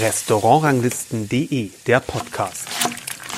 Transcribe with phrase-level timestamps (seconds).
[0.00, 2.68] Restaurantranglisten.de, der Podcast.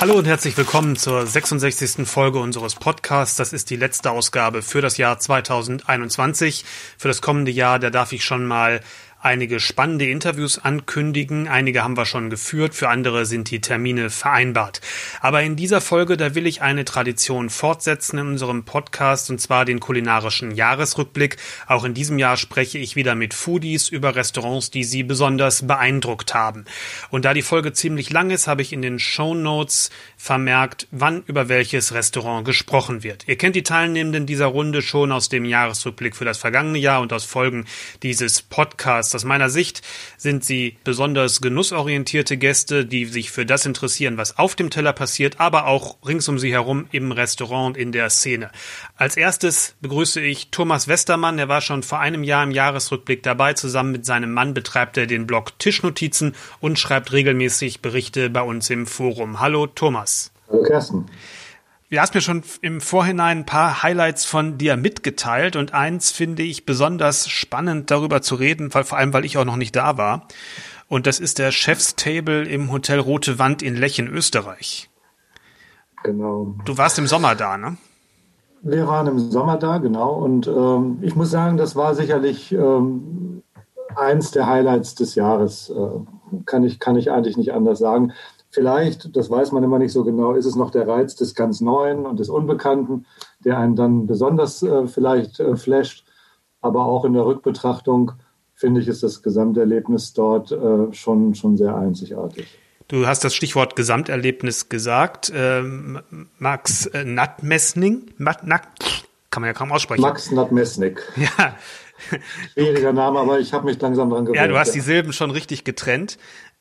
[0.00, 2.08] Hallo und herzlich willkommen zur 66.
[2.08, 3.36] Folge unseres Podcasts.
[3.36, 6.64] Das ist die letzte Ausgabe für das Jahr 2021.
[6.96, 8.80] Für das kommende Jahr, da darf ich schon mal
[9.20, 11.48] einige spannende Interviews ankündigen.
[11.48, 14.80] Einige haben wir schon geführt, für andere sind die Termine vereinbart.
[15.20, 19.64] Aber in dieser Folge, da will ich eine Tradition fortsetzen in unserem Podcast, und zwar
[19.64, 21.36] den kulinarischen Jahresrückblick.
[21.66, 26.34] Auch in diesem Jahr spreche ich wieder mit Foodies über Restaurants, die sie besonders beeindruckt
[26.34, 26.64] haben.
[27.10, 31.24] Und da die Folge ziemlich lang ist, habe ich in den Show Notes vermerkt, wann
[31.26, 33.26] über welches Restaurant gesprochen wird.
[33.26, 37.12] Ihr kennt die Teilnehmenden dieser Runde schon aus dem Jahresrückblick für das vergangene Jahr und
[37.12, 37.66] aus Folgen
[38.02, 39.07] dieses Podcasts.
[39.08, 39.14] Podcast.
[39.14, 39.82] Aus meiner Sicht
[40.16, 45.40] sind sie besonders genussorientierte Gäste, die sich für das interessieren, was auf dem Teller passiert,
[45.40, 48.50] aber auch rings um sie herum im Restaurant, in der Szene.
[48.96, 51.38] Als erstes begrüße ich Thomas Westermann.
[51.38, 53.54] Er war schon vor einem Jahr im Jahresrückblick dabei.
[53.54, 58.70] Zusammen mit seinem Mann betreibt er den Blog Tischnotizen und schreibt regelmäßig Berichte bei uns
[58.70, 59.40] im Forum.
[59.40, 60.30] Hallo Thomas.
[60.48, 61.06] Hallo Kersten.
[61.90, 66.42] Du hast mir schon im Vorhinein ein paar Highlights von dir mitgeteilt und eins finde
[66.42, 69.96] ich besonders spannend darüber zu reden, weil, vor allem weil ich auch noch nicht da
[69.96, 70.28] war.
[70.88, 74.90] Und das ist der Chefstable im Hotel Rote Wand in Lech in Österreich.
[76.02, 76.56] Genau.
[76.66, 77.78] Du warst im Sommer da, ne?
[78.60, 80.12] Wir waren im Sommer da, genau.
[80.12, 83.42] Und ähm, ich muss sagen, das war sicherlich ähm,
[83.96, 85.70] eins der Highlights des Jahres.
[85.70, 88.12] Äh, kann, ich, kann ich eigentlich nicht anders sagen.
[88.50, 91.60] Vielleicht, das weiß man immer nicht so genau, ist es noch der Reiz des ganz
[91.60, 93.04] Neuen und des Unbekannten,
[93.44, 96.04] der einen dann besonders äh, vielleicht äh, flasht.
[96.60, 98.12] Aber auch in der Rückbetrachtung
[98.54, 102.48] finde ich, ist das Gesamterlebnis dort äh, schon, schon sehr einzigartig.
[102.88, 105.30] Du hast das Stichwort Gesamterlebnis gesagt.
[105.34, 106.00] Ähm,
[106.38, 108.40] Max äh, Nattmessning, Mat,
[109.30, 110.00] kann man ja kaum aussprechen.
[110.00, 111.00] Max Nattmessnig.
[111.16, 111.54] Ja.
[112.52, 114.36] Schwieriger Name, aber ich habe mich langsam dran gewöhnt.
[114.36, 116.16] Ja, du hast die Silben schon richtig getrennt.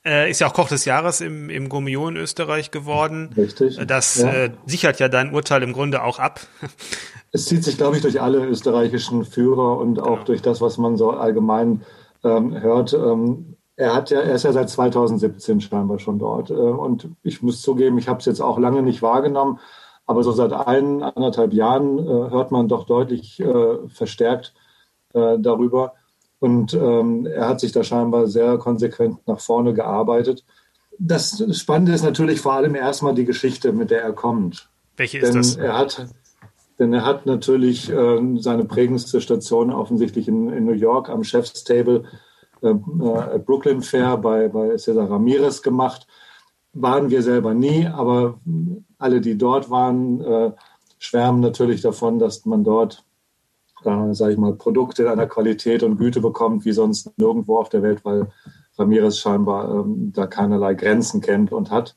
[0.08, 3.30] Äh, ist ja auch Koch des Jahres im, im Gourmillon in Österreich geworden.
[3.36, 3.78] Richtig.
[3.86, 4.32] Das ja.
[4.32, 6.40] äh, sichert ja dein Urteil im Grunde auch ab.
[7.34, 10.24] Es zieht sich, glaube ich, durch alle österreichischen Führer und auch genau.
[10.24, 11.82] durch das, was man so allgemein
[12.24, 12.94] ähm, hört.
[12.94, 16.52] Ähm, er hat ja, er ist ja seit 2017 scheinbar schon dort.
[16.52, 19.60] Äh, und ich muss zugeben, ich habe es jetzt auch lange nicht wahrgenommen,
[20.06, 24.54] aber so seit ein, anderthalb Jahren äh, hört man doch deutlich äh, verstärkt
[25.14, 25.96] äh, darüber.
[26.40, 30.46] Und ähm, er hat sich da scheinbar sehr konsequent nach vorne gearbeitet.
[31.00, 34.70] Das Spannende ist natürlich vor allem erstmal die Geschichte, mit der er kommt.
[34.98, 35.56] Welche ist denn das?
[35.56, 36.08] Er hat,
[36.80, 41.64] denn er hat natürlich äh, seine prägendste Station offensichtlich in, in New York am Chef's
[41.64, 42.04] Table
[42.62, 46.08] äh, äh, Brooklyn Fair bei, bei Cesar Ramirez gemacht.
[46.74, 48.40] Waren wir selber nie, aber
[49.00, 50.52] alle, die dort waren, äh,
[51.00, 53.04] schwärmen natürlich davon, dass man dort
[53.88, 57.82] äh, sage ich mal, Produkte einer Qualität und Güte bekommt, wie sonst nirgendwo auf der
[57.82, 58.28] Welt, weil
[58.78, 61.96] Ramirez scheinbar ähm, da keinerlei Grenzen kennt und hat.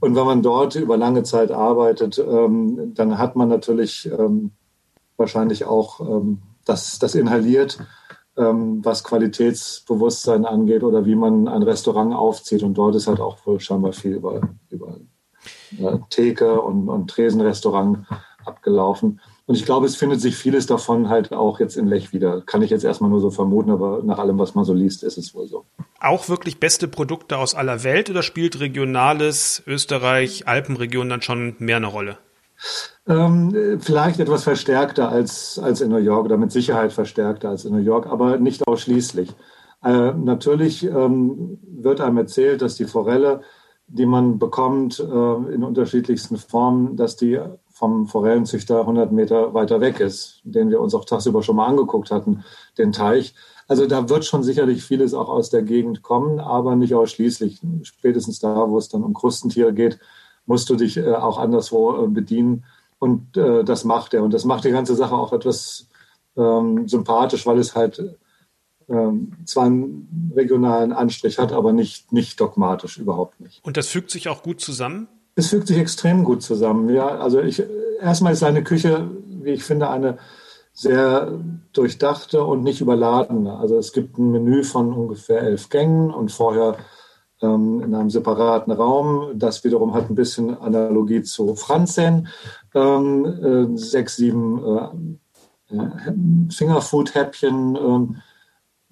[0.00, 4.50] Und wenn man dort über lange Zeit arbeitet, ähm, dann hat man natürlich ähm,
[5.16, 7.78] wahrscheinlich auch ähm, das, das inhaliert,
[8.36, 12.62] ähm, was Qualitätsbewusstsein angeht oder wie man ein Restaurant aufzieht.
[12.62, 14.96] Und dort ist halt auch wohl scheinbar viel über, über
[15.78, 18.06] äh, Theke und, und Tresenrestaurant
[18.44, 19.20] abgelaufen.
[19.46, 22.40] Und ich glaube, es findet sich vieles davon halt auch jetzt in Lech wieder.
[22.40, 25.18] Kann ich jetzt erstmal nur so vermuten, aber nach allem, was man so liest, ist
[25.18, 25.66] es wohl so.
[26.00, 31.76] Auch wirklich beste Produkte aus aller Welt oder spielt regionales Österreich, Alpenregion dann schon mehr
[31.76, 32.16] eine Rolle?
[33.06, 37.74] Ähm, vielleicht etwas verstärkter als, als in New York oder mit Sicherheit verstärkter als in
[37.74, 39.34] New York, aber nicht ausschließlich.
[39.84, 43.42] Äh, natürlich ähm, wird einem erzählt, dass die Forelle,
[43.86, 47.38] die man bekommt äh, in unterschiedlichsten Formen, dass die
[47.74, 52.12] vom Forellenzüchter 100 Meter weiter weg ist, den wir uns auch tagsüber schon mal angeguckt
[52.12, 52.44] hatten,
[52.78, 53.34] den Teich.
[53.66, 57.60] Also da wird schon sicherlich vieles auch aus der Gegend kommen, aber nicht ausschließlich.
[57.82, 59.98] Spätestens da, wo es dann um Krustentiere geht,
[60.46, 62.64] musst du dich äh, auch anderswo äh, bedienen.
[63.00, 64.22] Und äh, das macht er.
[64.22, 65.88] Und das macht die ganze Sache auch etwas
[66.36, 68.18] ähm, sympathisch, weil es halt
[68.88, 73.64] ähm, zwar einen regionalen Anstrich hat, aber nicht, nicht dogmatisch, überhaupt nicht.
[73.64, 75.08] Und das fügt sich auch gut zusammen?
[75.36, 76.88] Es fügt sich extrem gut zusammen.
[76.90, 77.62] Ja, also ich,
[78.00, 80.18] erstmal ist seine Küche, wie ich finde, eine
[80.72, 81.32] sehr
[81.72, 83.56] durchdachte und nicht überladene.
[83.56, 86.76] Also es gibt ein Menü von ungefähr elf Gängen und vorher
[87.42, 89.38] ähm, in einem separaten Raum.
[89.38, 92.28] Das wiederum hat ein bisschen Analogie zu Franzen.
[92.74, 93.24] Ähm,
[93.74, 94.62] äh, sechs, sieben
[95.70, 96.12] äh, äh
[96.50, 97.76] Fingerfood-Häppchen.
[97.76, 98.33] Äh,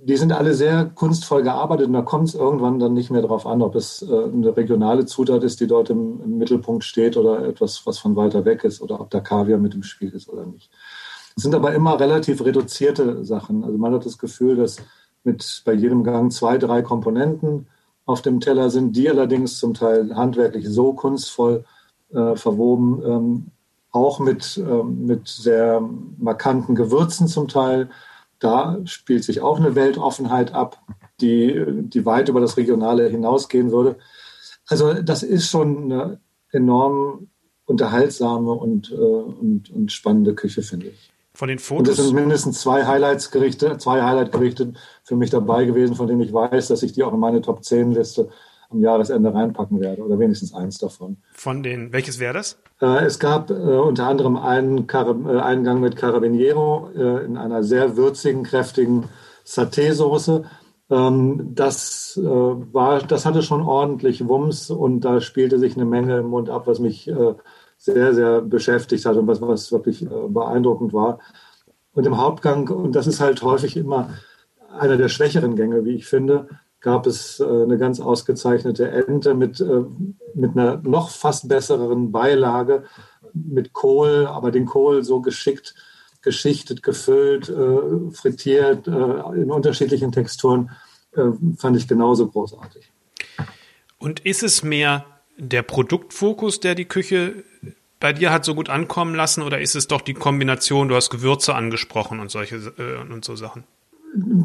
[0.04, 3.46] die sind alle sehr kunstvoll gearbeitet und da kommt es irgendwann dann nicht mehr darauf
[3.46, 7.46] an, ob es äh, eine regionale Zutat ist, die dort im, im, Mittelpunkt steht oder
[7.46, 10.44] etwas, was von weiter weg ist oder ob da Kaviar mit im Spiel ist oder
[10.44, 10.70] nicht.
[11.36, 13.64] Es sind aber immer relativ reduzierte Sachen.
[13.64, 14.78] Also man hat das Gefühl, dass
[15.24, 17.68] mit bei jedem Gang zwei, drei Komponenten
[18.04, 21.64] auf dem Teller sind, die allerdings zum Teil handwerklich so kunstvoll
[22.12, 23.46] äh, verwoben, ähm,
[23.92, 25.80] auch mit, ähm, mit sehr
[26.18, 27.88] markanten Gewürzen zum Teil.
[28.42, 30.82] Da spielt sich auch eine Weltoffenheit ab,
[31.20, 33.96] die, die weit über das Regionale hinausgehen würde.
[34.66, 37.28] Also das ist schon eine enorm
[37.66, 41.12] unterhaltsame und, äh, und, und spannende Küche, finde ich.
[41.34, 41.88] Von den Fotos.
[41.88, 44.72] Und es sind mindestens zwei Highlights-Gerichte, zwei Highlight-Gerichte
[45.04, 47.64] für mich dabei gewesen, von denen ich weiß, dass ich die auch in meine Top
[47.64, 48.28] 10 Liste
[48.72, 51.18] am Jahresende reinpacken werde oder wenigstens eins davon.
[51.32, 52.58] Von den, welches wäre das?
[52.80, 57.36] Äh, es gab äh, unter anderem einen, Car äh, einen Gang mit Carabiniero äh, in
[57.36, 59.04] einer sehr würzigen, kräftigen
[59.46, 60.44] Saté-Soße.
[60.90, 66.26] Ähm, das, war, das hatte schon ordentlich Wumms und da spielte sich eine Menge im
[66.26, 67.10] Mund ab, was mich
[67.78, 71.18] sehr, sehr beschäftigt hat und was, was wirklich beeindruckend war.
[71.94, 74.10] Und im Hauptgang, und das ist halt häufig immer
[74.78, 76.48] einer der schwächeren Gänge, wie ich finde,
[76.82, 79.84] gab es äh, eine ganz ausgezeichnete Ente mit, äh,
[80.34, 82.84] mit einer noch fast besseren Beilage,
[83.32, 85.74] mit Kohl, aber den Kohl so geschickt,
[86.20, 90.70] geschichtet, gefüllt, äh, frittiert, in unterschiedlichen Texturen,
[91.58, 92.90] fand ich genauso großartig.
[93.98, 95.04] Und ist es mehr
[95.36, 97.44] der Produktfokus, der die Küche
[98.00, 101.10] bei dir hat so gut ankommen lassen, oder ist es doch die Kombination, du hast
[101.10, 102.72] Gewürze angesprochen und solche
[103.10, 103.64] und so Sachen?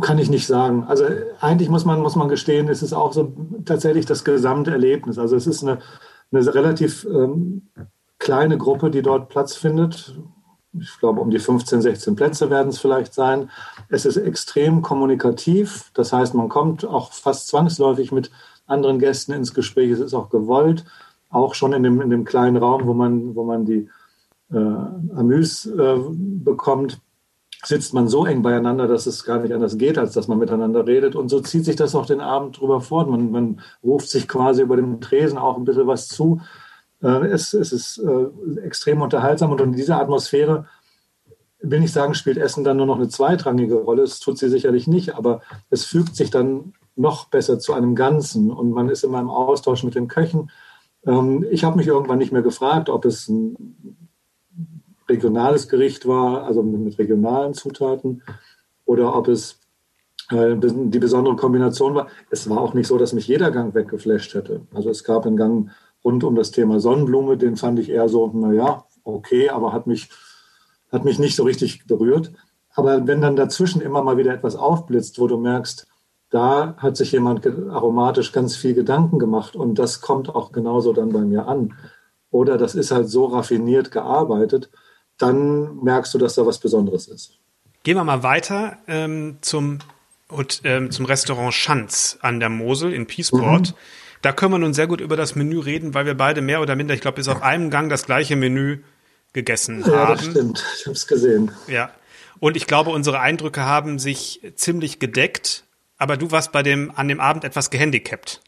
[0.02, 0.86] Kann ich nicht sagen.
[0.86, 1.04] Also
[1.42, 3.34] eigentlich muss man, muss man gestehen, es ist auch so
[3.66, 5.20] tatsächlich das Gesamterlebnis.
[5.20, 5.80] Also es ist eine,
[6.32, 7.68] eine relativ ähm,
[8.18, 10.16] kleine Gruppe, die dort Platz findet.
[10.80, 13.50] Ich glaube, um die 15, 16 Plätze werden es vielleicht sein.
[13.90, 15.92] Es ist extrem kommunikativ.
[15.94, 18.32] Das heißt, man kommt auch fast zwangsläufig mit
[18.68, 19.92] anderen Gästen ins Gespräch.
[19.92, 20.86] Es ist auch gewollt,
[21.30, 23.90] auch schon in dem, in dem kleinen Raum, wo man, wo man die
[24.52, 27.02] äh, Amüs äh, bekommt
[27.64, 30.86] sitzt man so eng beieinander, dass es gar nicht anders geht, als dass man miteinander
[30.86, 31.16] redet.
[31.16, 33.10] Und so zieht sich das auch den Abend drüber fort.
[33.10, 36.42] Man, man ruft sich quasi über dem Tresen auch ein bisschen was zu.
[37.02, 40.66] Äh, es, es, ist äh, extrem unterhaltsam und in dieser Atmosphäre
[41.60, 44.04] will ich sagen, spielt Essen dann nur noch eine zweitrangige Rolle.
[44.04, 48.52] Es tut sie sicherlich nicht, aber es fügt sich dann noch besser zu einem Ganzen
[48.52, 50.52] und man ist immer im Austausch mit den Köchen.
[51.06, 54.07] Ähm, ich habe mich irgendwann nicht mehr gefragt, ob es ein
[55.10, 58.24] regionales Gericht war, also mit, regionalen Zutaten,
[58.86, 59.60] oder ob es
[60.30, 62.08] äh, die besondere Kombination war.
[62.30, 64.62] Es war auch nicht so, dass mich jeder Gang weggeflasht hätte.
[64.74, 65.70] Also es gab einen Gang
[66.04, 70.10] rund um das Thema Sonnenblume, den fand ich eher so, naja, okay, aber hat mich,
[70.92, 72.32] hat mich nicht so richtig berührt.
[72.76, 75.88] Aber wenn dann dazwischen immer mal wieder etwas aufblitzt, wo du merkst,
[76.30, 81.12] da hat sich jemand aromatisch ganz viel Gedanken gemacht und das kommt auch genauso dann
[81.12, 81.74] bei mir an.
[82.30, 84.70] Oder das ist halt so raffiniert gearbeitet,
[85.18, 87.40] dann merkst du, dass da was Besonderes ist.
[87.84, 89.80] Gehen wir mal weiter ähm, zum,
[90.28, 93.72] und, ähm, zum Restaurant Schanz an der Mosel in Peaceport.
[93.72, 93.76] Mhm.
[94.22, 96.76] Da können wir nun sehr gut über das Menü reden, weil wir beide mehr oder
[96.76, 98.84] minder, ich glaube, bis auf einem Gang das gleiche Menü
[99.34, 99.94] gegessen ja, haben.
[99.94, 100.66] Ja, das stimmt.
[100.80, 101.52] Ich habe es gesehen.
[101.68, 101.92] Ja.
[102.40, 105.64] Und ich glaube, unsere Eindrücke haben sich ziemlich gedeckt.
[105.98, 108.42] Aber du warst bei dem, an dem Abend etwas gehandicapt.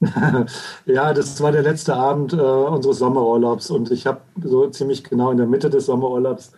[0.86, 5.30] ja, das war der letzte Abend äh, unseres Sommerurlaubs und ich habe so ziemlich genau
[5.30, 6.52] in der Mitte des Sommerurlaubs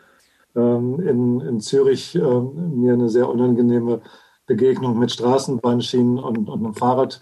[0.54, 4.00] ähm, in, in Zürich äh, mir eine sehr unangenehme
[4.46, 7.20] Begegnung mit Straßenbahnschienen und, und einem Fahrrad,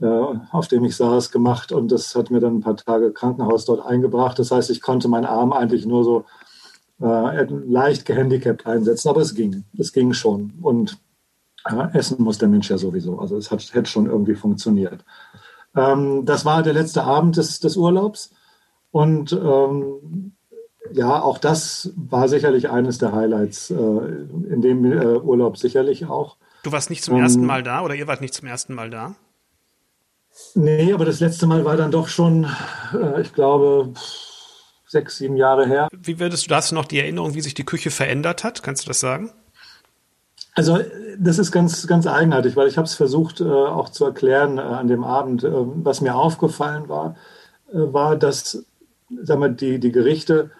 [0.00, 3.64] äh, auf dem ich saß, gemacht und das hat mir dann ein paar Tage Krankenhaus
[3.64, 4.38] dort eingebracht.
[4.38, 6.24] Das heißt, ich konnte meinen Arm eigentlich nur so
[7.00, 10.98] äh, leicht gehandicapt einsetzen, aber es ging, es ging schon und
[11.68, 13.18] äh, essen muss der Mensch ja sowieso.
[13.18, 15.04] Also es hat, hätte schon irgendwie funktioniert.
[15.76, 18.30] Ähm, das war der letzte Abend des, des Urlaubs.
[18.90, 20.32] Und ähm,
[20.92, 26.36] ja, auch das war sicherlich eines der Highlights äh, in dem äh, Urlaub sicherlich auch.
[26.62, 28.90] Du warst nicht zum ähm, ersten Mal da oder ihr wart nicht zum ersten Mal
[28.90, 29.16] da?
[30.54, 32.46] Nee, aber das letzte Mal war dann doch schon,
[32.94, 33.92] äh, ich glaube,
[34.86, 35.88] sechs, sieben Jahre her.
[35.96, 38.62] Wie würdest du, hast du noch die Erinnerung, wie sich die Küche verändert hat?
[38.62, 39.32] Kannst du das sagen?
[40.56, 40.78] Also
[41.18, 44.62] das ist ganz, ganz eigenartig, weil ich habe es versucht äh, auch zu erklären äh,
[44.62, 45.44] an dem Abend.
[45.44, 47.14] Äh, was mir aufgefallen war,
[47.72, 48.64] äh, war, dass
[49.22, 50.50] sag mal, die, die Gerichte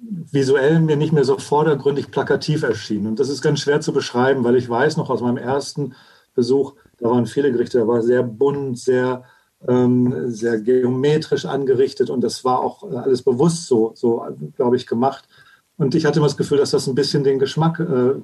[0.00, 3.08] visuell mir nicht mehr so vordergründig plakativ erschienen.
[3.08, 5.94] Und das ist ganz schwer zu beschreiben, weil ich weiß noch aus meinem ersten
[6.34, 9.24] Besuch, da waren viele Gerichte, da war sehr bunt, sehr,
[9.66, 14.24] ähm, sehr geometrisch angerichtet und das war auch alles bewusst so, so
[14.56, 15.26] glaube ich, gemacht.
[15.76, 18.14] Und ich hatte immer das Gefühl, dass das ein bisschen den Geschmack äh,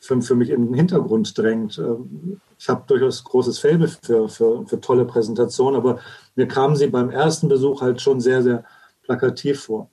[0.00, 1.78] für, für mich in den Hintergrund drängt.
[1.78, 6.00] Ähm, ich habe durchaus großes Faible für, für, für tolle Präsentationen, aber
[6.34, 8.64] mir kamen sie beim ersten Besuch halt schon sehr, sehr
[9.02, 9.90] plakativ vor.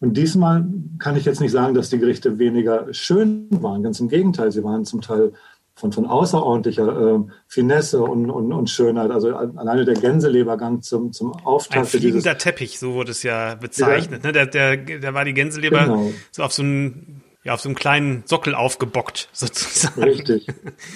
[0.00, 0.64] Und diesmal
[1.00, 3.82] kann ich jetzt nicht sagen, dass die Gerichte weniger schön waren.
[3.82, 5.32] Ganz im Gegenteil, sie waren zum Teil
[5.74, 9.10] von, von außerordentlicher äh, Finesse und, und, und Schönheit.
[9.10, 11.78] Also alleine der Gänselebergang zum, zum Auftakt.
[11.78, 14.22] Ein fliegender dieses, Teppich, so wurde es ja bezeichnet.
[14.24, 14.32] Ja, ne?
[14.32, 16.12] der, der, der war die Gänseleber genau.
[16.30, 17.17] so auf so einem
[17.48, 20.02] ja, auf so einem kleinen Sockel aufgebockt, sozusagen.
[20.02, 20.46] Richtig.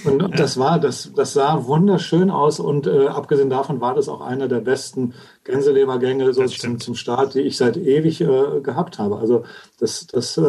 [0.04, 0.28] Und ja.
[0.28, 4.48] das war, das, das sah wunderschön aus und äh, abgesehen davon war das auch einer
[4.48, 9.18] der besten Gänselebergänge so zum, zum Start, die ich seit ewig äh, gehabt habe.
[9.18, 9.44] Also
[9.78, 10.42] das, das äh,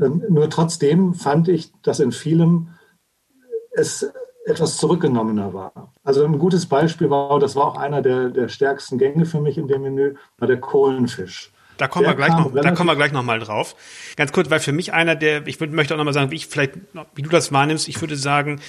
[0.00, 2.70] ähm, nur trotzdem fand ich, dass in vielem
[3.70, 4.10] es
[4.46, 5.94] etwas zurückgenommener war.
[6.02, 9.58] Also ein gutes Beispiel war, das war auch einer der, der stärksten Gänge für mich
[9.58, 11.52] in dem Menü, war der Kohlenfisch.
[11.78, 13.74] Da kommen wir gleich noch, da kommen wir gleich noch mal drauf.
[14.16, 16.36] Ganz kurz, weil für mich einer der, ich würd, möchte auch noch mal sagen, wie
[16.36, 16.72] ich vielleicht,
[17.14, 17.88] wie du das wahrnimmst.
[17.88, 18.60] Ich würde sagen,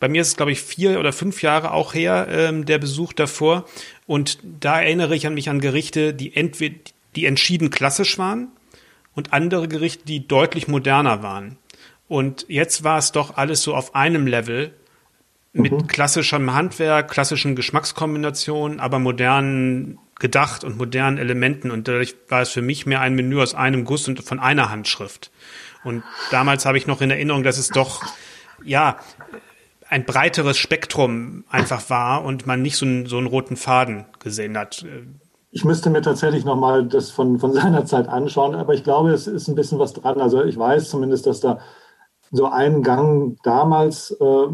[0.00, 3.12] bei mir ist es glaube ich vier oder fünf Jahre auch her ähm, der Besuch
[3.12, 3.64] davor
[4.06, 6.76] und da erinnere ich an mich an Gerichte, die entweder
[7.14, 8.48] die entschieden klassisch waren
[9.14, 11.58] und andere Gerichte, die deutlich moderner waren.
[12.08, 14.74] Und jetzt war es doch alles so auf einem Level
[15.52, 15.86] mit mhm.
[15.86, 21.70] klassischem Handwerk, klassischen Geschmackskombinationen, aber modernen gedacht und modernen Elementen.
[21.70, 24.70] Und dadurch war es für mich mehr ein Menü aus einem Guss und von einer
[24.70, 25.30] Handschrift.
[25.84, 28.02] Und damals habe ich noch in Erinnerung, dass es doch,
[28.64, 28.96] ja,
[29.88, 34.56] ein breiteres Spektrum einfach war und man nicht so einen, so einen roten Faden gesehen
[34.56, 34.84] hat.
[35.50, 39.26] Ich müsste mir tatsächlich nochmal das von, von seiner Zeit anschauen, aber ich glaube, es
[39.26, 40.20] ist ein bisschen was dran.
[40.20, 41.60] Also ich weiß zumindest, dass da
[42.32, 44.46] so ein Gang damals äh,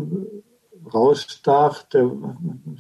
[0.95, 2.11] rausstach, der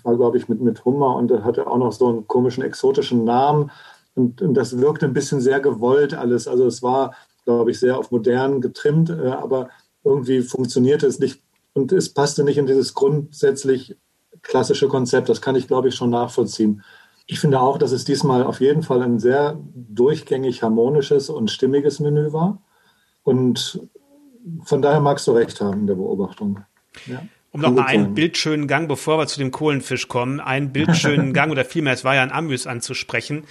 [0.03, 3.71] war, glaube ich, mit, mit Hummer und hatte auch noch so einen komischen exotischen Namen.
[4.15, 6.49] Und, und das wirkte ein bisschen sehr gewollt alles.
[6.49, 7.15] Also es war,
[7.45, 9.71] glaube ich, sehr auf modern getrimmt, äh, aber
[10.05, 13.97] irgendwie funktionierte es nicht und es passte nicht in dieses grundsätzlich
[14.43, 15.29] klassische Konzept.
[15.29, 16.83] Das kann ich, glaube ich, schon nachvollziehen.
[17.27, 22.01] Ich finde auch, dass es diesmal auf jeden Fall ein sehr durchgängig harmonisches und stimmiges
[22.01, 22.61] Menü war.
[23.23, 23.81] Und
[24.65, 26.65] von daher magst du recht haben in der Beobachtung.
[27.07, 27.23] Ja.
[27.53, 31.51] Um noch mal einen bildschönen Gang, bevor wir zu dem Kohlenfisch kommen, einen bildschönen Gang
[31.51, 33.45] oder vielmehr, es war ja ein Amüs anzusprechen.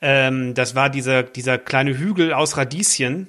[0.00, 3.28] Ähm, das war dieser, dieser kleine Hügel aus Radieschen,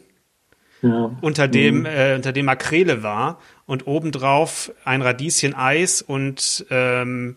[0.82, 1.12] ja.
[1.22, 1.86] unter dem, mhm.
[1.86, 7.36] äh, unter dem Makrele war und obendrauf ein Radieschen-Eis und ähm,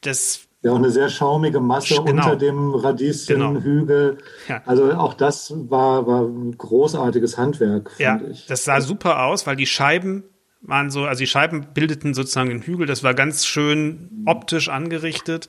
[0.00, 2.24] das ja, auch eine sehr schaumige Masse genau.
[2.24, 4.16] unter dem Radieschenhügel.
[4.16, 4.28] Genau.
[4.48, 4.62] Ja.
[4.64, 8.46] Also auch das war, war ein großartiges Handwerk, ja, ich.
[8.46, 10.24] Das sah super aus, weil die Scheiben
[10.66, 12.86] waren so, also die Scheiben bildeten sozusagen den Hügel.
[12.86, 15.48] Das war ganz schön optisch angerichtet.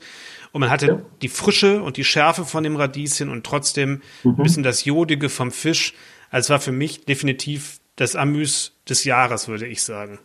[0.52, 1.02] Und man hatte ja.
[1.22, 4.30] die Frische und die Schärfe von dem Radieschen und trotzdem mhm.
[4.32, 5.94] ein bisschen das Jodige vom Fisch.
[6.30, 10.18] Also es war für mich definitiv das Amüs des Jahres, würde ich sagen.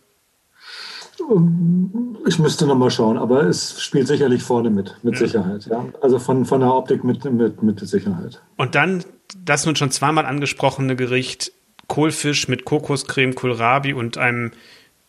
[2.26, 5.20] Ich müsste nochmal schauen, aber es spielt sicherlich vorne mit, mit ja.
[5.20, 5.66] Sicherheit.
[5.66, 5.86] Ja.
[6.00, 8.42] Also von, von der Optik mit, mit, mit Sicherheit.
[8.56, 9.04] Und dann
[9.44, 11.52] das nun schon zweimal angesprochene Gericht
[11.88, 14.52] Kohlfisch mit Kokoscreme, Kohlrabi und einem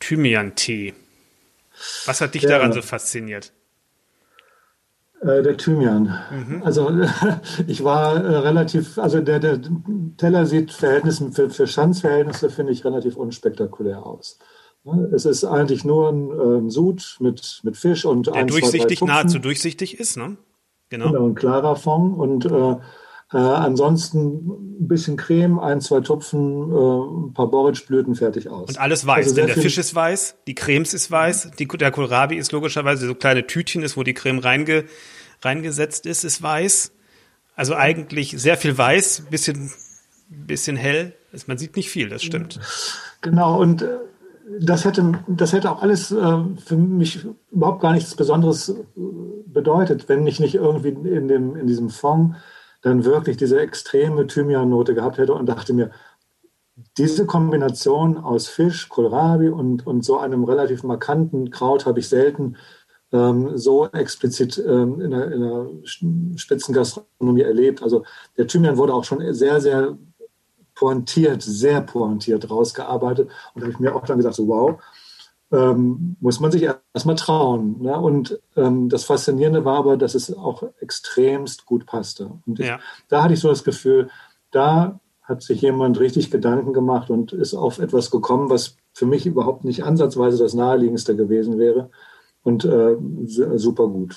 [0.04, 0.94] Thymian-Tee.
[2.06, 2.50] Was hat dich ja.
[2.50, 3.54] daran so fasziniert?
[5.22, 6.14] Äh, der Thymian.
[6.32, 6.64] Mhm.
[6.64, 6.92] Also
[7.68, 9.60] ich war äh, relativ, also der, der
[10.18, 14.40] Teller sieht Verhältnissen für, für Schanzverhältnisse, finde ich, relativ unspektakulär aus.
[15.14, 19.06] Es ist eigentlich nur ein, äh, Sud mit, mit Fisch und Der ein, durchsichtig, zwei,
[19.06, 20.36] nahezu durchsichtig ist, ne?
[20.90, 21.08] Genau.
[21.08, 22.76] genau ein klarer Fond und äh,
[23.34, 24.48] äh, ansonsten
[24.80, 28.70] ein bisschen Creme, ein, zwei Tupfen, äh, ein paar Borage-Blüten fertig aus.
[28.70, 31.92] Und alles weiß, also denn der Fisch ist weiß, die Cremes ist weiß, die, der
[31.92, 34.86] Kohlrabi ist logischerweise so kleine Tütchen ist, wo die Creme reinge,
[35.42, 36.92] reingesetzt ist, ist weiß.
[37.56, 39.72] Also eigentlich sehr viel weiß, bisschen,
[40.30, 41.14] bisschen hell.
[41.48, 42.60] Man sieht nicht viel, das stimmt.
[43.22, 43.88] Genau, und äh,
[44.60, 48.74] das hätte, das hätte auch alles äh, für mich überhaupt gar nichts Besonderes äh,
[49.48, 52.36] bedeutet, wenn ich nicht irgendwie in, dem, in diesem Fond
[52.84, 55.90] dann wirklich diese extreme Thymian-Note gehabt hätte und dachte mir,
[56.98, 62.58] diese Kombination aus Fisch, Kohlrabi und, und so einem relativ markanten Kraut habe ich selten
[63.12, 65.68] ähm, so explizit ähm, in, der, in der
[66.38, 67.82] Spitzengastronomie erlebt.
[67.82, 68.04] Also
[68.38, 69.98] der Thymian wurde auch schon sehr, sehr
[70.76, 73.30] pointiert, sehr pointiert rausgearbeitet.
[73.54, 74.82] Und da habe ich mir auch dann gesagt, so, wow,
[75.54, 77.82] ähm, muss man sich erstmal trauen.
[77.82, 77.96] Ne?
[77.96, 82.32] Und ähm, das Faszinierende war aber, dass es auch extremst gut passte.
[82.48, 82.80] Und ich, ja.
[83.08, 84.10] da hatte ich so das Gefühl,
[84.52, 89.26] da hat sich jemand richtig Gedanken gemacht und ist auf etwas gekommen, was für mich
[89.26, 91.92] überhaupt nicht ansatzweise das naheliegendste gewesen wäre.
[92.42, 94.16] Und äh, super gut.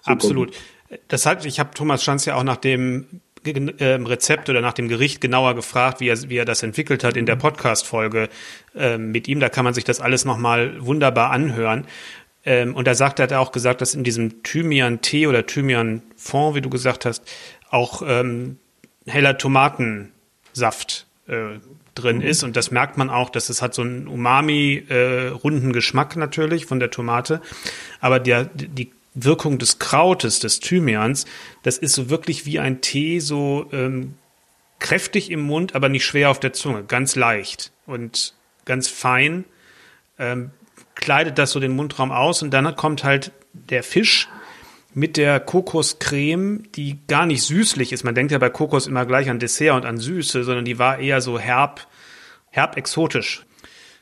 [0.00, 0.48] Super Absolut.
[0.48, 1.00] Gut.
[1.08, 4.88] Das hat, ich habe Thomas Schanz ja auch nach dem ähm, Rezept oder nach dem
[4.88, 7.40] Gericht genauer gefragt, wie er, wie er das entwickelt hat in der mhm.
[7.40, 8.28] Podcast-Folge
[8.76, 9.40] äh, mit ihm.
[9.40, 11.84] Da kann man sich das alles nochmal wunderbar anhören.
[12.44, 16.60] Ähm, und da sagt, hat er auch gesagt, dass in diesem Thymian-Tee oder Thymian-Fond, wie
[16.60, 17.22] du gesagt hast,
[17.70, 18.58] auch ähm,
[19.06, 21.58] heller Tomatensaft äh,
[21.94, 26.16] drin ist und das merkt man auch, dass es hat so einen Umami-runden äh, Geschmack
[26.16, 27.40] natürlich von der Tomate,
[28.00, 28.92] aber der, die
[29.24, 31.26] Wirkung des Krautes, des Thymians,
[31.62, 34.14] das ist so wirklich wie ein Tee, so ähm,
[34.78, 38.34] kräftig im Mund, aber nicht schwer auf der Zunge, ganz leicht und
[38.64, 39.44] ganz fein,
[40.18, 40.50] ähm,
[40.94, 44.28] kleidet das so den Mundraum aus und dann kommt halt der Fisch
[44.94, 48.04] mit der Kokoscreme, die gar nicht süßlich ist.
[48.04, 50.98] Man denkt ja bei Kokos immer gleich an Dessert und an Süße, sondern die war
[50.98, 51.86] eher so herb,
[52.50, 53.44] herb exotisch.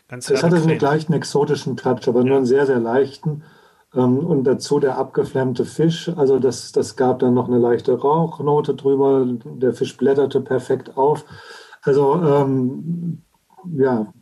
[0.09, 3.43] Ganz es hatte einen gleichen exotischen Touch, aber nur einen sehr, sehr leichten.
[3.97, 6.11] Ähm, und dazu der abgeflammte Fisch.
[6.17, 9.27] Also das, das gab dann noch eine leichte Rauchnote drüber.
[9.27, 11.25] Der Fisch blätterte perfekt auf.
[11.83, 13.23] Also ähm,
[13.77, 14.13] ja,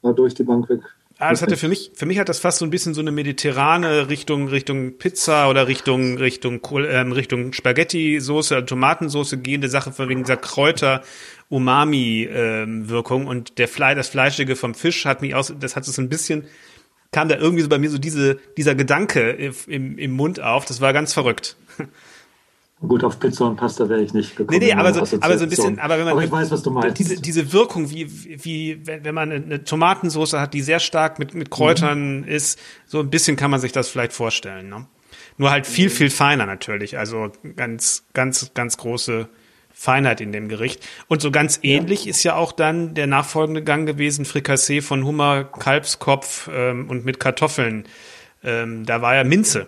[0.00, 0.80] war durch die Bank weg.
[1.18, 3.12] Ah, das hatte für mich, für mich hat das fast so ein bisschen so eine
[3.12, 10.24] mediterrane Richtung, Richtung Pizza oder Richtung, Richtung, ähm, Richtung Spaghetti-Soße, Tomatensoße gehende Sache von wegen
[10.24, 11.02] dieser Kräuter,
[11.48, 13.22] Umami-Wirkung.
[13.22, 16.08] Ähm, und der Fleisch, das Fleischige vom Fisch hat mich aus, das hat so ein
[16.08, 16.44] bisschen,
[17.12, 20.64] kam da irgendwie so bei mir so diese, dieser Gedanke im, im Mund auf.
[20.64, 21.56] Das war ganz verrückt.
[22.80, 24.58] Gut, auf Pizza und Pasta wäre ich nicht gekommen.
[24.58, 26.64] Nee, nee, aber so, aber so ein bisschen, aber wenn man, aber ich weiß, was
[26.64, 26.98] du meinst.
[26.98, 28.08] Diese, diese Wirkung, wie,
[28.44, 32.28] wie, wenn man eine Tomatensauce hat, die sehr stark mit, mit Kräutern mhm.
[32.28, 34.86] ist, so ein bisschen kann man sich das vielleicht vorstellen, ne?
[35.38, 36.98] Nur halt viel, viel feiner natürlich.
[36.98, 39.28] Also ganz, ganz, ganz große
[39.82, 40.86] Feinheit in dem Gericht.
[41.08, 42.10] Und so ganz ähnlich ja.
[42.10, 47.18] ist ja auch dann der nachfolgende Gang gewesen, Frikassee von Hummer, Kalbskopf ähm, und mit
[47.18, 47.86] Kartoffeln.
[48.44, 49.66] Ähm, da war ja Minze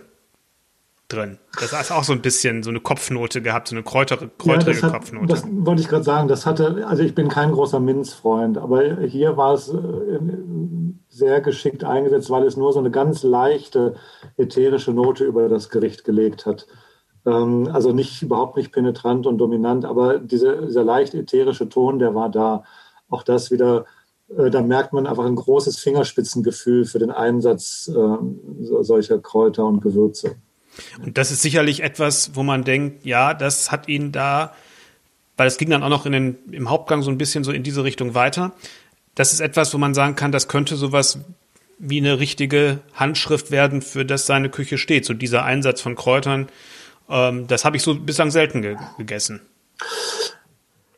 [1.08, 1.38] drin.
[1.60, 4.90] Das hat auch so ein bisschen so eine Kopfnote gehabt, so eine kräuter, kräuterige ja,
[4.90, 5.26] Kopfnote.
[5.26, 6.28] Das wollte ich gerade sagen.
[6.28, 10.20] Das hatte, also ich bin kein großer Minzfreund, aber hier war es äh,
[11.08, 13.96] sehr geschickt eingesetzt, weil es nur so eine ganz leichte
[14.36, 16.68] ätherische Note über das Gericht gelegt hat.
[17.26, 22.14] Ähm, also nicht überhaupt nicht penetrant und dominant, aber diese, dieser leicht ätherische Ton, der
[22.14, 22.64] war da.
[23.08, 23.86] Auch das wieder
[24.36, 29.80] äh, da merkt man einfach ein großes Fingerspitzengefühl für den Einsatz äh, solcher Kräuter und
[29.80, 30.36] Gewürze.
[31.02, 34.54] Und das ist sicherlich etwas, wo man denkt, ja, das hat ihn da,
[35.36, 37.62] weil es ging dann auch noch in den, im Hauptgang so ein bisschen so in
[37.62, 38.52] diese Richtung weiter.
[39.14, 41.18] Das ist etwas, wo man sagen kann, das könnte sowas
[41.78, 45.04] wie eine richtige Handschrift werden, für das seine Küche steht.
[45.04, 46.48] So dieser Einsatz von Kräutern,
[47.14, 49.40] ähm, das habe ich so bislang selten ge gegessen.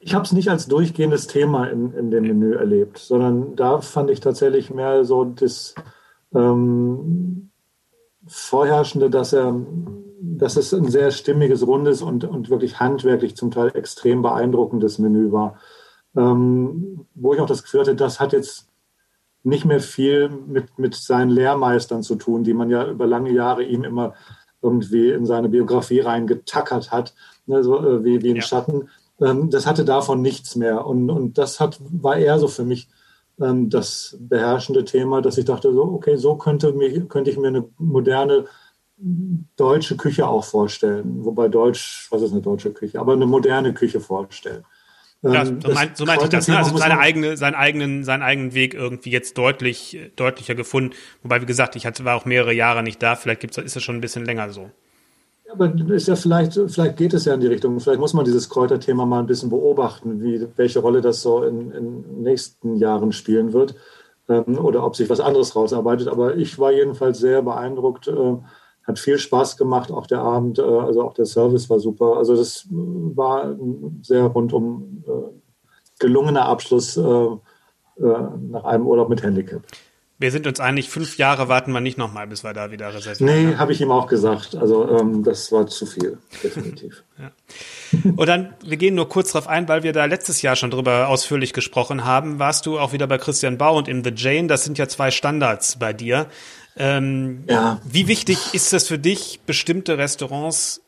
[0.00, 4.08] Ich habe es nicht als durchgehendes Thema in, in dem Menü erlebt, sondern da fand
[4.10, 5.74] ich tatsächlich mehr so das
[6.34, 7.50] ähm,
[8.26, 9.54] Vorherrschende, dass er,
[10.20, 15.32] dass es ein sehr stimmiges, rundes und, und wirklich handwerklich zum Teil extrem beeindruckendes Menü
[15.32, 15.58] war.
[16.16, 18.68] Ähm, wo ich auch das Gefühl hatte, das hat jetzt
[19.42, 23.64] nicht mehr viel mit, mit seinen Lehrmeistern zu tun, die man ja über lange Jahre
[23.64, 24.14] ihm immer
[24.66, 27.14] irgendwie in seine Biografie reingetackert hat,
[27.46, 28.42] ne, so äh, wie, wie ein ja.
[28.42, 28.88] Schatten.
[29.20, 30.86] Ähm, das hatte davon nichts mehr.
[30.86, 32.88] Und, und das hat, war eher so für mich
[33.40, 37.48] ähm, das beherrschende Thema, dass ich dachte, so, okay, so könnte, mich, könnte ich mir
[37.48, 38.46] eine moderne
[39.56, 41.24] deutsche Küche auch vorstellen.
[41.24, 42.98] Wobei Deutsch, was ist eine deutsche Küche?
[42.98, 44.64] Aber eine moderne Küche vorstellen.
[45.22, 46.46] Ja, so, mein, so meinte ich das.
[46.46, 46.56] Ne?
[46.56, 50.94] Also seine eigene, seinen eigenen, seinen eigenen Weg irgendwie jetzt deutlich, deutlicher gefunden.
[51.22, 53.16] Wobei, wie gesagt, ich hatte, war auch mehrere Jahre nicht da.
[53.16, 54.70] Vielleicht gibt's, ist das schon ein bisschen länger so.
[55.50, 57.78] Aber ist ja vielleicht, vielleicht geht es ja in die Richtung.
[57.80, 61.70] Vielleicht muss man dieses Kräuterthema mal ein bisschen beobachten, wie, welche Rolle das so in
[61.70, 63.74] den nächsten Jahren spielen wird
[64.28, 66.08] ähm, oder ob sich was anderes rausarbeitet.
[66.08, 68.08] Aber ich war jedenfalls sehr beeindruckt.
[68.08, 68.36] Äh,
[68.86, 72.16] hat viel Spaß gemacht, auch der Abend, äh, also auch der Service war super.
[72.16, 75.10] Also das war ein sehr rundum äh,
[75.98, 77.38] gelungener Abschluss äh, äh,
[77.98, 79.62] nach einem Urlaub mit Handicap
[80.18, 83.50] wir sind uns einig, fünf Jahre warten wir nicht nochmal, bis wir da wieder reservieren.
[83.50, 84.54] Nee, habe ich ihm auch gesagt.
[84.54, 87.04] Also ähm, das war zu viel, definitiv.
[87.18, 87.32] ja.
[88.16, 91.08] Und dann, wir gehen nur kurz darauf ein, weil wir da letztes Jahr schon drüber
[91.08, 92.38] ausführlich gesprochen haben.
[92.38, 94.46] Warst du auch wieder bei Christian Bau und in The Jane?
[94.46, 96.26] Das sind ja zwei Standards bei dir.
[96.76, 97.80] Ähm, ja.
[97.84, 100.82] Wie wichtig ist es für dich, bestimmte Restaurants,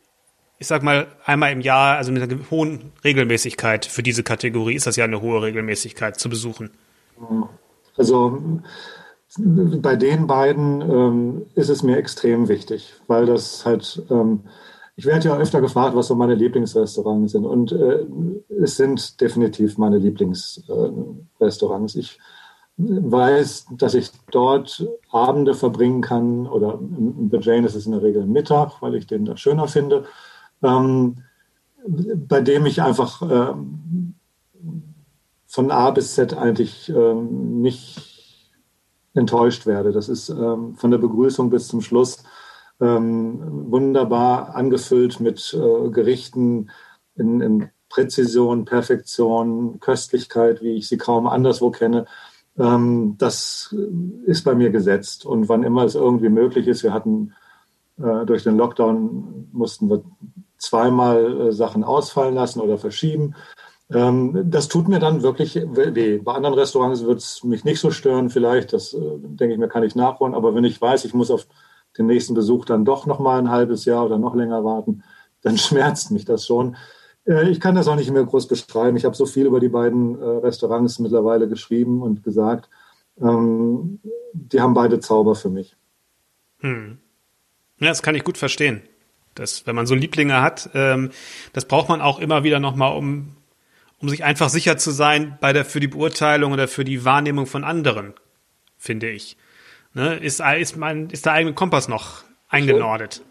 [0.58, 4.86] ich sag mal, einmal im Jahr, also mit einer hohen Regelmäßigkeit für diese Kategorie, ist
[4.86, 6.70] das ja eine hohe Regelmäßigkeit zu besuchen?
[7.96, 8.38] Also
[9.36, 14.40] bei den beiden ähm, ist es mir extrem wichtig, weil das halt, ähm,
[14.96, 17.44] ich werde ja öfter gefragt, was so meine Lieblingsrestaurants sind.
[17.46, 18.04] Und äh,
[18.60, 21.94] es sind definitiv meine Lieblingsrestaurants.
[21.94, 22.18] Äh, ich
[22.78, 28.24] weiß, dass ich dort Abende verbringen kann oder bei Jane ist es in der Regel
[28.24, 30.04] Mittag, weil ich den da schöner finde,
[30.62, 31.18] ähm,
[31.86, 34.14] bei dem ich einfach ähm,
[35.46, 38.52] von A bis Z eigentlich ähm, nicht
[39.14, 39.90] enttäuscht werde.
[39.90, 42.22] Das ist ähm, von der Begrüßung bis zum Schluss
[42.80, 46.70] ähm, wunderbar angefüllt mit äh, Gerichten
[47.16, 52.04] in, in, Präzision, Perfektion, Köstlichkeit, wie ich sie kaum anderswo kenne.
[52.58, 53.74] Ähm, das
[54.26, 55.24] ist bei mir gesetzt.
[55.24, 57.34] Und wann immer es irgendwie möglich ist, wir hatten
[57.98, 60.02] äh, durch den Lockdown mussten wir
[60.58, 63.34] zweimal äh, Sachen ausfallen lassen oder verschieben.
[63.90, 66.18] Ähm, das tut mir dann wirklich weh.
[66.18, 68.72] Bei anderen Restaurants wird es mich nicht so stören, vielleicht.
[68.72, 70.34] Das äh, denke ich mir, kann ich nachholen.
[70.34, 71.46] Aber wenn ich weiß, ich muss auf
[71.96, 75.02] den nächsten Besuch dann doch noch mal ein halbes Jahr oder noch länger warten,
[75.42, 76.76] dann schmerzt mich das schon.
[77.28, 78.96] Äh, ich kann das auch nicht mehr groß beschreiben.
[78.96, 82.68] Ich habe so viel über die beiden äh, Restaurants mittlerweile geschrieben und gesagt.
[83.20, 84.00] Ähm,
[84.32, 85.76] die haben beide Zauber für mich.
[86.60, 86.98] Hm.
[87.78, 88.82] Ja, das kann ich gut verstehen.
[89.34, 91.10] Das, wenn man so Lieblinge hat, ähm,
[91.52, 93.36] das braucht man auch immer wieder nochmal, um,
[94.00, 97.46] um sich einfach sicher zu sein bei der, für die Beurteilung oder für die Wahrnehmung
[97.46, 98.14] von anderen,
[98.76, 99.36] finde ich.
[99.94, 100.16] Ne?
[100.16, 103.22] Ist, ist, mein, ist der eigene Kompass noch eingenordet?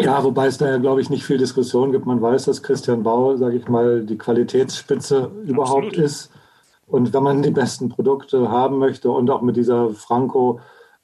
[0.00, 2.06] Ja, wobei es da ja, glaube ich, nicht viel Diskussion gibt.
[2.06, 5.96] Man weiß, dass Christian Bau, sage ich mal, die Qualitätsspitze überhaupt Absolut.
[5.96, 6.30] ist.
[6.86, 10.60] Und wenn man die besten Produkte haben möchte und auch mit dieser Franco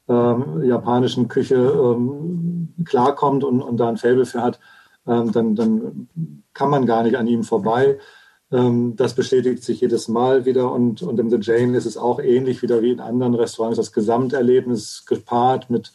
[0.09, 4.61] ähm, Küche ähm, klarkommt und, und da ein Faible für hat,
[5.07, 6.09] ähm, dann, dann
[6.53, 7.99] kann man gar nicht an ihm vorbei.
[8.53, 12.21] Ähm, das bestätigt sich jedes Mal wieder und, und im The Jane ist es auch
[12.21, 13.77] ähnlich wieder wie in anderen Restaurants.
[13.77, 15.93] Das Gesamterlebnis gepaart mit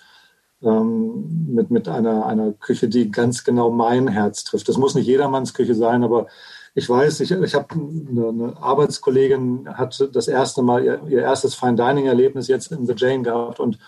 [0.63, 4.67] ähm, mit, mit einer, einer Küche, die ganz genau mein Herz trifft.
[4.67, 6.28] Das muss nicht jedermanns Küche sein, aber
[6.76, 11.56] ich weiß, ich, ich habe eine, eine Arbeitskollegin, hat das erste Mal ihr, ihr erstes
[11.56, 13.80] Fine Dining Erlebnis jetzt in The Jane gehabt und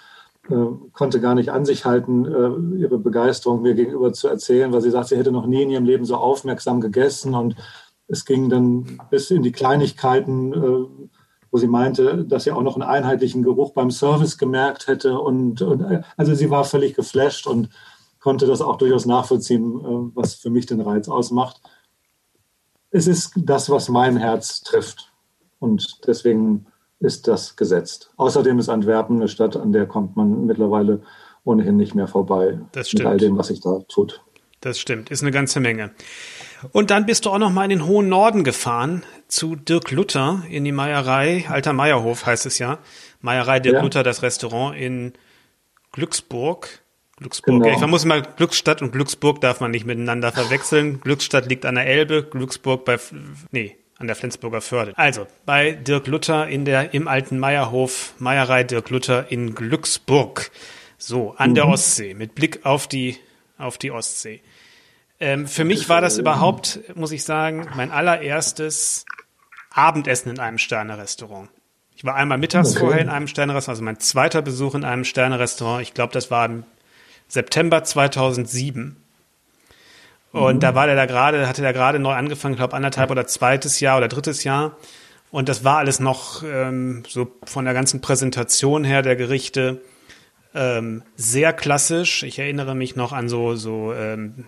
[0.50, 0.56] äh,
[0.94, 4.90] konnte gar nicht an sich halten, äh, ihre Begeisterung mir gegenüber zu erzählen, weil sie
[4.90, 7.56] sagt, sie hätte noch nie in ihrem Leben so aufmerksam gegessen und
[8.08, 11.10] es ging dann bis in die Kleinigkeiten, äh,
[11.52, 15.20] wo sie meinte, dass sie auch noch einen einheitlichen Geruch beim Service gemerkt hätte.
[15.20, 17.70] Und, und also sie war völlig geflasht und
[18.20, 21.62] konnte das auch durchaus nachvollziehen, äh, was für mich den Reiz ausmacht.
[22.90, 25.12] Es ist das, was mein Herz trifft.
[25.60, 26.68] Und deswegen
[27.00, 28.14] ist das gesetzt.
[28.18, 31.02] Außerdem ist Antwerpen eine Stadt, an der kommt man mittlerweile
[31.44, 32.60] ohnehin nicht mehr vorbei.
[32.72, 33.04] Das stimmt.
[33.04, 34.22] Mit all dem, was sich da tut.
[34.62, 35.92] Das stimmt, ist eine ganze Menge.
[36.72, 40.44] Und dann bist du auch noch mal in den hohen Norden gefahren zu Dirk Luther
[40.50, 42.80] in die Meierei, Alter Meierhof heißt es ja.
[43.22, 43.82] Meierei Dirk ja.
[43.82, 45.14] Luther, das Restaurant in
[45.92, 46.82] Glücksburg.
[47.18, 47.62] Glücksburg.
[47.62, 47.68] Genau.
[47.68, 51.00] Ja, ich muss mal Glücksstadt und Glücksburg darf man nicht miteinander verwechseln.
[51.02, 52.98] Glücksstadt liegt an der Elbe, Glücksburg bei
[53.52, 54.94] nee, an der Flensburger Förde.
[54.98, 60.52] Also, bei Dirk Luther in der im alten Meierhof, Meierei Dirk Luther in Glücksburg.
[60.98, 61.56] So, an mhm.
[61.56, 63.18] der Ostsee, mit Blick auf die
[63.58, 64.42] auf die Ostsee.
[65.22, 69.06] Ähm, für mich war das überhaupt, muss ich sagen, mein allererstes
[69.72, 71.48] Abendessen in einem Sterne-Restaurant.
[71.96, 72.80] Ich war einmal mittags okay.
[72.80, 75.84] vorher in einem Sterne-Restaurant, also mein zweiter Besuch in einem Sterne-Restaurant.
[75.84, 76.64] Ich glaube, das war im
[77.28, 78.98] September 2007.
[80.32, 80.60] Und mhm.
[80.60, 83.80] da war der da gerade, hatte der gerade neu angefangen, ich glaube anderthalb oder zweites
[83.80, 84.76] Jahr oder drittes Jahr.
[85.30, 89.82] Und das war alles noch ähm, so von der ganzen Präsentation her der Gerichte
[90.56, 92.24] ähm, sehr klassisch.
[92.24, 94.48] Ich erinnere mich noch an so so ähm,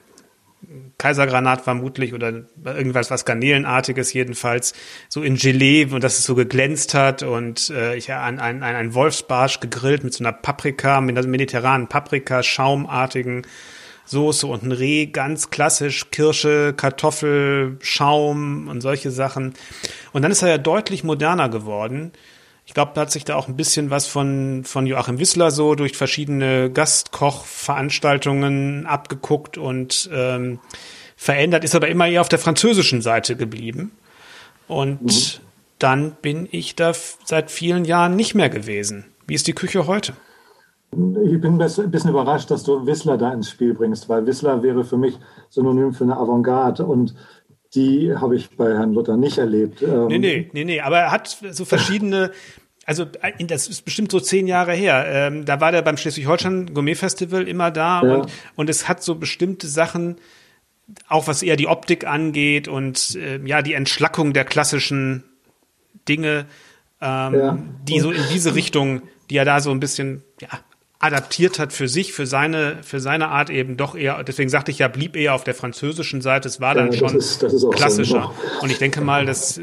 [0.98, 4.74] Kaisergranat vermutlich oder irgendwas was Garnelenartiges jedenfalls,
[5.10, 8.76] so in Gelee und dass es so geglänzt hat und äh, ich an ein, ein,
[8.76, 13.46] ein Wolfsbarsch gegrillt mit so einer Paprika, mit einer mediterranen Paprika, schaumartigen
[14.06, 19.54] Soße und ein Reh, ganz klassisch, Kirsche, Kartoffel, Schaum und solche Sachen.
[20.12, 22.12] Und dann ist er ja deutlich moderner geworden.
[22.66, 25.76] Ich glaube, da hat sich da auch ein bisschen was von, von Joachim Wissler so
[25.76, 30.60] durch verschiedene Gastkochveranstaltungen abgeguckt und ähm,
[31.18, 33.92] verändert, ist aber immer eher auf der französischen Seite geblieben.
[34.68, 35.42] Und mhm.
[35.80, 36.94] dann bin ich da
[37.26, 39.06] seit vielen Jahren nicht mehr gewesen.
[39.28, 40.14] Wie ist die Küche heute?
[40.92, 44.84] Ich bin ein bisschen überrascht, dass du Wissler da ins Spiel bringst, weil Wissler wäre
[44.84, 45.18] für mich
[45.50, 46.86] synonym für eine Avantgarde.
[46.86, 47.16] Und
[47.76, 49.82] die habe ich bei Herrn Luther nicht erlebt.
[49.82, 52.32] Ähm, nee, nee, nee, nee, aber er hat so verschiedene,
[52.86, 53.06] also
[53.40, 55.06] das ist bestimmt so zehn Jahre her.
[55.08, 58.16] Ähm, da war der beim Schleswig-Holstein Gourmet Festival immer da ja.
[58.16, 60.18] und, und es hat so bestimmte Sachen,
[61.08, 65.24] auch was eher die Optik angeht und äh, ja, die Entschlackung der klassischen
[66.08, 66.46] Dinge,
[67.02, 67.58] ähm, ja.
[67.88, 70.50] die so in diese Richtung, die er da so ein bisschen ja,
[71.04, 74.80] adaptiert hat für sich, für seine, für seine Art eben doch eher, deswegen sagte ich
[74.80, 78.32] ja, blieb eher auf der französischen Seite, es war dann ja, schon ist, klassischer.
[78.34, 78.64] So.
[78.64, 79.60] Und ich denke mal, das,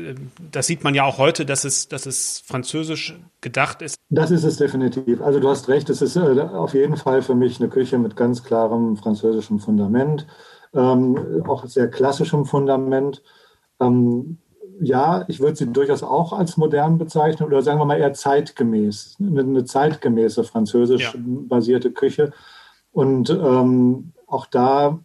[0.52, 3.96] das sieht man ja auch heute, dass es, dass es französisch gedacht ist.
[4.10, 5.22] Das ist es definitiv.
[5.22, 8.16] Also du hast recht, es ist äh, auf jeden Fall für mich eine Küche mit
[8.16, 10.26] ganz klarem französischem Fundament,
[10.74, 13.22] ähm, auch sehr klassischem Fundament.
[13.80, 14.36] Ähm,
[14.80, 19.16] ja, ich würde sie durchaus auch als modern bezeichnen oder sagen wir mal eher zeitgemäß,
[19.20, 22.32] eine, zeitgemäße französisch basierte Küche.
[22.92, 24.98] Und ähm, auch da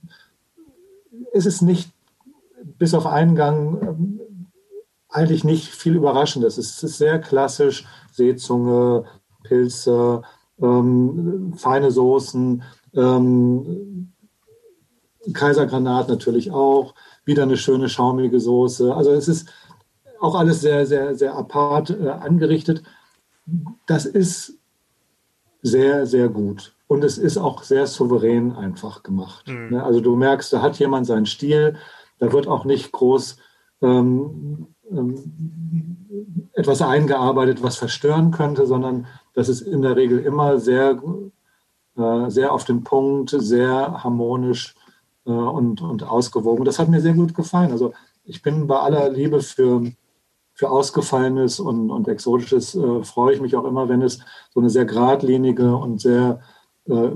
[1.33, 1.91] ist es nicht
[2.63, 4.19] bis auf einen Gang ähm,
[5.09, 6.57] eigentlich nicht viel Überraschendes.
[6.57, 9.05] Es ist sehr klassisch, Seezunge,
[9.43, 10.23] Pilze,
[10.61, 14.13] ähm, feine Soßen, ähm,
[15.33, 16.93] Kaisergranat natürlich auch,
[17.25, 18.93] wieder eine schöne schaumige Soße.
[18.93, 19.49] Also es ist
[20.19, 22.83] auch alles sehr, sehr, sehr apart äh, angerichtet.
[23.85, 24.57] Das ist
[25.61, 26.75] sehr, sehr gut.
[26.87, 29.47] Und es ist auch sehr souverän einfach gemacht.
[29.47, 29.69] Mhm.
[29.71, 29.83] Ne?
[29.83, 31.75] Also du merkst, da hat jemand seinen Stil,
[32.19, 33.37] da wird auch nicht groß
[33.81, 41.01] ähm, ähm, etwas eingearbeitet, was verstören könnte, sondern das ist in der Regel immer sehr,
[41.97, 44.75] äh, sehr auf den Punkt, sehr harmonisch
[45.25, 46.65] äh, und, und ausgewogen.
[46.65, 47.71] Das hat mir sehr gut gefallen.
[47.71, 49.83] Also ich bin bei aller Liebe für,
[50.55, 54.19] für Ausgefallenes und, und Exotisches, äh, freue ich mich auch immer, wenn es
[54.53, 56.39] so eine sehr geradlinige und sehr
[56.87, 57.09] äh,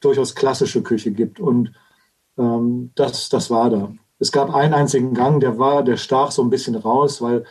[0.00, 1.38] durchaus klassische Küche gibt.
[1.38, 1.72] Und
[2.38, 3.92] ähm, das, das war da.
[4.18, 7.44] Es gab einen einzigen Gang, der war, der stach so ein bisschen raus, weil,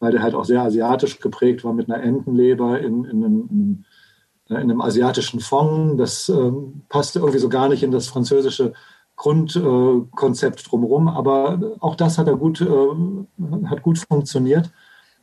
[0.00, 3.84] weil der halt auch sehr asiatisch geprägt war mit einer Entenleber in, in, einem, in,
[4.50, 5.98] in einem asiatischen Fond.
[5.98, 8.74] Das ähm, passte irgendwie so gar nicht in das französische
[9.16, 11.08] Grundkonzept drumherum.
[11.08, 14.70] Aber auch das hat er gut, äh, hat gut funktioniert.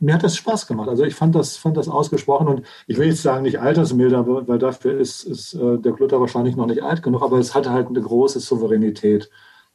[0.00, 0.88] Mir hat das Spaß gemacht.
[0.88, 4.58] Also ich fand das, fand das ausgesprochen und ich will jetzt sagen, nicht altersmilder, weil
[4.58, 7.86] dafür ist, ist äh, der Klutter wahrscheinlich noch nicht alt genug, aber es hatte halt
[7.86, 9.30] eine große Souveränität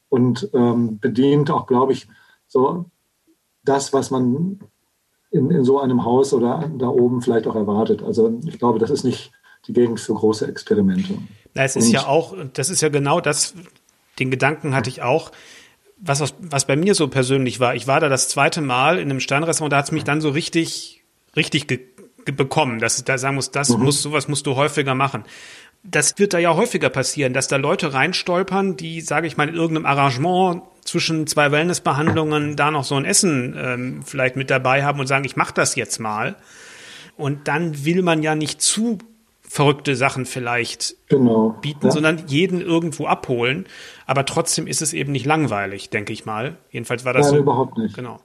[0.10, 2.08] und ähm, bedient auch, glaube ich,
[2.48, 2.86] so
[3.64, 4.60] das, was man
[5.32, 8.04] in, in so einem Haus oder da oben vielleicht auch erwartet.
[8.04, 9.32] Also ich glaube, das ist nicht
[9.68, 11.18] die Gegend für große Experimente.
[11.54, 13.54] Na, es ist und, ja auch, das ist ja genau das,
[14.20, 15.32] den Gedanken hatte ich auch,
[16.00, 17.76] was, was bei mir so persönlich war.
[17.76, 20.30] Ich war da das zweite Mal in einem Sternrestaurant, da hat es mich dann so
[20.30, 21.04] richtig,
[21.36, 21.68] richtig
[22.26, 23.84] bekommen, dass ich da sagen muss, das mhm.
[23.84, 25.24] muss, sowas musst du häufiger machen
[25.90, 29.56] das wird da ja häufiger passieren, dass da Leute reinstolpern, die, sage ich mal, in
[29.56, 35.00] irgendeinem Arrangement zwischen zwei Wellnessbehandlungen da noch so ein Essen ähm, vielleicht mit dabei haben
[35.00, 36.36] und sagen, ich mache das jetzt mal.
[37.16, 38.98] Und dann will man ja nicht zu
[39.58, 41.92] verrückte Sachen vielleicht genau, bieten, ja.
[41.92, 43.66] sondern jeden irgendwo abholen.
[44.06, 46.58] Aber trotzdem ist es eben nicht langweilig, denke ich mal.
[46.70, 47.42] Jedenfalls war das Nein, so.
[47.42, 47.96] überhaupt nicht.
[47.96, 48.20] Genau.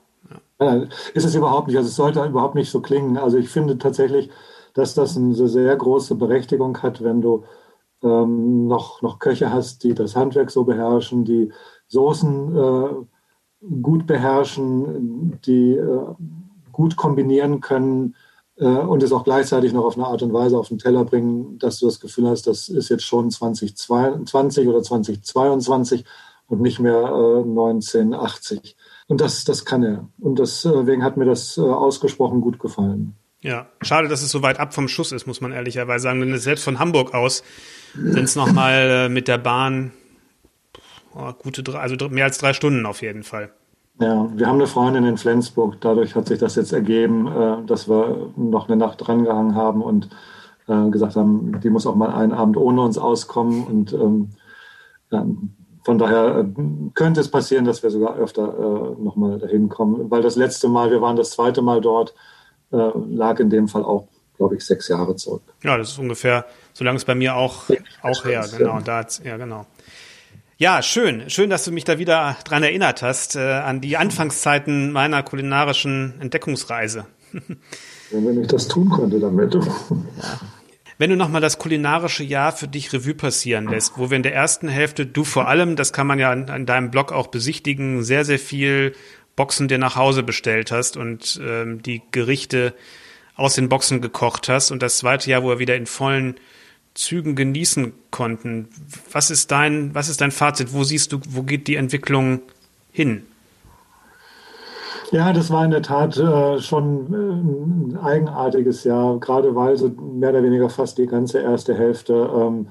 [0.60, 0.76] Ja.
[0.76, 1.78] Ja, ist es überhaupt nicht.
[1.78, 3.16] Also es sollte überhaupt nicht so klingen.
[3.16, 4.28] Also ich finde tatsächlich,
[4.74, 7.44] dass das eine sehr große Berechtigung hat, wenn du
[8.02, 11.50] ähm, noch, noch Köche hast, die das Handwerk so beherrschen, die
[11.88, 16.14] Soßen äh, gut beherrschen, die äh,
[16.72, 18.16] gut kombinieren können
[18.56, 21.78] und es auch gleichzeitig noch auf eine Art und Weise auf den Teller bringen, dass
[21.78, 26.04] du das Gefühl hast, das ist jetzt schon 2022 oder 2022
[26.48, 28.76] und nicht mehr äh, 1980.
[29.08, 30.08] Und das, das kann er.
[30.18, 33.16] Und deswegen hat mir das äh, ausgesprochen gut gefallen.
[33.40, 36.20] Ja, schade, dass es so weit ab vom Schuss ist, muss man ehrlicherweise sagen.
[36.20, 37.42] Denn selbst von Hamburg aus
[37.94, 39.92] sind es nochmal äh, mit der Bahn
[41.14, 43.52] oh, gute drei, also mehr als drei Stunden auf jeden Fall.
[44.02, 45.80] Ja, wir haben eine Freundin in Flensburg.
[45.80, 50.08] Dadurch hat sich das jetzt ergeben, äh, dass wir noch eine Nacht drangehangen haben und
[50.66, 53.64] äh, gesagt haben, die muss auch mal einen Abend ohne uns auskommen.
[53.64, 54.30] Und ähm,
[55.84, 56.44] von daher äh,
[56.94, 60.10] könnte es passieren, dass wir sogar öfter äh, nochmal dahin kommen.
[60.10, 62.12] Weil das letzte Mal, wir waren das zweite Mal dort,
[62.70, 65.42] lag in dem Fall auch, glaube ich, sechs Jahre zurück.
[65.62, 67.64] Ja, das ist ungefähr, so lange es bei mir auch,
[68.00, 68.46] auch her.
[68.56, 69.66] Genau, da, ja, genau.
[70.58, 71.28] Ja, schön.
[71.28, 76.14] Schön, dass du mich da wieder dran erinnert hast, äh, an die Anfangszeiten meiner kulinarischen
[76.20, 77.06] Entdeckungsreise.
[78.10, 79.54] Wenn ich das tun könnte damit.
[79.54, 79.60] Ja.
[80.98, 84.34] Wenn du nochmal das kulinarische Jahr für dich Revue passieren lässt, wo wir in der
[84.34, 88.04] ersten Hälfte, du vor allem, das kann man ja an, an deinem Blog auch besichtigen,
[88.04, 88.92] sehr, sehr viel
[89.34, 92.74] Boxen dir nach Hause bestellt hast und ähm, die Gerichte
[93.34, 96.36] aus den Boxen gekocht hast und das zweite Jahr, wo wir wieder in vollen
[96.94, 98.68] Zügen genießen konnten.
[99.11, 100.72] Was ist dein, was ist dein Fazit?
[100.72, 102.40] Wo siehst du, wo geht die Entwicklung
[102.90, 103.22] hin?
[105.11, 109.88] Ja, das war in der Tat äh, schon äh, ein eigenartiges Jahr, gerade weil so
[109.88, 112.68] mehr oder weniger fast die ganze erste Hälfte ähm,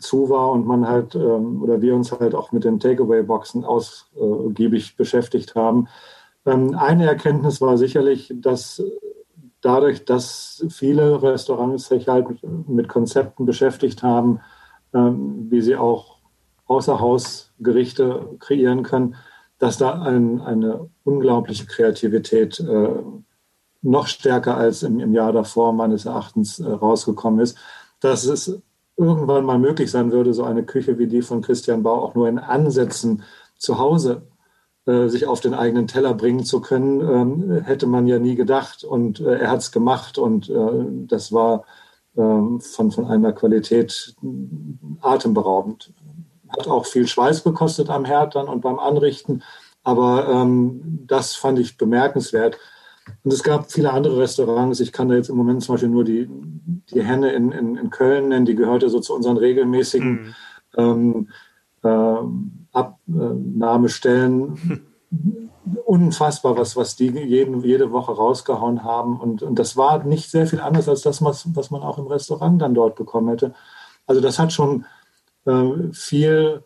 [0.00, 4.96] zu war und man halt ähm, oder wir uns halt auch mit den Takeaway-Boxen ausgiebig
[4.96, 5.86] beschäftigt haben.
[6.46, 8.82] Ähm, eine Erkenntnis war sicherlich, dass
[9.60, 14.40] dadurch, dass viele Restaurants sich halt mit Konzepten beschäftigt haben,
[14.94, 16.18] ähm, wie sie auch
[16.66, 19.16] Außerhausgerichte kreieren können,
[19.58, 22.88] dass da ein, eine unglaubliche Kreativität äh,
[23.82, 27.56] noch stärker als im, im Jahr davor meines Erachtens äh, rausgekommen ist.
[28.00, 28.60] Dass es
[28.96, 32.28] irgendwann mal möglich sein würde, so eine Küche wie die von Christian Bau auch nur
[32.28, 33.22] in Ansätzen
[33.56, 34.22] zu Hause
[35.08, 38.84] sich auf den eigenen Teller bringen zu können, ähm, hätte man ja nie gedacht.
[38.84, 41.64] Und äh, er hat es gemacht und äh, das war
[42.16, 44.14] ähm, von, von einer Qualität
[45.00, 45.92] atemberaubend.
[46.48, 49.42] Hat auch viel Schweiß gekostet am Herd dann und beim Anrichten,
[49.84, 52.58] Aber ähm, das fand ich bemerkenswert.
[53.24, 54.80] Und es gab viele andere Restaurants.
[54.80, 56.28] Ich kann da jetzt im Moment zum Beispiel nur die,
[56.92, 58.46] die Henne in, in, in Köln nennen.
[58.46, 60.34] Die gehörte so zu unseren regelmäßigen mhm.
[60.76, 61.47] ähm, äh,
[61.82, 64.82] Abnahmestellen.
[65.84, 69.20] Unfassbar, was, was die jeden, jede Woche rausgehauen haben.
[69.20, 72.06] Und, und das war nicht sehr viel anders als das, was, was man auch im
[72.06, 73.52] Restaurant dann dort bekommen hätte.
[74.06, 74.86] Also das hat schon
[75.44, 76.62] äh, viel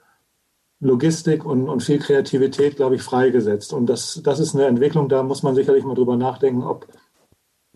[0.82, 3.72] Logistik und, und viel Kreativität, glaube ich, freigesetzt.
[3.72, 6.88] Und das, das ist eine Entwicklung, da muss man sicherlich mal drüber nachdenken, ob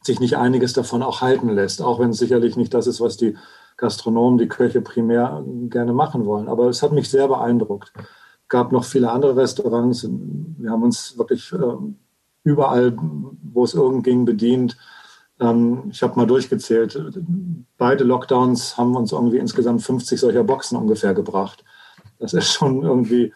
[0.02, 3.16] sich nicht einiges davon auch halten lässt, auch wenn es sicherlich nicht das ist, was
[3.16, 3.36] die
[3.76, 6.48] Gastronomen, die Köche primär gerne machen wollen.
[6.48, 7.92] Aber es hat mich sehr beeindruckt.
[7.96, 10.08] Es gab noch viele andere Restaurants.
[10.58, 11.58] Wir haben uns wirklich äh,
[12.44, 12.96] überall,
[13.42, 14.76] wo es irgend ging, bedient.
[15.40, 16.98] Ähm, ich habe mal durchgezählt.
[17.76, 21.64] Beide Lockdowns haben uns irgendwie insgesamt 50 solcher Boxen ungefähr gebracht.
[22.18, 23.32] Das ist schon irgendwie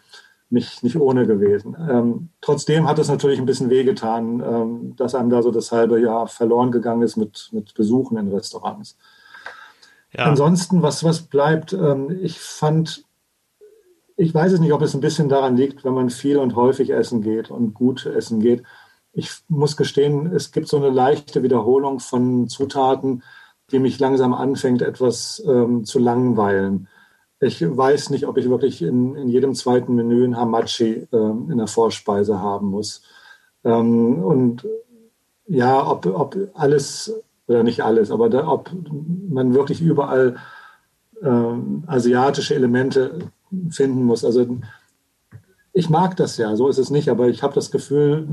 [0.49, 1.75] nicht, nicht ohne gewesen.
[1.89, 5.99] Ähm, trotzdem hat es natürlich ein bisschen wehgetan, ähm, dass einem da so das halbe
[6.01, 8.97] Jahr verloren gegangen ist mit, mit Besuchen in Restaurants.
[10.13, 10.25] Ja.
[10.25, 13.05] Ansonsten, was, was bleibt, ähm, ich fand,
[14.17, 16.91] ich weiß es nicht, ob es ein bisschen daran liegt, wenn man viel und häufig
[16.91, 18.63] essen geht und gut essen geht.
[19.13, 23.23] Ich muss gestehen, es gibt so eine leichte Wiederholung von Zutaten,
[23.71, 26.87] die mich langsam anfängt, etwas ähm, zu langweilen.
[27.39, 31.57] Ich weiß nicht, ob ich wirklich in, in jedem zweiten Menü ein Hamachi äh, in
[31.57, 33.01] der Vorspeise haben muss.
[33.63, 34.67] Ähm, und
[35.47, 37.13] ja, ob, ob alles,
[37.47, 38.71] oder nicht alles, aber da, ob
[39.29, 40.37] man wirklich überall
[41.21, 43.31] äh, asiatische Elemente
[43.69, 44.23] finden muss.
[44.23, 44.59] Also
[45.73, 48.27] ich mag das ja, so ist es nicht, aber ich habe das Gefühl,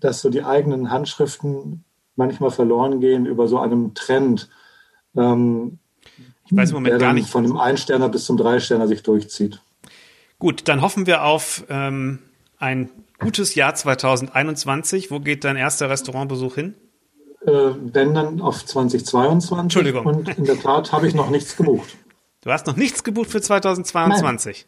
[0.00, 1.84] dass so die eigenen Handschriften
[2.16, 4.48] manchmal verloren gehen über so einem Trend.
[5.16, 5.78] Ähm,
[6.46, 7.28] ich weiß im Moment gar nicht.
[7.28, 9.60] Von dem Einsterner bis zum Dreisterner sich durchzieht.
[10.38, 12.20] Gut, dann hoffen wir auf ähm,
[12.58, 15.10] ein gutes Jahr 2021.
[15.10, 16.74] Wo geht dein erster Restaurantbesuch hin?
[17.48, 19.58] Äh, wenn dann auf 2022.
[19.58, 20.06] Entschuldigung.
[20.06, 21.96] Und in der Tat habe ich noch nichts gebucht.
[22.42, 24.66] Du hast noch nichts gebucht für 2022?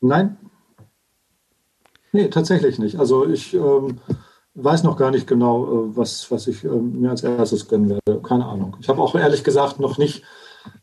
[0.00, 0.08] Nein.
[0.10, 0.36] Nein.
[2.12, 2.98] Nee, tatsächlich nicht.
[2.98, 4.00] Also ich ähm,
[4.54, 8.22] weiß noch gar nicht genau, äh, was, was ich äh, mir als erstes gönnen werde.
[8.22, 8.76] Keine Ahnung.
[8.80, 10.24] Ich habe auch ehrlich gesagt noch nicht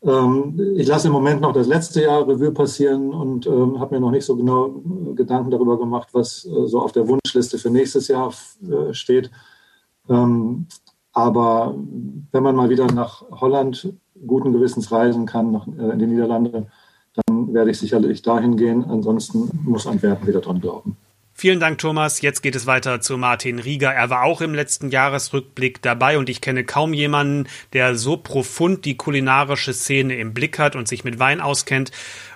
[0.02, 4.00] ähm, ich lasse im Moment noch das letzte Jahr Revue passieren und ähm, habe mir
[4.00, 7.70] noch nicht so genau äh, Gedanken darüber gemacht, was äh, so auf der Wunschliste für
[7.70, 9.30] nächstes Jahr äh, steht.
[10.08, 10.66] Ähm,
[11.14, 11.74] aber
[12.32, 13.94] wenn man mal wieder nach Holland
[14.26, 16.66] guten Gewissens reisen kann, nach, äh, in die Niederlande,
[17.26, 18.84] dann werde ich sicherlich dahin gehen.
[18.84, 20.96] Ansonsten muss Antwerpen wieder dran glauben.
[21.36, 22.20] Vielen Dank, Thomas.
[22.20, 23.92] Jetzt geht es weiter zu Martin Rieger.
[23.92, 28.84] Er war auch im letzten Jahresrückblick dabei und ich kenne kaum jemanden, der so profund
[28.84, 31.90] die kulinarische Szene im Blick hat und sich mit Wein auskennt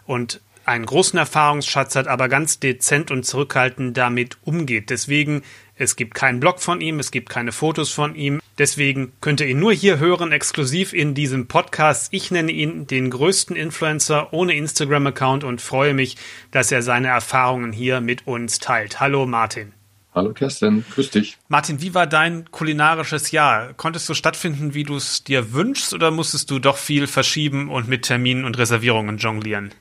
[0.06, 4.90] und einen großen Erfahrungsschatz hat, aber ganz dezent und zurückhaltend damit umgeht.
[4.90, 5.42] Deswegen
[5.78, 8.40] es gibt keinen Blog von ihm, es gibt keine Fotos von ihm.
[8.58, 12.12] Deswegen könnt ihr ihn nur hier hören, exklusiv in diesem Podcast.
[12.12, 16.16] Ich nenne ihn den größten Influencer ohne Instagram-Account und freue mich,
[16.50, 18.98] dass er seine Erfahrungen hier mit uns teilt.
[18.98, 19.72] Hallo Martin.
[20.14, 21.38] Hallo Kerstin, grüß dich.
[21.46, 23.72] Martin, wie war dein kulinarisches Jahr?
[23.74, 27.86] Konntest du stattfinden, wie du es dir wünschst, oder musstest du doch viel verschieben und
[27.86, 29.72] mit Terminen und Reservierungen jonglieren?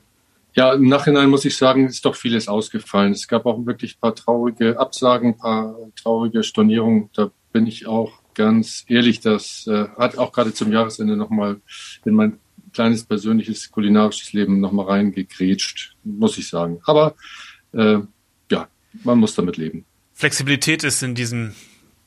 [0.58, 3.12] Ja, im Nachhinein muss ich sagen, ist doch vieles ausgefallen.
[3.12, 7.12] Es gab auch wirklich ein paar traurige Absagen, ein paar traurige Stornierungen.
[7.14, 11.62] Da bin ich auch ganz ehrlich, das äh, hat auch gerade zum Jahresende nochmal
[12.06, 12.40] in mein
[12.74, 16.80] kleines persönliches kulinarisches Leben nochmal reingegrätscht, muss ich sagen.
[16.86, 17.14] Aber
[17.74, 18.00] äh,
[18.52, 18.68] ja,
[19.04, 19.86] man muss damit leben.
[20.14, 21.54] Flexibilität ist in diesem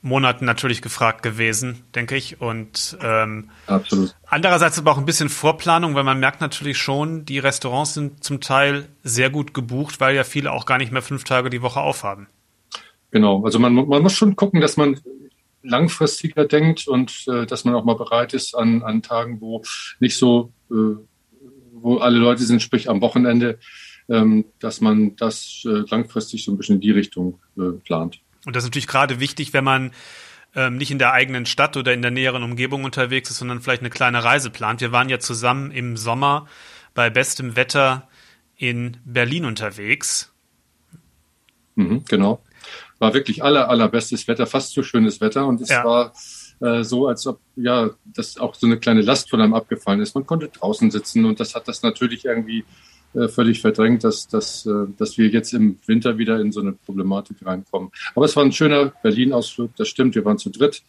[0.02, 2.40] Monaten natürlich gefragt gewesen, denke ich.
[2.40, 4.14] Und ähm, Absolut.
[4.26, 8.40] andererseits aber auch ein bisschen Vorplanung, weil man merkt natürlich schon, die Restaurants sind zum
[8.40, 11.80] Teil sehr gut gebucht, weil ja viele auch gar nicht mehr fünf Tage die Woche
[11.80, 12.28] aufhaben.
[13.10, 14.98] Genau, also man, man muss schon gucken, dass man
[15.62, 19.62] langfristiger denkt und äh, dass man auch mal bereit ist an, an Tagen, wo
[19.98, 20.96] nicht so, äh,
[21.72, 23.58] wo alle Leute sind, sprich am Wochenende,
[24.08, 28.20] ähm, dass man das äh, langfristig so ein bisschen in die Richtung äh, plant.
[28.46, 29.92] Und das ist natürlich gerade wichtig, wenn man
[30.54, 33.82] ähm, nicht in der eigenen Stadt oder in der näheren Umgebung unterwegs ist, sondern vielleicht
[33.82, 34.80] eine kleine Reise plant.
[34.80, 36.46] Wir waren ja zusammen im Sommer
[36.94, 38.08] bei bestem Wetter
[38.56, 40.32] in Berlin unterwegs.
[41.76, 42.42] Mhm, genau.
[42.98, 45.46] War wirklich aller, allerbestes Wetter, fast so schönes Wetter.
[45.46, 45.84] Und es ja.
[45.84, 46.12] war
[46.60, 50.14] äh, so, als ob ja, das auch so eine kleine Last von einem abgefallen ist.
[50.14, 52.64] Man konnte draußen sitzen und das hat das natürlich irgendwie
[53.14, 56.72] äh, völlig verdrängt, dass, dass, äh, dass wir jetzt im Winter wieder in so eine
[56.72, 57.90] Problematik reinkommen.
[58.14, 60.82] Aber es war ein schöner Berlin-Ausflug, das stimmt, wir waren zu dritt.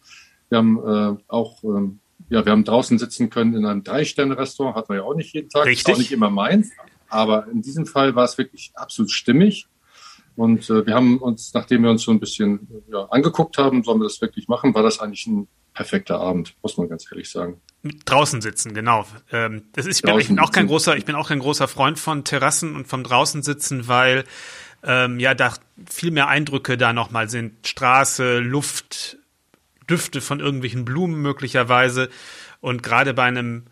[0.48, 1.98] Wir haben äh, auch, ähm,
[2.28, 5.48] ja, wir haben draußen sitzen können in einem Drei-Sterne-Restaurant, hat man ja auch nicht jeden
[5.48, 5.94] Tag, Richtig.
[5.94, 6.70] auch nicht immer meins.
[7.08, 9.66] Aber in diesem Fall war es wirklich absolut stimmig.
[10.36, 14.00] Und äh, wir haben uns, nachdem wir uns schon ein bisschen ja, angeguckt haben, sollen
[14.00, 17.60] wir das wirklich machen, war das eigentlich ein perfekter Abend, muss man ganz ehrlich sagen.
[18.04, 19.06] Draußen sitzen, genau.
[19.32, 21.66] Ähm, das ist, ich, bin, ich bin auch kein großer, ich bin auch kein großer
[21.66, 24.24] Freund von Terrassen und vom draußen sitzen, weil
[24.84, 25.54] ähm, ja da
[25.90, 27.66] viel mehr Eindrücke da nochmal sind.
[27.66, 29.18] Straße, Luft,
[29.88, 32.08] Düfte von irgendwelchen Blumen möglicherweise.
[32.60, 33.64] Und gerade bei einem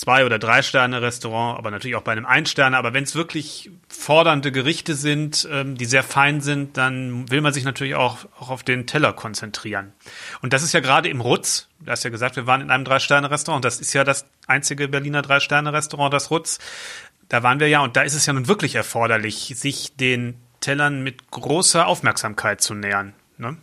[0.00, 2.78] Zwei- oder Drei-Sterne-Restaurant, aber natürlich auch bei einem Ein-Sterne.
[2.78, 7.52] Aber wenn es wirklich fordernde Gerichte sind, ähm, die sehr fein sind, dann will man
[7.52, 9.92] sich natürlich auch, auch auf den Teller konzentrieren.
[10.40, 12.86] Und das ist ja gerade im Rutz, du hast ja gesagt, wir waren in einem
[12.86, 13.62] Drei-Sterne-Restaurant.
[13.62, 16.60] Das ist ja das einzige Berliner Drei-Sterne-Restaurant, das Rutz.
[17.28, 21.02] Da waren wir ja und da ist es ja nun wirklich erforderlich, sich den Tellern
[21.02, 23.12] mit großer Aufmerksamkeit zu nähern.
[23.36, 23.58] Ne?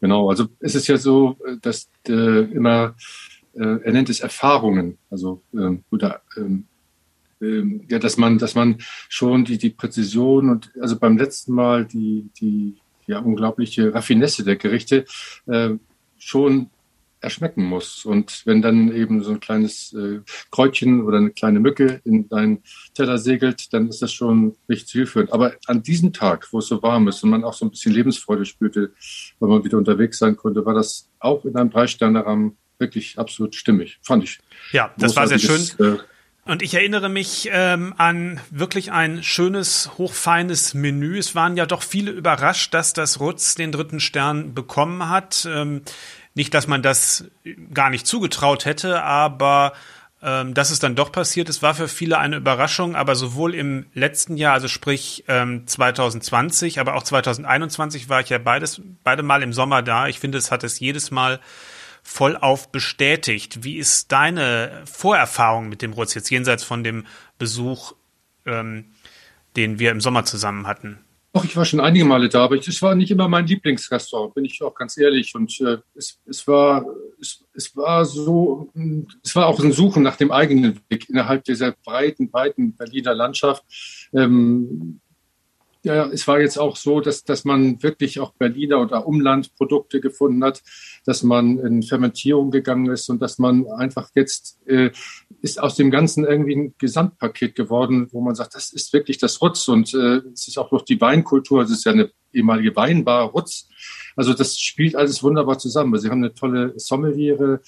[0.00, 2.94] Genau, also es ist ja so, dass äh, immer
[3.58, 6.66] äh, er nennt es Erfahrungen, also ähm, oder ähm,
[7.40, 8.78] ähm, ja, dass man, dass man
[9.08, 12.76] schon die, die Präzision und also beim letzten Mal die, die
[13.06, 15.04] ja, unglaubliche Raffinesse der Gerichte
[15.46, 15.70] äh,
[16.18, 16.70] schon
[17.20, 18.04] erschmecken muss.
[18.04, 22.62] Und wenn dann eben so ein kleines äh, Kräutchen oder eine kleine Mücke in deinen
[22.94, 25.32] Teller segelt, dann ist das schon nicht zielführend.
[25.32, 27.92] Aber an diesem Tag, wo es so warm ist und man auch so ein bisschen
[27.92, 28.92] Lebensfreude spürte,
[29.40, 33.98] weil man wieder unterwegs sein konnte, war das auch in einem Drei-Sterne-Rahmen wirklich absolut stimmig,
[34.02, 34.38] fand ich.
[34.72, 35.62] Ja, das war sehr schön.
[35.78, 35.98] Äh,
[36.44, 41.18] und ich erinnere mich ähm, an wirklich ein schönes, hochfeines Menü.
[41.18, 45.46] Es waren ja doch viele überrascht, dass das Rutz den dritten Stern bekommen hat.
[45.50, 45.82] Ähm,
[46.34, 47.24] nicht, dass man das
[47.74, 49.72] gar nicht zugetraut hätte, aber
[50.22, 52.94] ähm, dass es dann doch passiert ist, war für viele eine Überraschung.
[52.94, 58.38] Aber sowohl im letzten Jahr, also sprich ähm, 2020, aber auch 2021 war ich ja
[58.38, 60.06] beides, beide Mal im Sommer da.
[60.06, 61.40] Ich finde, es hat es jedes Mal
[62.06, 63.64] vollauf bestätigt.
[63.64, 67.04] Wie ist deine Vorerfahrung mit dem Rutz jetzt jenseits von dem
[67.36, 67.94] Besuch,
[68.46, 68.86] ähm,
[69.56, 71.00] den wir im Sommer zusammen hatten?
[71.32, 74.44] Ach, ich war schon einige Male da, aber es war nicht immer mein Lieblingsrestaurant, bin
[74.44, 75.34] ich auch ganz ehrlich.
[75.34, 76.86] Und äh, es, es, war,
[77.20, 78.72] es, es war so,
[79.22, 83.64] es war auch ein Suchen nach dem eigenen Weg innerhalb dieser breiten, breiten Berliner Landschaft.
[84.14, 85.00] Ähm,
[85.86, 90.42] ja, es war jetzt auch so, dass, dass man wirklich auch Berliner oder Umlandprodukte gefunden
[90.42, 90.62] hat,
[91.04, 94.90] dass man in Fermentierung gegangen ist und dass man einfach jetzt äh,
[95.42, 99.40] ist aus dem Ganzen irgendwie ein Gesamtpaket geworden, wo man sagt, das ist wirklich das
[99.40, 103.30] Rutz und äh, es ist auch noch die Weinkultur, es ist ja eine ehemalige Weinbar
[103.30, 103.68] Rutz.
[104.16, 105.96] Also das spielt alles wunderbar zusammen.
[106.00, 107.60] Sie haben eine tolle Sommeliere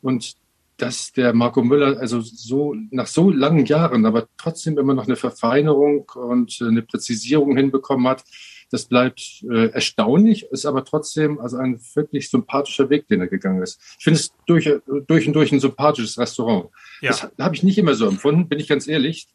[0.00, 0.34] und
[0.76, 5.16] dass der Marco Müller also so nach so langen Jahren, aber trotzdem immer noch eine
[5.16, 8.24] Verfeinerung und eine Präzisierung hinbekommen hat,
[8.70, 13.62] das bleibt äh, erstaunlich, ist aber trotzdem also ein wirklich sympathischer Weg, den er gegangen
[13.62, 13.80] ist.
[13.98, 14.70] Ich finde es durch,
[15.06, 16.68] durch und durch ein sympathisches Restaurant.
[17.00, 17.10] Ja.
[17.10, 19.28] Das habe ich nicht immer so empfunden, bin ich ganz ehrlich.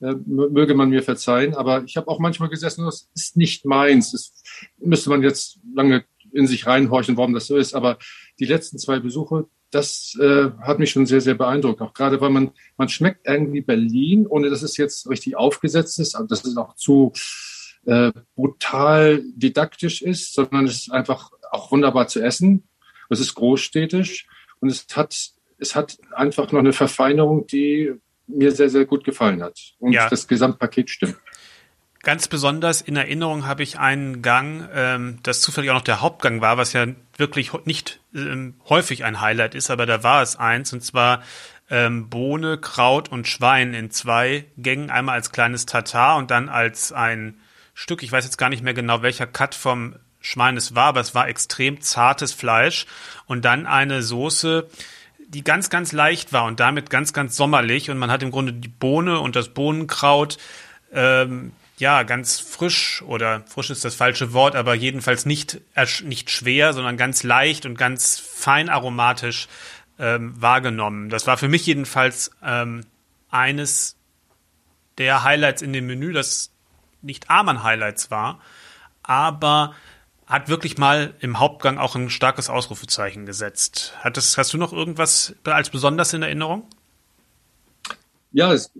[0.00, 4.12] Äh, möge man mir verzeihen, aber ich habe auch manchmal gesessen, das ist nicht meins.
[4.12, 4.32] Das
[4.78, 7.74] müsste man jetzt lange in sich reinhorchen, warum das so ist.
[7.74, 7.98] Aber
[8.40, 11.80] die letzten zwei Besuche, das äh, hat mich schon sehr, sehr beeindruckt.
[11.80, 16.16] Auch gerade, weil man, man schmeckt irgendwie Berlin, ohne dass es jetzt richtig aufgesetzt ist,
[16.16, 17.12] aber das ist auch zu
[17.86, 22.68] äh, brutal didaktisch ist, sondern es ist einfach auch wunderbar zu essen.
[23.08, 24.26] Es ist großstädtisch
[24.60, 25.16] und es hat,
[25.58, 27.92] es hat einfach noch eine Verfeinerung, die
[28.26, 29.58] mir sehr, sehr gut gefallen hat.
[29.78, 30.08] Und ja.
[30.08, 31.16] das Gesamtpaket stimmt.
[32.02, 36.40] Ganz besonders in Erinnerung habe ich einen Gang, ähm, das zufällig auch noch der Hauptgang
[36.40, 36.86] war, was ja
[37.20, 41.22] wirklich nicht ähm, häufig ein Highlight ist, aber da war es eins, und zwar
[41.70, 46.92] ähm, Bohne, Kraut und Schwein in zwei Gängen, einmal als kleines Tatar und dann als
[46.92, 47.40] ein
[47.74, 48.02] Stück.
[48.02, 51.14] Ich weiß jetzt gar nicht mehr genau, welcher Cut vom Schwein es war, aber es
[51.14, 52.86] war extrem zartes Fleisch
[53.26, 54.68] und dann eine Soße,
[55.28, 58.52] die ganz, ganz leicht war und damit ganz, ganz sommerlich und man hat im Grunde
[58.52, 60.38] die Bohne und das Bohnenkraut
[60.92, 65.60] ähm, ja, ganz frisch oder frisch ist das falsche Wort, aber jedenfalls nicht,
[66.04, 69.48] nicht schwer, sondern ganz leicht und ganz fein aromatisch
[69.98, 71.08] ähm, wahrgenommen.
[71.08, 72.82] Das war für mich jedenfalls ähm,
[73.30, 73.96] eines
[74.98, 76.52] der Highlights in dem Menü, das
[77.00, 78.40] nicht Amann Highlights war,
[79.02, 79.74] aber
[80.26, 83.94] hat wirklich mal im Hauptgang auch ein starkes Ausrufezeichen gesetzt.
[84.00, 86.68] Hat das, hast du noch irgendwas als besonders in Erinnerung?
[88.32, 88.70] Ja, es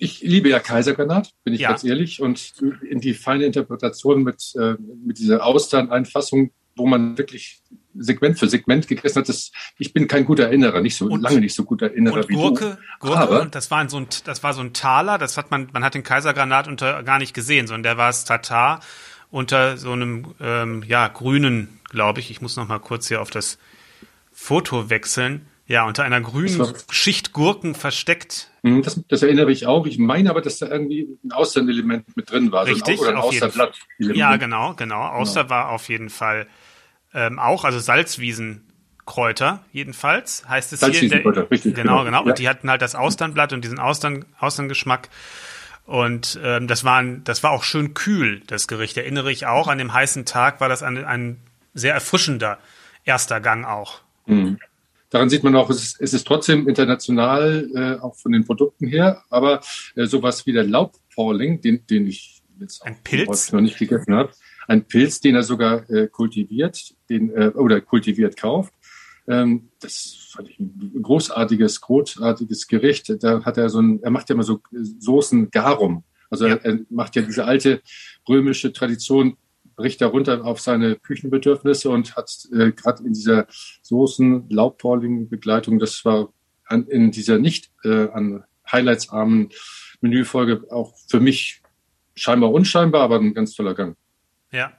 [0.00, 1.68] ich liebe ja Kaisergranat, bin ich ja.
[1.68, 2.54] ganz ehrlich, und
[2.88, 4.74] in die feine Interpretation mit, äh,
[5.04, 7.60] mit dieser Austerneinfassung, wo man wirklich
[7.94, 9.28] Segment für Segment gegessen hat.
[9.28, 12.34] Das, ich bin kein guter Erinnerer, nicht so und, lange nicht so guter Erinnerer wie
[12.34, 13.08] Gurke, du.
[13.08, 15.18] Gurke, Aber, das war so ein, das war so ein Taler.
[15.18, 18.24] Das hat man, man hat den Kaisergranat unter gar nicht gesehen, sondern der war es
[18.24, 18.80] Tatar
[19.30, 22.30] unter so einem ähm, ja grünen, glaube ich.
[22.30, 23.58] Ich muss noch mal kurz hier auf das
[24.32, 25.46] Foto wechseln.
[25.70, 28.50] Ja, unter einer grünen war, Schicht Gurken versteckt.
[28.62, 29.86] Mhm, das, das, erinnere ich auch.
[29.86, 32.66] Ich meine aber, dass da irgendwie ein Austern-Element mit drin war.
[32.66, 33.78] Richtig, so ein, oder ein Austerblatt.
[33.98, 35.00] Ja, genau, genau.
[35.00, 35.50] Auster genau.
[35.54, 36.48] war auf jeden Fall
[37.14, 41.08] ähm, auch, also Salzwiesenkräuter jedenfalls, heißt es hier.
[41.08, 41.76] Der, richtig.
[41.76, 42.04] Genau, genau.
[42.04, 42.24] genau.
[42.24, 42.30] Ja.
[42.30, 45.08] Und die hatten halt das Austernblatt und diesen Austern, Austerngeschmack.
[45.86, 48.96] Und ähm, das, war ein, das war auch schön kühl, das Gericht.
[48.96, 49.68] Erinnere ich auch.
[49.68, 51.40] An dem heißen Tag war das ein, ein
[51.74, 52.58] sehr erfrischender
[53.04, 54.00] erster Gang auch.
[54.26, 54.58] Mhm.
[55.10, 58.86] Daran sieht man auch, es ist, es ist trotzdem international, äh, auch von den Produkten
[58.86, 59.60] her, aber
[59.96, 63.52] äh, sowas wie der Laubpauling, den, den ich jetzt ein Pilz?
[63.52, 64.32] noch nicht gegessen habe,
[64.68, 68.72] ein Pilz, den er sogar äh, kultiviert, den äh, oder kultiviert kauft.
[69.26, 73.12] Ähm, das fand ich ein großartiges, großartiges Gericht.
[73.20, 76.04] Da hat er so ein, er macht ja immer so Soßen Garum.
[76.30, 76.54] Also ja.
[76.54, 77.82] er, er macht ja diese alte
[78.28, 79.36] römische Tradition
[79.80, 83.46] bricht darunter auf seine Küchenbedürfnisse und hat äh, gerade in dieser
[83.82, 86.28] Soßen-Laubporling-Begleitung, das war
[86.66, 89.48] an, in dieser nicht äh, an Highlights armen
[90.02, 91.62] Menüfolge auch für mich
[92.14, 93.96] scheinbar unscheinbar, aber ein ganz toller Gang.
[94.52, 94.72] Ja.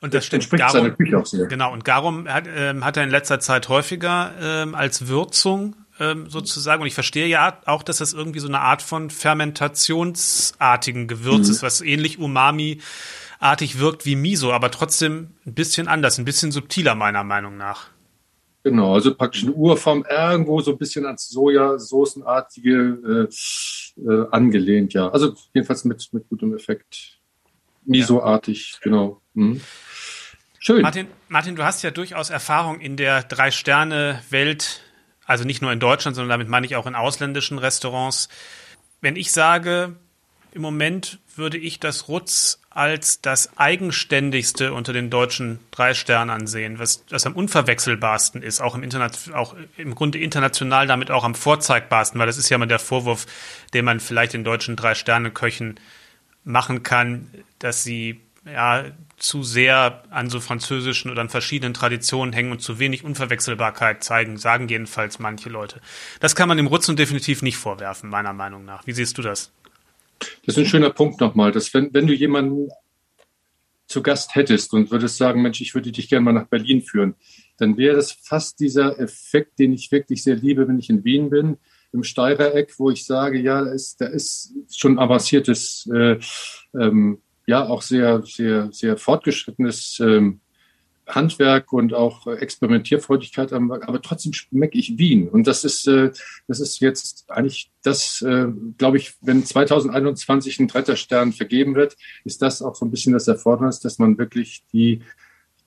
[0.00, 0.60] Und das, das stimmt.
[0.60, 1.46] Garum, seiner Küche auch sehr.
[1.46, 1.72] Genau.
[1.72, 6.80] Und Garum hat, ähm, hat er in letzter Zeit häufiger ähm, als Würzung ähm, sozusagen.
[6.80, 11.52] Und ich verstehe ja auch, dass das irgendwie so eine Art von fermentationsartigen Gewürz mhm.
[11.52, 12.80] ist, was ähnlich Umami
[13.38, 17.88] artig wirkt wie Miso, aber trotzdem ein bisschen anders, ein bisschen subtiler meiner Meinung nach.
[18.62, 25.08] Genau, also praktisch eine Urform irgendwo so ein bisschen ans Sojasoßenartige äh, äh, angelehnt, ja.
[25.08, 27.20] Also jedenfalls mit, mit gutem Effekt.
[27.84, 28.78] Miso-artig, ja.
[28.82, 29.22] genau.
[29.34, 29.60] Mhm.
[30.58, 30.82] Schön.
[30.82, 34.80] Martin, Martin, du hast ja durchaus Erfahrung in der Drei-Sterne-Welt,
[35.24, 38.28] also nicht nur in Deutschland, sondern damit meine ich auch in ausländischen Restaurants.
[39.00, 39.94] Wenn ich sage,
[40.56, 46.78] im Moment würde ich das Rutz als das eigenständigste unter den deutschen drei Sternen ansehen,
[46.78, 51.34] was, was am unverwechselbarsten ist, auch im, Internet, auch im Grunde international damit auch am
[51.34, 53.26] vorzeigbarsten, weil das ist ja mal der Vorwurf,
[53.74, 55.78] den man vielleicht den deutschen drei Sterne Köchen
[56.42, 58.84] machen kann, dass sie ja
[59.18, 64.38] zu sehr an so französischen oder an verschiedenen Traditionen hängen und zu wenig Unverwechselbarkeit zeigen,
[64.38, 65.82] sagen jedenfalls manche Leute.
[66.20, 68.86] Das kann man dem Rutzen definitiv nicht vorwerfen, meiner Meinung nach.
[68.86, 69.52] Wie siehst du das?
[70.44, 72.68] Das ist ein schöner Punkt nochmal, dass wenn, wenn du jemanden
[73.86, 77.14] zu Gast hättest und würdest sagen, Mensch, ich würde dich gerne mal nach Berlin führen,
[77.56, 81.30] dann wäre das fast dieser Effekt, den ich wirklich sehr liebe, wenn ich in Wien
[81.30, 81.56] bin,
[81.92, 86.18] im Steirereck, wo ich sage, ja, da ist, da ist schon avanciertes, äh,
[86.74, 90.40] ähm, ja, auch sehr, sehr, sehr fortgeschrittenes ähm,
[91.06, 95.28] Handwerk und auch Experimentierfreudigkeit, aber trotzdem schmecke ich Wien.
[95.28, 96.10] Und das ist, äh,
[96.48, 101.96] das ist jetzt eigentlich das, äh, glaube ich, wenn 2021 ein dritter Stern vergeben wird,
[102.24, 105.02] ist das auch so ein bisschen das Erfordernis, dass man wirklich die,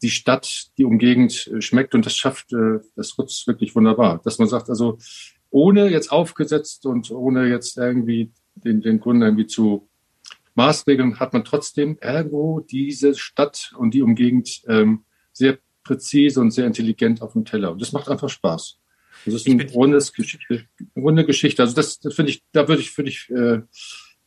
[0.02, 2.54] die Stadt, die Umgegend äh, schmeckt und das schafft
[2.96, 4.22] das Rutz wirklich wunderbar.
[4.24, 4.98] Dass man sagt, also
[5.50, 9.88] ohne jetzt aufgesetzt und ohne jetzt irgendwie den, den Kunden irgendwie zu
[10.56, 15.06] Maßregeln hat man trotzdem irgendwo diese Stadt und die Umgegend ähm,
[15.40, 17.72] sehr präzise und sehr intelligent auf dem Teller.
[17.72, 18.78] Und das macht einfach Spaß.
[19.26, 20.66] Das ist eine rundes Geschichte,
[20.96, 21.64] runde Geschichte.
[21.64, 23.62] Also das, das finde ich, da würde ich, würde ich äh,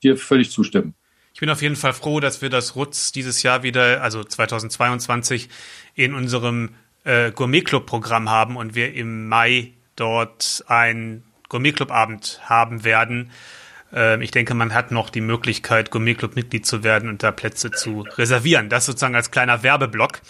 [0.02, 0.94] dir völlig zustimmen.
[1.32, 5.48] Ich bin auf jeden Fall froh, dass wir das Rutz dieses Jahr wieder, also 2022,
[5.94, 6.70] in unserem
[7.04, 13.30] äh, Gourmet-Club-Programm haben und wir im Mai dort ein Gourmet-Club-Abend haben werden.
[13.94, 18.04] Ähm, ich denke, man hat noch die Möglichkeit, Gourmet-Club-Mitglied zu werden und da Plätze zu
[18.16, 18.68] reservieren.
[18.68, 20.20] Das sozusagen als kleiner Werbeblock.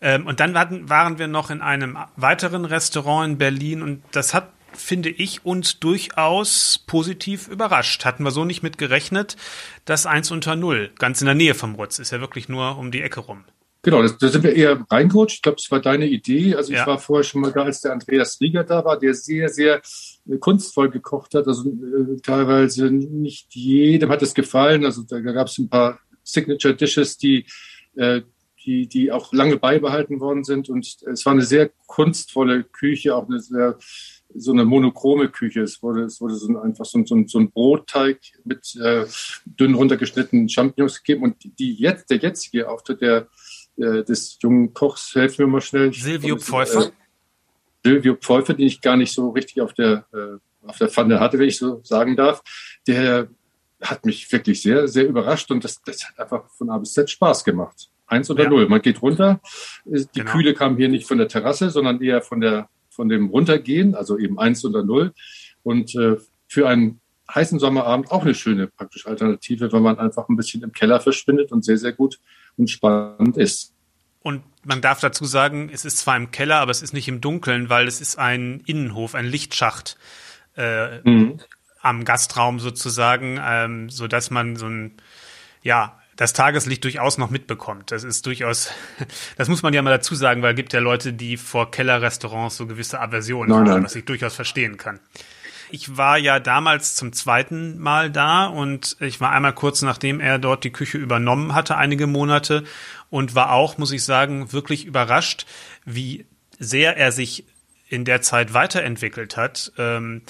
[0.00, 4.34] Ähm, und dann hatten, waren wir noch in einem weiteren Restaurant in Berlin und das
[4.34, 8.04] hat finde ich, uns durchaus positiv überrascht.
[8.04, 9.36] Hatten wir so nicht mit gerechnet.
[9.84, 12.90] Das 1 unter 0, ganz in der Nähe vom Rutz, ist ja wirklich nur um
[12.90, 13.44] die Ecke rum.
[13.82, 15.36] Genau, da sind wir eher reingerutscht.
[15.36, 16.54] Ich glaube, das war deine Idee.
[16.56, 16.80] Also ja.
[16.80, 19.80] ich war vorher schon mal da, als der Andreas Rieger da war, der sehr, sehr
[20.28, 21.46] äh, kunstvoll gekocht hat.
[21.46, 24.84] Also äh, teilweise nicht jedem hat es gefallen.
[24.84, 27.46] Also da gab es ein paar Signature Dishes, die
[27.94, 28.22] äh,
[28.68, 30.68] die, die auch lange beibehalten worden sind.
[30.68, 33.78] Und es war eine sehr kunstvolle Küche, auch eine sehr,
[34.34, 35.62] so eine monochrome Küche.
[35.62, 39.06] Es wurde, es wurde so ein, einfach so ein, so so ein Brotteig mit äh,
[39.46, 41.22] dünn runtergeschnittenen Champignons gegeben.
[41.22, 43.28] Und die jetzt, der jetzige Auftritt der,
[43.78, 45.90] äh, des jungen Kochs, helfen mir mal schnell.
[45.94, 46.88] Silvio Pfeuffer.
[46.88, 46.90] Äh,
[47.84, 51.38] Silvio Pfeuffer, den ich gar nicht so richtig auf der, äh, auf der Pfanne hatte,
[51.38, 52.42] wenn ich so sagen darf,
[52.86, 53.28] der
[53.80, 57.08] hat mich wirklich sehr, sehr überrascht und das, das hat einfach von A bis Z
[57.08, 57.88] Spaß gemacht.
[58.08, 58.50] Eins oder ja.
[58.50, 58.68] null.
[58.68, 59.40] Man geht runter.
[59.84, 60.32] Die genau.
[60.32, 64.18] Kühle kam hier nicht von der Terrasse, sondern eher von der von dem Runtergehen, also
[64.18, 65.12] eben eins oder null.
[65.62, 66.16] Und äh,
[66.48, 67.00] für einen
[67.32, 71.52] heißen Sommerabend auch eine schöne praktische Alternative, wenn man einfach ein bisschen im Keller verschwindet
[71.52, 72.18] und sehr, sehr gut
[72.56, 73.72] und spannend ist.
[74.20, 77.20] Und man darf dazu sagen, es ist zwar im Keller, aber es ist nicht im
[77.20, 79.96] Dunkeln, weil es ist ein Innenhof, ein Lichtschacht
[80.56, 81.38] äh, mhm.
[81.80, 84.94] am Gastraum sozusagen, ähm, so dass man so ein,
[85.62, 87.92] ja, das Tageslicht durchaus noch mitbekommt.
[87.92, 88.72] Das ist durchaus,
[89.38, 92.56] das muss man ja mal dazu sagen, weil es gibt ja Leute, die vor Kellerrestaurants
[92.56, 93.84] so gewisse Aversionen nein, haben, nein.
[93.84, 94.98] was ich durchaus verstehen kann.
[95.70, 100.38] Ich war ja damals zum zweiten Mal da und ich war einmal kurz nachdem er
[100.38, 102.64] dort die Küche übernommen hatte, einige Monate
[103.10, 105.46] und war auch, muss ich sagen, wirklich überrascht,
[105.84, 106.26] wie
[106.58, 107.44] sehr er sich
[107.88, 109.72] in der Zeit weiterentwickelt hat.
[109.78, 110.22] Ähm,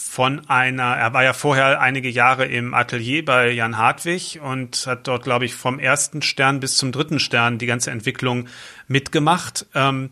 [0.00, 5.08] von einer, er war ja vorher einige Jahre im Atelier bei Jan Hartwig und hat
[5.08, 8.48] dort, glaube ich, vom ersten Stern bis zum dritten Stern die ganze Entwicklung
[8.86, 9.66] mitgemacht.
[9.74, 10.10] Ähm,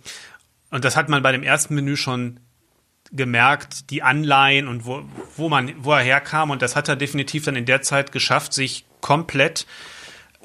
[0.70, 2.40] und das hat man bei dem ersten Menü schon
[3.12, 5.04] gemerkt, die Anleihen und wo,
[5.36, 6.50] wo man, wo er herkam.
[6.50, 9.66] Und das hat er definitiv dann in der Zeit geschafft, sich komplett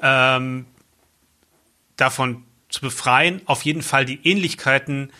[0.00, 0.66] ähm,
[1.96, 5.12] davon zu befreien, auf jeden Fall die Ähnlichkeiten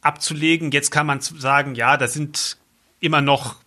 [0.00, 0.70] abzulegen.
[0.70, 2.56] Jetzt kann man sagen, ja, da sind
[3.00, 3.63] immer noch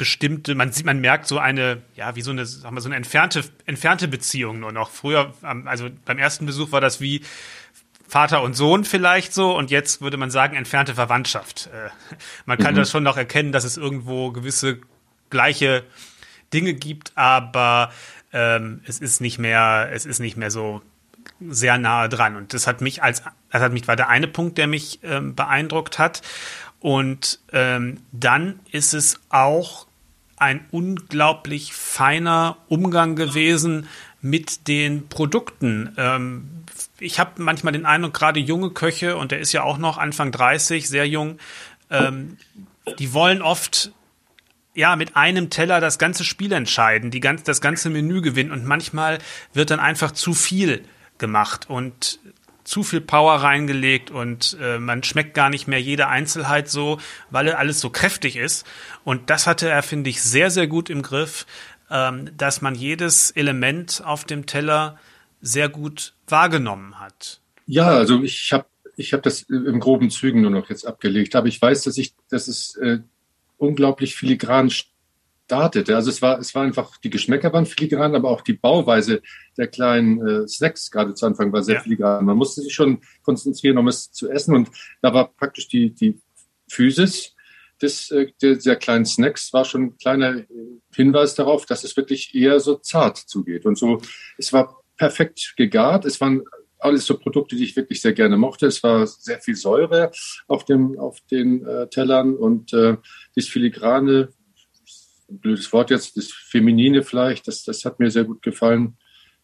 [0.00, 2.96] bestimmte, man sieht, man merkt so eine, ja, wie so eine, sagen wir, so eine
[2.96, 4.90] entfernte, entfernte Beziehung nur noch.
[4.90, 7.20] Früher, also beim ersten Besuch war das wie
[8.08, 11.68] Vater und Sohn vielleicht so und jetzt würde man sagen entfernte Verwandtschaft.
[11.74, 11.90] Äh,
[12.46, 12.78] man kann mhm.
[12.78, 14.80] das schon noch erkennen, dass es irgendwo gewisse
[15.28, 15.84] gleiche
[16.54, 17.92] Dinge gibt, aber
[18.32, 20.80] ähm, es ist nicht mehr, es ist nicht mehr so
[21.46, 22.36] sehr nahe dran.
[22.36, 25.34] Und das hat mich als, das hat mich war der eine Punkt, der mich ähm,
[25.34, 26.22] beeindruckt hat.
[26.80, 29.86] Und ähm, dann ist es auch
[30.40, 33.86] ein unglaublich feiner Umgang gewesen
[34.22, 35.94] mit den Produkten.
[35.96, 36.64] Ähm,
[36.98, 40.32] ich habe manchmal den Eindruck, gerade junge Köche, und der ist ja auch noch Anfang
[40.32, 41.38] 30, sehr jung,
[41.90, 42.38] ähm,
[42.98, 43.92] die wollen oft
[44.74, 48.64] ja mit einem Teller das ganze Spiel entscheiden, die ganz, das ganze Menü gewinnen und
[48.64, 49.18] manchmal
[49.52, 50.84] wird dann einfach zu viel
[51.18, 52.18] gemacht und
[52.70, 57.52] zu viel Power reingelegt und äh, man schmeckt gar nicht mehr jede Einzelheit so, weil
[57.52, 58.64] alles so kräftig ist.
[59.02, 61.46] Und das hatte er, finde ich, sehr, sehr gut im Griff,
[61.90, 65.00] ähm, dass man jedes Element auf dem Teller
[65.40, 67.40] sehr gut wahrgenommen hat.
[67.66, 68.66] Ja, also ich habe
[68.96, 72.14] ich hab das im groben Zügen nur noch jetzt abgelegt, aber ich weiß, dass ich,
[72.28, 73.00] dass es äh,
[73.58, 74.70] unglaublich filigran
[75.50, 75.96] startete.
[75.96, 79.22] Also es war, es war einfach, die Geschmäcker waren filigran, aber auch die Bauweise
[79.60, 81.80] der kleinen äh, Snacks gerade zu Anfang war sehr ja.
[81.82, 82.24] filigran.
[82.24, 84.70] Man musste sich schon konzentrieren, um es zu essen und
[85.02, 86.18] da war praktisch die, die
[86.66, 87.34] Physis
[87.82, 90.44] des, äh, der, der kleinen Snacks war schon ein kleiner
[90.94, 93.66] Hinweis darauf, dass es wirklich eher so zart zugeht.
[93.66, 94.00] Und so,
[94.38, 96.06] es war perfekt gegart.
[96.06, 96.42] Es waren
[96.78, 98.66] alles so Produkte, die ich wirklich sehr gerne mochte.
[98.66, 100.10] Es war sehr viel Säure
[100.48, 102.96] auf dem auf den äh, Tellern und äh,
[103.36, 104.30] das filigrane,
[105.28, 108.96] blödes Wort jetzt, das feminine vielleicht, das das hat mir sehr gut gefallen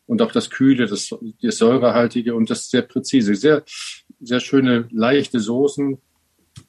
[0.06, 3.64] und auch das kühle, das, das säurehaltige und das sehr präzise, sehr
[4.20, 5.98] sehr schöne leichte Soßen.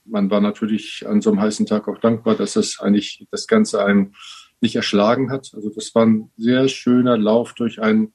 [0.05, 3.83] Man war natürlich an so einem heißen Tag auch dankbar, dass das eigentlich das Ganze
[3.83, 4.13] einem
[4.59, 5.51] nicht erschlagen hat.
[5.53, 8.13] Also das war ein sehr schöner Lauf durch ein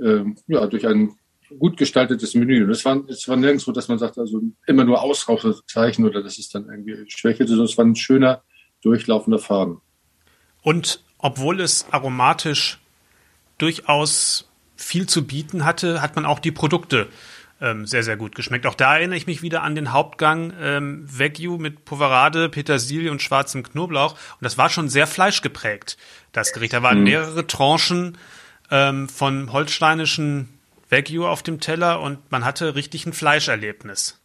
[0.00, 1.16] äh, ja, durch ein
[1.58, 2.64] gut gestaltetes Menü.
[2.64, 6.38] Und es war, es war nirgendwo, dass man sagt, also immer nur Ausraucherzeichen oder dass
[6.38, 8.42] es dann irgendwie schwächelte, sondern es war ein schöner,
[8.82, 9.78] durchlaufender Faden.
[10.62, 12.78] Und obwohl es aromatisch
[13.58, 14.45] durchaus
[14.76, 17.08] viel zu bieten hatte, hat man auch die Produkte
[17.60, 18.66] ähm, sehr, sehr gut geschmeckt.
[18.66, 23.22] Auch da erinnere ich mich wieder an den Hauptgang ähm, Wagyu mit Poverade, Petersilie und
[23.22, 24.12] schwarzem Knoblauch.
[24.12, 25.96] Und das war schon sehr fleischgeprägt,
[26.32, 26.74] das Gericht.
[26.74, 27.04] Da waren mhm.
[27.04, 28.18] mehrere Tranchen
[28.70, 30.50] ähm, von holsteinischen
[30.90, 34.20] Wagyu auf dem Teller und man hatte richtig ein Fleischerlebnis.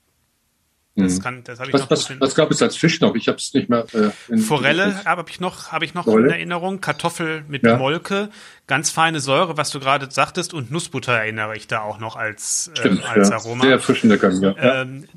[0.96, 1.22] Das mhm.
[1.22, 3.16] kann, das habe ich was, noch was, was gab es als Fisch noch?
[3.16, 3.86] Ich habe es nicht mehr.
[3.94, 6.82] Äh, Forelle habe ich noch, habe ich noch in Erinnerung.
[6.82, 7.78] Kartoffel mit ja.
[7.78, 8.30] Molke,
[8.68, 12.72] ganz feine Säure, was du gerade sagtest, und Nussbutter erinnere ich da auch noch als,
[12.76, 13.36] äh, Stimmt, als ja.
[13.38, 13.64] Aroma.
[13.64, 14.82] Sehr erfrischender Gang, ja.
[14.82, 15.08] Ähm,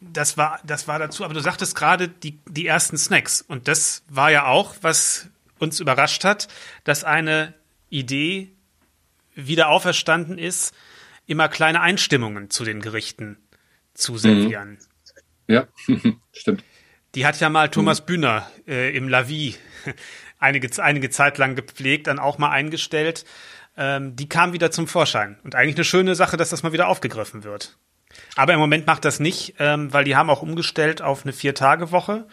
[0.00, 1.24] das war, das war dazu.
[1.24, 5.28] Aber du sagtest gerade die die ersten Snacks und das war ja auch, was
[5.58, 6.48] uns überrascht hat,
[6.84, 7.54] dass eine
[7.88, 8.52] Idee
[9.34, 10.74] wieder auferstanden ist,
[11.26, 13.38] immer kleine Einstimmungen zu den Gerichten
[13.94, 14.70] zu servieren.
[14.70, 14.78] Mhm.
[15.48, 15.66] Ja,
[16.32, 16.62] stimmt.
[17.14, 18.04] Die hat ja mal Thomas.
[18.04, 19.54] Bühner äh, im La Vie
[20.38, 23.24] einige, einige Zeit lang gepflegt, dann auch mal eingestellt.
[23.76, 25.38] Ähm, die kam wieder zum Vorschein.
[25.42, 27.78] Und eigentlich eine schöne Sache, dass das mal wieder aufgegriffen wird.
[28.36, 32.26] Aber im Moment macht das nicht, ähm, weil die haben auch umgestellt auf eine Vier-Tage-Woche.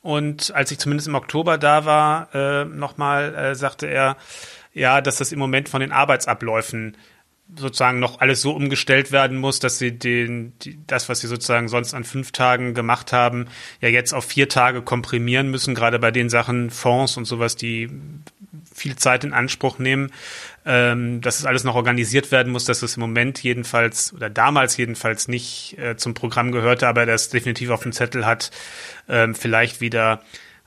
[0.00, 4.16] Und als ich zumindest im Oktober da war, äh, nochmal äh, sagte er,
[4.72, 6.96] ja, dass das im Moment von den Arbeitsabläufen
[7.56, 11.68] sozusagen noch alles so umgestellt werden muss, dass sie den, die, das, was sie sozusagen
[11.68, 13.46] sonst an fünf Tagen gemacht haben,
[13.80, 17.90] ja jetzt auf vier Tage komprimieren müssen, gerade bei den Sachen Fonds und sowas, die
[18.74, 20.10] viel Zeit in Anspruch nehmen,
[20.66, 24.76] ähm, dass es alles noch organisiert werden muss, dass es im Moment jedenfalls oder damals
[24.76, 28.50] jedenfalls nicht äh, zum Programm gehörte, aber das definitiv auf dem Zettel hat,
[29.08, 30.22] ähm, vielleicht wieder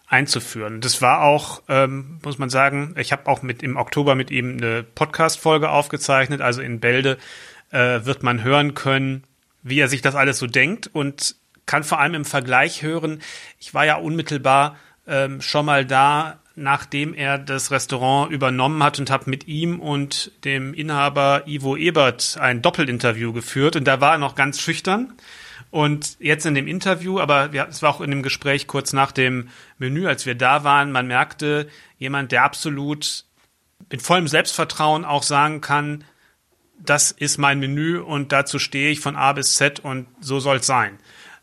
[0.08, 0.80] einzuführen.
[0.82, 4.58] Das war auch, ähm, muss man sagen, ich habe auch mit im Oktober mit ihm
[4.58, 6.42] eine Podcast-Folge aufgezeichnet.
[6.42, 7.18] Also in Bälde
[7.72, 9.24] äh, wird man hören können,
[9.64, 11.36] wie er sich das alles so denkt und
[11.66, 13.22] kann vor allem im Vergleich hören.
[13.60, 19.12] Ich war ja unmittelbar ähm, schon mal da, nachdem er das Restaurant übernommen hat und
[19.12, 24.18] habe mit ihm und dem Inhaber Ivo Ebert ein Doppelinterview geführt und da war er
[24.18, 25.14] noch ganz schüchtern.
[25.70, 29.50] Und jetzt in dem Interview, aber es war auch in dem Gespräch kurz nach dem
[29.78, 33.26] Menü, als wir da waren, man merkte, jemand, der absolut
[33.92, 36.04] mit vollem Selbstvertrauen auch sagen kann,
[36.80, 40.58] das ist mein Menü und dazu stehe ich von A bis Z und so soll
[40.58, 41.00] es sein.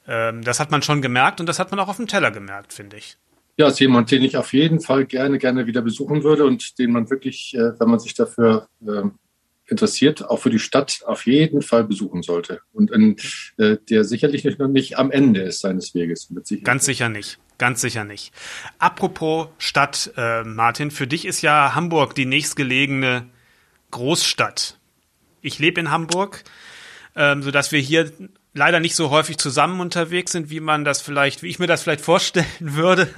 [0.07, 2.73] Ähm, das hat man schon gemerkt und das hat man auch auf dem Teller gemerkt,
[2.73, 3.17] finde ich.
[3.57, 6.93] Ja, ist jemand, den ich auf jeden Fall gerne, gerne wieder besuchen würde und den
[6.93, 9.03] man wirklich, äh, wenn man sich dafür äh,
[9.67, 12.61] interessiert, auch für die Stadt auf jeden Fall besuchen sollte.
[12.73, 13.17] Und in,
[13.57, 16.31] äh, der sicherlich nicht, noch nicht am Ende ist seines Weges.
[16.31, 17.39] Mit Ganz sicher nicht.
[17.57, 18.33] Ganz sicher nicht.
[18.79, 23.27] Apropos Stadt, äh, Martin, für dich ist ja Hamburg die nächstgelegene
[23.93, 24.79] Großstadt.
[25.41, 26.43] Ich lebe in Hamburg,
[27.15, 28.11] ähm, sodass wir hier
[28.55, 31.83] leider nicht so häufig zusammen unterwegs sind, wie man das vielleicht, wie ich mir das
[31.83, 33.09] vielleicht vorstellen würde.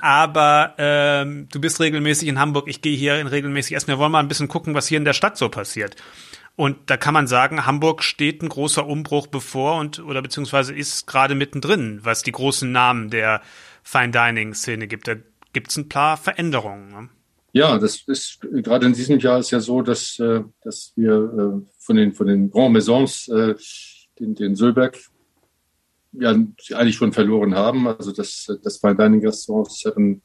[0.00, 3.88] Aber ähm, du bist regelmäßig in Hamburg, ich gehe hier in regelmäßig essen.
[3.88, 5.96] Wir wollen mal ein bisschen gucken, was hier in der Stadt so passiert.
[6.56, 11.06] Und da kann man sagen, Hamburg steht ein großer Umbruch bevor und oder beziehungsweise ist
[11.06, 13.40] gerade mittendrin, was die großen Namen der
[13.82, 15.08] Fine Dining Szene gibt.
[15.08, 15.14] Da
[15.52, 16.90] gibt es ein paar Veränderungen.
[16.90, 17.08] Ne?
[17.52, 21.66] Ja, das ist gerade in diesem Jahr ist ja so, dass, äh, dass wir äh,
[21.78, 23.54] von den von den Grand Maisons äh,
[24.20, 24.98] den, den Sölberg
[26.12, 27.88] ja eigentlich schon verloren haben.
[27.88, 30.22] Also das, das Fine Dining Restaurant Seven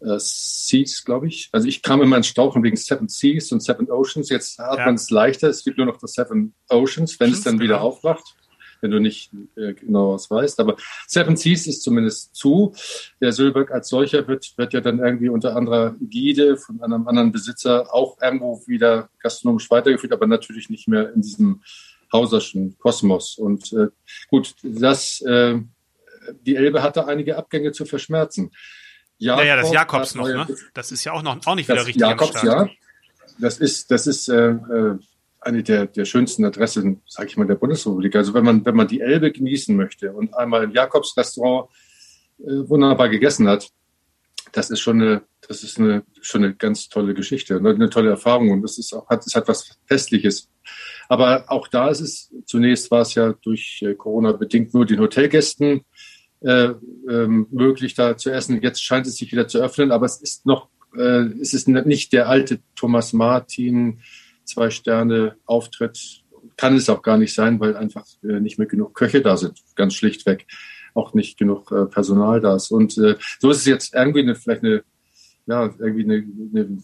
[0.00, 1.48] äh, Seas, glaube ich.
[1.52, 4.30] Also ich kam immer ins Stauchen wegen Seven Seas und Seven Oceans.
[4.30, 4.86] Jetzt hat ja.
[4.86, 5.48] man es leichter.
[5.48, 7.88] Es gibt nur noch das Seven Oceans, wenn Stimmt, es dann wieder genau.
[7.88, 8.36] aufwacht
[8.80, 10.60] wenn du nicht äh, genau was weißt.
[10.60, 10.76] Aber
[11.06, 12.74] Seven Seas ist zumindest zu.
[13.20, 17.32] Der Sölberg als solcher wird, wird ja dann irgendwie unter anderer Gide von einem anderen
[17.32, 21.62] Besitzer auch irgendwo wieder gastronomisch weitergeführt, aber natürlich nicht mehr in diesem
[22.12, 23.36] Hauserschen Kosmos.
[23.36, 23.88] Und äh,
[24.30, 25.58] gut, das, äh,
[26.42, 28.50] die Elbe hatte einige Abgänge zu verschmerzen.
[29.18, 30.46] Jakob, naja, das Jakobs noch, ne?
[30.74, 32.00] Das ist ja auch noch auch nicht wieder richtig.
[32.00, 32.68] Jakobs, ja.
[33.38, 34.98] Das ist, das ist äh, äh,
[35.40, 38.14] eine der, der schönsten Adressen, sage ich mal, der Bundesrepublik.
[38.16, 41.70] Also wenn man, wenn man die Elbe genießen möchte und einmal im Jakobs Restaurant
[42.40, 43.70] äh, wunderbar gegessen hat,
[44.52, 48.10] das ist schon eine, das ist eine, schon eine ganz tolle Geschichte, eine, eine tolle
[48.10, 50.48] Erfahrung und das ist auch, hat, es hat was Festliches.
[51.08, 55.00] Aber auch da ist es, zunächst war es ja durch äh, Corona bedingt nur den
[55.00, 55.82] Hotelgästen
[56.40, 56.74] äh,
[57.08, 58.60] ähm, möglich, da zu essen.
[58.62, 62.12] Jetzt scheint es sich wieder zu öffnen, aber es ist noch, äh, es ist nicht
[62.12, 64.00] der alte Thomas Martin,
[64.44, 66.22] zwei Sterne Auftritt.
[66.56, 69.62] Kann es auch gar nicht sein, weil einfach äh, nicht mehr genug Köche da sind,
[69.76, 70.46] ganz schlichtweg.
[70.94, 72.70] Auch nicht genug äh, Personal da ist.
[72.70, 74.82] Und äh, so ist es jetzt irgendwie eine, vielleicht eine,
[75.46, 76.78] ja, irgendwie eine, eine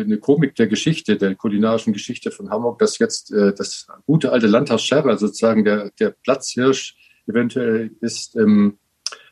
[0.00, 4.46] eine Komik der Geschichte, der kulinarischen Geschichte von Hamburg, dass jetzt äh, das gute alte
[4.46, 8.78] Landhaus Scherrer sozusagen der, der Platzhirsch eventuell ist im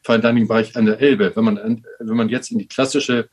[0.03, 1.33] Fine Dining Bereich an der Elbe.
[1.35, 3.29] Wenn man, wenn man jetzt in die klassische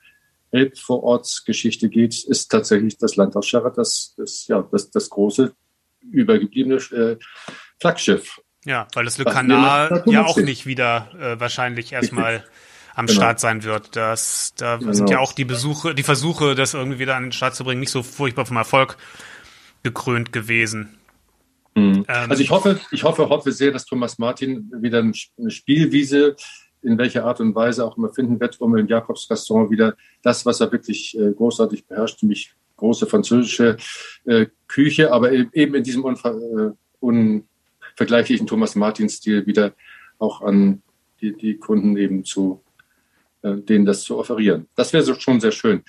[0.51, 5.53] Elbvorortsgeschichte geht, ist tatsächlich das Landhaus Scherrer das, das, ja, das, das große
[6.01, 7.17] übergebliebene äh,
[7.79, 8.41] Flaggschiff.
[8.65, 12.43] Ja, weil das Le Canal ja auch nicht wieder äh, wahrscheinlich erstmal
[12.97, 13.19] am genau.
[13.19, 13.95] Start sein wird.
[13.95, 14.91] Das, da genau.
[14.91, 17.79] sind ja auch die Besuche, die Versuche, das irgendwie wieder an den Start zu bringen,
[17.79, 18.97] nicht so furchtbar vom Erfolg
[19.83, 20.97] gekrönt gewesen.
[21.75, 22.05] Mhm.
[22.07, 26.35] Ähm, also ich hoffe, ich hoffe, hoffe sehr, dass Thomas Martin wieder eine Spielwiese
[26.81, 30.59] in welcher Art und Weise auch immer finden wird, um im Jakobs-Restaurant wieder das, was
[30.59, 33.77] er wirklich äh, großartig beherrscht, nämlich große französische
[34.25, 39.73] äh, Küche, aber eben in diesem unver äh, unvergleichlichen Thomas Martin-Stil wieder
[40.17, 40.81] auch an
[41.21, 42.63] die, die Kunden eben zu
[43.43, 44.67] denen das zu offerieren.
[44.75, 45.83] Das wäre schon sehr schön.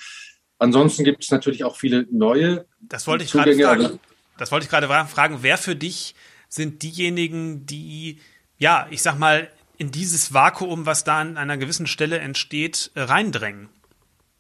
[0.59, 2.67] Ansonsten gibt es natürlich auch viele neue.
[2.81, 4.01] Das wollte ich gerade fragen.
[4.39, 5.39] Das wollte ich gerade fragen.
[5.43, 6.15] Wer für dich
[6.49, 8.19] sind diejenigen, die,
[8.59, 13.03] ja, ich sag mal, in dieses Vakuum, was da an einer gewissen Stelle entsteht, äh,
[13.03, 13.69] reindrängen?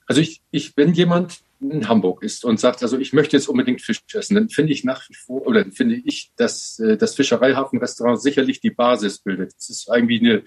[0.06, 3.82] Also ich, ich, wenn jemand in Hamburg ist und sagt, also ich möchte jetzt unbedingt
[3.82, 8.20] Fisch essen, dann finde ich nach wie vor, oder finde ich, dass äh, das Fischereihafenrestaurant
[8.20, 9.54] sicherlich die Basis bildet.
[9.56, 10.42] Es ist irgendwie eine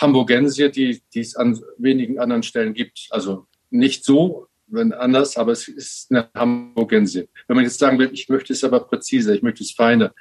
[0.00, 3.08] Hamburgensie, die, die es an wenigen anderen Stellen gibt.
[3.10, 7.28] Also nicht so, wenn anders, aber es ist eine Hamburgensie.
[7.46, 10.14] Wenn man jetzt sagen will, ich möchte es aber präziser, ich möchte es feiner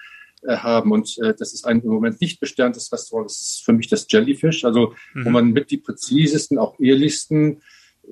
[0.44, 3.74] äh, haben und äh, das ist ein im Moment nicht besterntes Restaurant, das ist für
[3.74, 5.26] mich das Jellyfish, also mhm.
[5.26, 7.62] wo man mit die präzisesten, auch ehrlichsten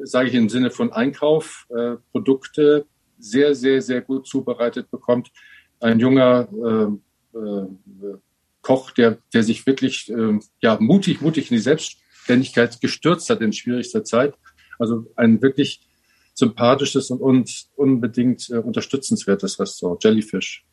[0.03, 2.86] sage ich im Sinne von Einkauf, äh, Produkte
[3.18, 5.32] sehr, sehr, sehr gut zubereitet bekommt.
[5.80, 6.47] Ein junger
[7.34, 8.18] äh, äh,
[8.62, 13.53] Koch, der, der sich wirklich äh, ja, mutig, mutig in die Selbstständigkeit gestürzt hat in
[13.53, 14.36] schwierigster Zeit.
[14.78, 15.82] Also ein wirklich
[16.34, 20.66] sympathisches und, und unbedingt äh, unterstützenswertes Restaurant, Jellyfish.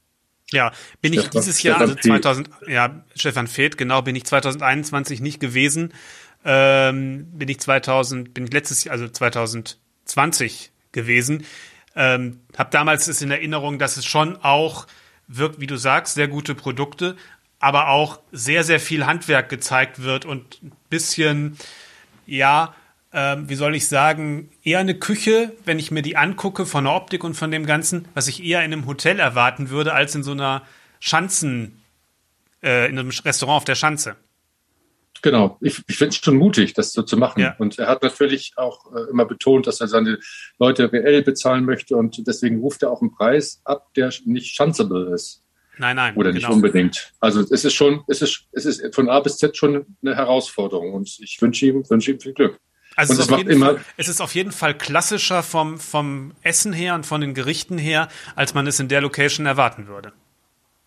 [0.52, 5.20] Ja, bin ich Stefan, dieses Jahr, also 2000, ja, Stefan Feth, genau, bin ich 2021
[5.20, 5.92] nicht gewesen.
[6.44, 11.44] Ähm, bin ich 2000, bin ich letztes Jahr, also 2020 gewesen.
[11.96, 14.86] Ähm, hab damals ist in Erinnerung, dass es schon auch
[15.26, 17.16] wirkt, wie du sagst, sehr gute Produkte,
[17.58, 21.56] aber auch sehr, sehr viel Handwerk gezeigt wird und ein bisschen,
[22.26, 22.74] ja,
[23.12, 26.94] ähm, wie soll ich sagen, eher eine Küche, wenn ich mir die angucke von der
[26.94, 30.22] Optik und von dem Ganzen, was ich eher in einem Hotel erwarten würde, als in
[30.22, 30.62] so einer
[31.00, 31.82] Schanzen,
[32.62, 34.16] äh, in einem Restaurant auf der Schanze.
[35.22, 37.40] Genau, ich, ich finde es schon mutig, das so zu machen.
[37.40, 37.56] Ja.
[37.58, 40.18] Und er hat natürlich auch äh, immer betont, dass er seine
[40.58, 45.12] Leute reell bezahlen möchte und deswegen ruft er auch einen Preis ab, der nicht chanceable
[45.14, 45.42] ist.
[45.78, 46.16] Nein, nein.
[46.16, 46.54] Oder nicht genau.
[46.54, 47.12] unbedingt.
[47.20, 50.94] Also es ist schon, es ist, es ist von A bis Z schon eine Herausforderung
[50.94, 52.58] und ich wünsche ihm, wünsche ihm viel Glück.
[52.96, 56.72] Also es, es, macht immer Fall, es ist auf jeden Fall klassischer vom, vom Essen
[56.72, 60.12] her und von den Gerichten her, als man es in der Location erwarten würde.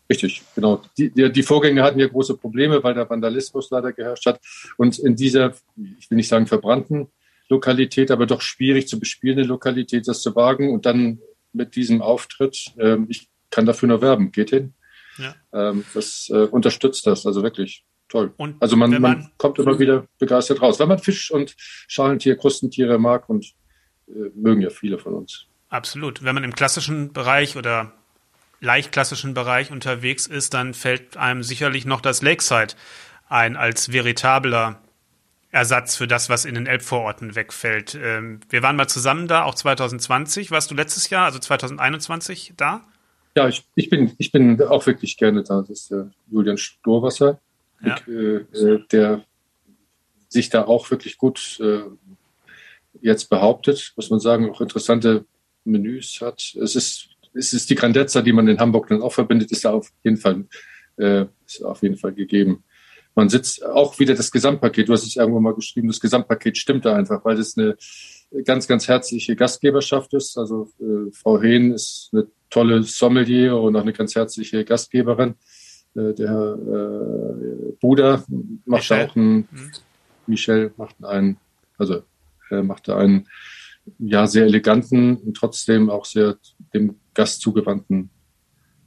[0.09, 0.81] Richtig, genau.
[0.97, 4.41] Die, die, die Vorgänger hatten ja große Probleme, weil der Vandalismus leider geherrscht hat.
[4.77, 5.53] Und in dieser,
[5.99, 7.09] ich will nicht sagen verbrannten
[7.47, 11.19] Lokalität, aber doch schwierig zu bespielende Lokalität, das zu wagen und dann
[11.53, 14.73] mit diesem Auftritt, ähm, ich kann dafür nur werben, geht hin.
[15.19, 15.35] Ja.
[15.53, 18.33] Ähm, das äh, unterstützt das, also wirklich toll.
[18.37, 22.35] Und also man, man, man, kommt immer wieder begeistert raus, weil man Fisch und Schalentier,
[22.35, 23.53] Krustentiere mag und
[24.07, 25.45] äh, mögen ja viele von uns.
[25.69, 26.23] Absolut.
[26.23, 27.93] Wenn man im klassischen Bereich oder
[28.59, 32.73] leicht klassischen Bereich unterwegs ist, dann fällt einem sicherlich noch das Lakeside
[33.27, 34.81] ein als veritabler
[35.51, 37.95] Ersatz für das, was in den Elbvororten wegfällt.
[37.95, 40.51] Ähm, wir waren mal zusammen da, auch 2020.
[40.51, 42.85] Warst du letztes Jahr, also 2021 da?
[43.35, 45.61] Ja, ich, ich, bin, ich bin auch wirklich gerne da.
[45.61, 47.39] Das ist der Julian Storwasser,
[47.83, 47.95] ja.
[48.07, 49.23] äh, äh der
[50.27, 51.81] sich da auch wirklich gut äh,
[53.01, 55.25] jetzt behauptet, muss man sagen, auch interessante
[55.63, 56.55] Menüs hat.
[56.61, 59.71] Es ist, es ist die Grandezza, die man in Hamburg dann auch verbindet, ist da
[59.71, 60.45] auf jeden Fall,
[60.97, 62.63] äh, ist auf jeden Fall gegeben.
[63.15, 64.87] Man sitzt auch wieder das Gesamtpaket.
[64.87, 67.75] Du hast es irgendwo mal geschrieben, das Gesamtpaket stimmt da einfach, weil es eine
[68.45, 70.37] ganz, ganz herzliche Gastgeberschaft ist.
[70.37, 75.35] Also äh, Frau Hehn ist eine tolle Sommelier und auch eine ganz herzliche Gastgeberin.
[75.95, 78.23] Äh, der äh, Bruder
[78.65, 79.07] macht Michel.
[79.07, 79.71] auch einen, mhm.
[80.27, 81.37] Michel macht einen,
[81.77, 82.03] also
[82.49, 83.27] er macht einen
[83.97, 86.37] ja sehr eleganten und trotzdem auch sehr
[86.73, 88.11] dem Gast zugewandten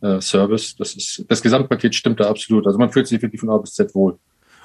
[0.01, 0.77] äh, Service.
[0.77, 2.67] Das ist das Gesamtpaket stimmt da absolut.
[2.67, 4.19] Also man fühlt sich wirklich von A bis Z wohl.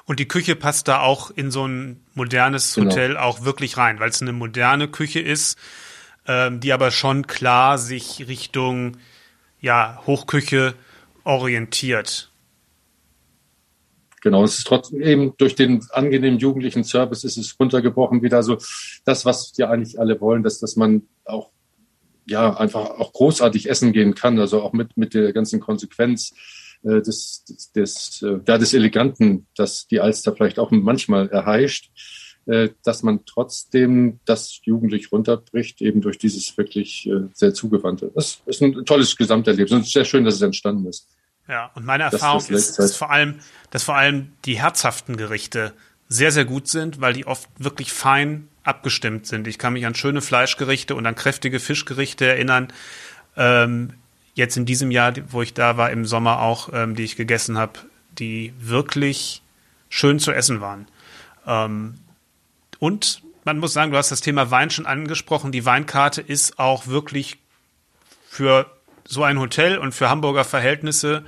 [0.08, 2.90] Und die Küche passt da auch in so ein modernes genau.
[2.90, 5.58] Hotel auch wirklich rein, weil es eine moderne Küche ist,
[6.26, 8.96] ähm, die aber schon klar sich Richtung
[9.60, 10.74] ja, Hochküche
[11.24, 12.30] orientiert.
[14.22, 18.56] Genau, es ist trotzdem eben durch den angenehmen jugendlichen Service ist es runtergebrochen wieder so
[19.04, 21.50] das, was wir eigentlich alle wollen, dass, dass man auch
[22.24, 26.32] ja einfach auch großartig essen gehen kann, also auch mit, mit der ganzen Konsequenz
[26.84, 31.90] äh, des, des, des, äh, ja, des Eleganten, dass die Alster vielleicht auch manchmal erheischt,
[32.46, 38.10] äh, dass man trotzdem das jugendlich runterbricht, eben durch dieses wirklich äh, sehr zugewandte.
[38.14, 41.08] Das ist ein tolles Gesamterlebnis und sehr schön, dass es entstanden ist.
[41.48, 43.36] Ja, und meine Erfahrung ist, ist vor allem,
[43.70, 45.72] dass vor allem die herzhaften Gerichte
[46.08, 49.46] sehr, sehr gut sind, weil die oft wirklich fein abgestimmt sind.
[49.46, 52.68] Ich kann mich an schöne Fleischgerichte und an kräftige Fischgerichte erinnern.
[53.36, 53.94] Ähm,
[54.38, 57.58] jetzt in diesem Jahr, wo ich da war, im Sommer auch, ähm, die ich gegessen
[57.58, 57.80] habe,
[58.18, 59.42] die wirklich
[59.90, 60.88] schön zu essen waren.
[61.46, 61.98] Ähm,
[62.78, 65.52] und man muss sagen, du hast das Thema Wein schon angesprochen.
[65.52, 67.38] Die Weinkarte ist auch wirklich
[68.28, 68.66] für
[69.06, 71.24] so ein Hotel und für Hamburger Verhältnisse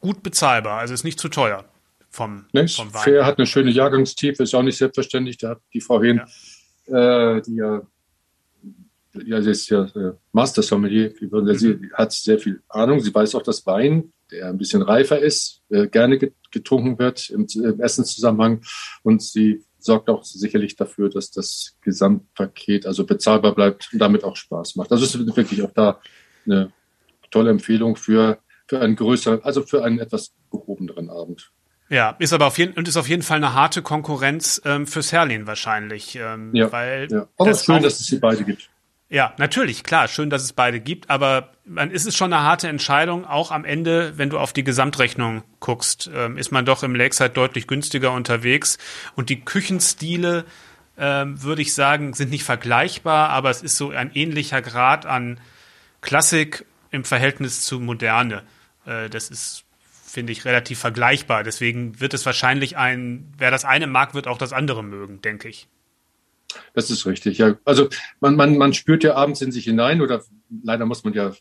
[0.00, 0.78] gut bezahlbar.
[0.78, 1.64] Also ist nicht zu teuer
[2.10, 3.02] vom, nicht, vom Wein.
[3.02, 5.38] Fair hat eine schöne Jahrgangstiefe, ist auch nicht selbstverständlich.
[5.38, 6.20] Da hat die Frau Hin,
[6.88, 7.36] ja.
[7.36, 7.82] äh, die ja
[9.24, 11.92] ja, sie ist ja äh, Master Sommelier, sie mhm.
[11.94, 13.00] hat sehr viel Ahnung.
[13.00, 17.46] Sie weiß auch, dass Wein, der ein bisschen reifer ist, äh, gerne getrunken wird im,
[17.54, 18.62] im Essenszusammenhang.
[19.02, 24.36] Und sie sorgt auch sicherlich dafür, dass das Gesamtpaket also bezahlbar bleibt und damit auch
[24.36, 24.92] Spaß macht.
[24.92, 26.00] Also es ist wirklich auch da
[26.44, 26.72] eine
[27.30, 31.52] tolle Empfehlung für, für einen größeren, also für einen etwas gehobeneren Abend.
[31.88, 35.02] Ja, ist aber auf jeden und ist auf jeden Fall eine harte Konkurrenz ähm, für
[35.02, 36.16] Serlin wahrscheinlich.
[36.16, 37.28] Ähm, ja, weil ja.
[37.36, 38.70] Aber es ist schön, dass es sie beide gibt.
[39.16, 42.68] Ja, natürlich, klar, schön, dass es beide gibt, aber man ist es schon eine harte
[42.68, 46.94] Entscheidung, auch am Ende, wenn du auf die Gesamtrechnung guckst, ähm, ist man doch im
[46.94, 48.76] Lakeside deutlich günstiger unterwegs
[49.14, 50.44] und die Küchenstile
[50.98, 55.40] ähm, würde ich sagen, sind nicht vergleichbar, aber es ist so ein ähnlicher Grad an
[56.02, 58.42] Klassik im Verhältnis zu Moderne.
[58.84, 59.64] Äh, das ist,
[60.04, 61.42] finde ich, relativ vergleichbar.
[61.42, 65.48] Deswegen wird es wahrscheinlich ein, wer das eine mag, wird auch das andere mögen, denke
[65.48, 65.68] ich.
[66.74, 67.56] Das ist richtig, ja.
[67.64, 67.88] Also
[68.20, 70.22] man, man, man spürt ja abends in sich hinein oder
[70.62, 71.32] leider muss man ja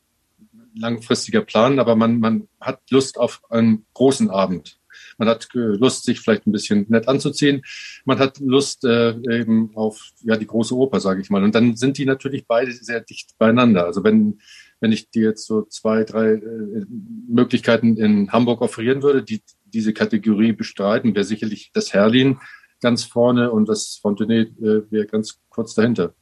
[0.77, 4.79] langfristiger planen, aber man, man hat Lust auf einen großen Abend.
[5.17, 7.61] Man hat Lust, sich vielleicht ein bisschen nett anzuziehen.
[8.03, 11.43] Man hat Lust äh, eben auf ja die große Oper, sage ich mal.
[11.43, 13.85] Und dann sind die natürlich beide sehr dicht beieinander.
[13.85, 14.39] Also wenn
[14.81, 16.85] wenn ich dir jetzt so zwei, drei äh,
[17.27, 22.37] Möglichkeiten in Hamburg offerieren würde, die diese Kategorie bestreiten, wäre sicherlich das Herlin
[22.85, 26.13] ganz vorne und das Fontenay äh, wäre ganz kurz dahinter.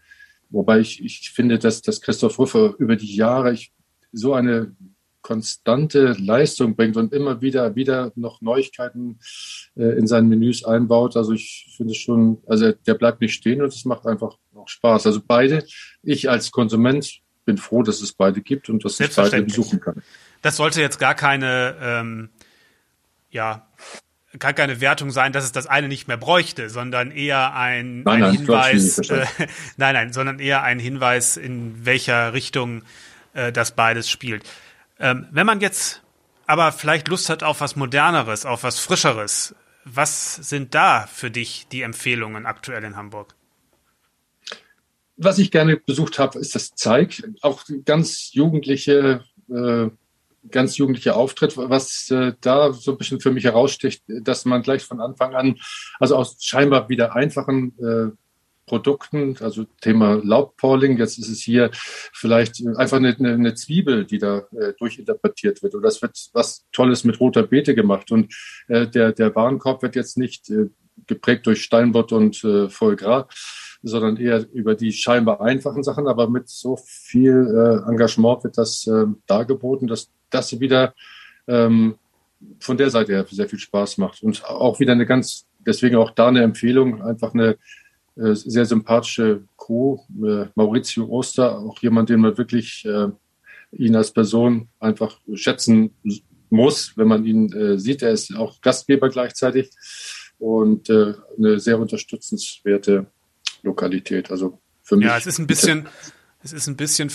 [0.50, 3.74] Wobei ich, ich finde, dass, dass Christoph Ruffer über die Jahre ich,
[4.14, 4.74] so eine
[5.22, 9.20] konstante Leistung bringt und immer wieder, wieder noch Neuigkeiten
[9.76, 11.18] äh, in seinen Menüs einbaut.
[11.18, 15.06] Also ich finde schon, also der bleibt nicht stehen und es macht einfach noch Spaß.
[15.08, 15.66] Also beide,
[16.02, 20.02] ich als Konsument bin froh, dass es beide gibt und dass ich beide besuchen kann.
[20.42, 22.30] Das sollte jetzt gar keine, ähm,
[23.32, 23.68] ja,
[24.40, 28.16] gar keine Wertung sein, dass es das eine nicht mehr bräuchte, sondern eher ein, nein,
[28.16, 29.26] ein nein, Hinweis, äh,
[29.78, 32.84] nein, nein, sondern eher ein Hinweis, in welcher Richtung
[33.34, 34.44] äh, das beides spielt.
[35.00, 36.02] Ähm, wenn man jetzt
[36.46, 39.56] aber vielleicht Lust hat auf was Moderneres, auf was Frischeres,
[39.86, 43.36] was sind da für dich die Empfehlungen aktuell in Hamburg?
[45.18, 47.24] Was ich gerne besucht habe, ist das Zeig.
[47.42, 49.88] Auch ganz jugendliche, äh,
[50.50, 54.84] ganz jugendliche Auftritt, was äh, da so ein bisschen für mich heraussticht, dass man gleich
[54.84, 55.56] von Anfang an,
[56.00, 58.16] also aus scheinbar wieder einfachen äh,
[58.66, 60.98] Produkten, also Thema Laubpolling.
[60.98, 65.76] Jetzt ist es hier vielleicht einfach eine, eine Zwiebel, die da äh, durchinterpretiert wird.
[65.76, 68.12] Oder es wird was Tolles mit roter Beete gemacht.
[68.12, 68.34] Und
[68.68, 70.70] äh, der, der Warenkorb wird jetzt nicht äh,
[71.08, 73.26] geprägt durch Steinbott und äh, Foie Gras,
[73.82, 76.08] sondern eher über die scheinbar einfachen Sachen.
[76.08, 80.94] Aber mit so viel äh, Engagement wird das äh, dargeboten, dass das wieder
[81.48, 81.96] ähm,
[82.60, 84.24] von der Seite her sehr viel Spaß macht.
[84.24, 87.58] Und auch wieder eine ganz, deswegen auch da eine Empfehlung, einfach eine
[88.16, 90.00] äh, sehr sympathische Crew.
[90.24, 93.08] Äh, Maurizio Oster, auch jemand, den man wirklich äh,
[93.72, 95.92] ihn als Person einfach schätzen
[96.50, 98.04] muss, wenn man ihn äh, sieht.
[98.04, 99.72] Er ist auch Gastgeber gleichzeitig
[100.38, 103.08] und äh, eine sehr unterstützenswerte
[103.64, 104.30] Lokalität.
[104.30, 105.08] Also für mich.
[105.08, 105.88] Ja, es ist ein bisschen,
[106.44, 107.10] es ist ein bisschen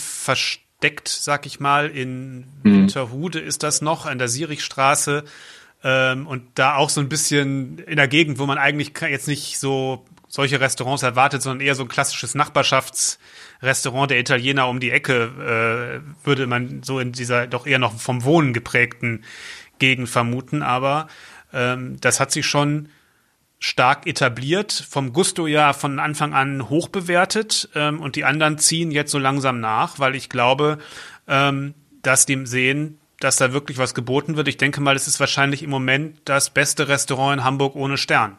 [0.79, 1.87] versteckt, sag ich mal.
[1.89, 2.45] In mhm.
[2.63, 5.23] Winterhude ist das noch an der Sierichstraße.
[5.83, 9.59] Ähm, und da auch so ein bisschen in der Gegend, wo man eigentlich jetzt nicht
[9.59, 16.01] so solche Restaurants erwartet, sondern eher so ein klassisches Nachbarschaftsrestaurant der Italiener um die Ecke,
[16.03, 19.23] äh, würde man so in dieser doch eher noch vom Wohnen geprägten
[19.79, 20.61] Gegend vermuten.
[20.61, 21.07] Aber
[21.53, 22.89] ähm, das hat sich schon
[23.59, 28.89] stark etabliert, vom Gusto ja von Anfang an hoch bewertet ähm, und die anderen ziehen
[28.89, 30.79] jetzt so langsam nach, weil ich glaube,
[31.27, 34.47] ähm, dass dem sehen, dass da wirklich was geboten wird.
[34.47, 38.37] Ich denke mal, es ist wahrscheinlich im Moment das beste Restaurant in Hamburg ohne Stern.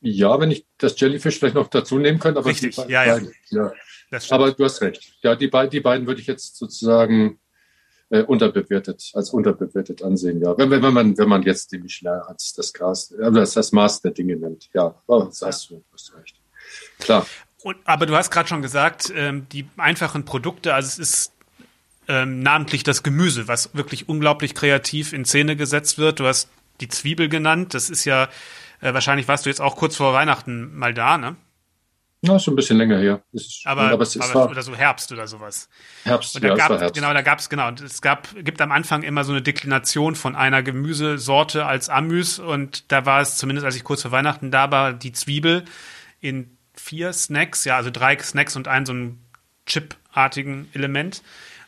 [0.00, 2.40] Ja, wenn ich das Jellyfish vielleicht noch dazu nehmen könnte.
[2.40, 3.20] Aber Richtig, ja, ja.
[3.50, 3.72] ja.
[4.30, 5.12] Aber du hast recht.
[5.22, 7.38] Ja, die, be die beiden würde ich jetzt sozusagen
[8.10, 10.40] äh, unterbewertet, als unterbewertet ansehen.
[10.40, 13.72] Ja, wenn, wenn, man, wenn man jetzt die Michelin als das Gras, äh, das, das
[13.72, 14.68] Maß der Dinge nimmt.
[14.74, 16.36] Ja, oh, das hast du, hast recht.
[16.98, 17.26] Klar.
[17.62, 21.32] Und, aber du hast gerade schon gesagt, ähm, die einfachen Produkte, also es ist
[22.08, 26.20] ähm, namentlich das Gemüse, was wirklich unglaublich kreativ in Szene gesetzt wird.
[26.20, 26.48] Du hast
[26.80, 27.74] die Zwiebel genannt.
[27.74, 28.28] Das ist ja
[28.80, 31.36] äh, wahrscheinlich warst du jetzt auch kurz vor Weihnachten mal da, ne?
[32.26, 33.22] Ja, schon ein bisschen länger her.
[33.32, 35.68] Ist, aber, aber, es, aber war, oder so Herbst oder sowas.
[36.04, 36.94] Herbst, und da ja, gab, Herbst.
[36.94, 37.68] Genau, da gab es, genau.
[37.68, 42.38] Und es gab, gibt am Anfang immer so eine Deklination von einer Gemüsesorte als Amüs
[42.38, 45.64] und da war es, zumindest als ich kurz vor Weihnachten da war, die Zwiebel
[46.20, 49.18] in vier Snacks, ja, also drei Snacks und ein so ein
[49.66, 51.22] Chip-artigen Element.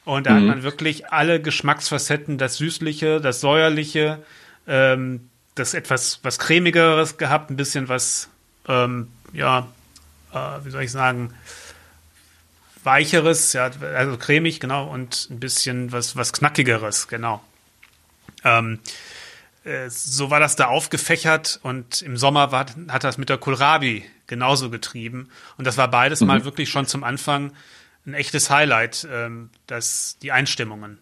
[0.05, 0.37] Und da mhm.
[0.37, 4.23] hat man wirklich alle Geschmacksfacetten, das Süßliche, das Säuerliche,
[4.67, 8.31] ähm, das etwas was cremigeres gehabt, ein bisschen was,
[8.69, 9.69] ähm, ja,
[10.39, 11.34] äh, wie soll ich sagen,
[12.84, 17.43] weicheres, ja, also cremig, genau, und ein bisschen was, was knackigeres, genau.
[18.45, 18.78] Ähm,
[19.64, 24.05] äh, so war das da aufgefächert und im Sommer war, hat das mit der Kohlrabi
[24.26, 25.30] genauso getrieben.
[25.57, 26.28] Und das war beides mhm.
[26.28, 27.53] mal wirklich schon zum Anfang
[28.07, 30.99] ein echtes Highlight, ähm, das, die Einstimmungen.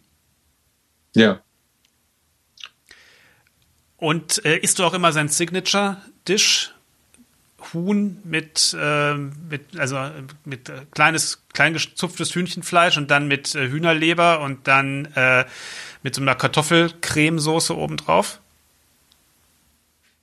[1.14, 1.40] Ja.
[3.96, 6.74] Und äh, isst du auch immer sein Signature-Dish?
[7.72, 9.98] Huhn mit, äh, mit also
[10.44, 15.44] mit äh, kleines, klein gezupftes Hühnchenfleisch und dann mit äh, Hühnerleber und dann äh,
[16.02, 18.40] mit so einer Kartoffelcremesoße obendrauf?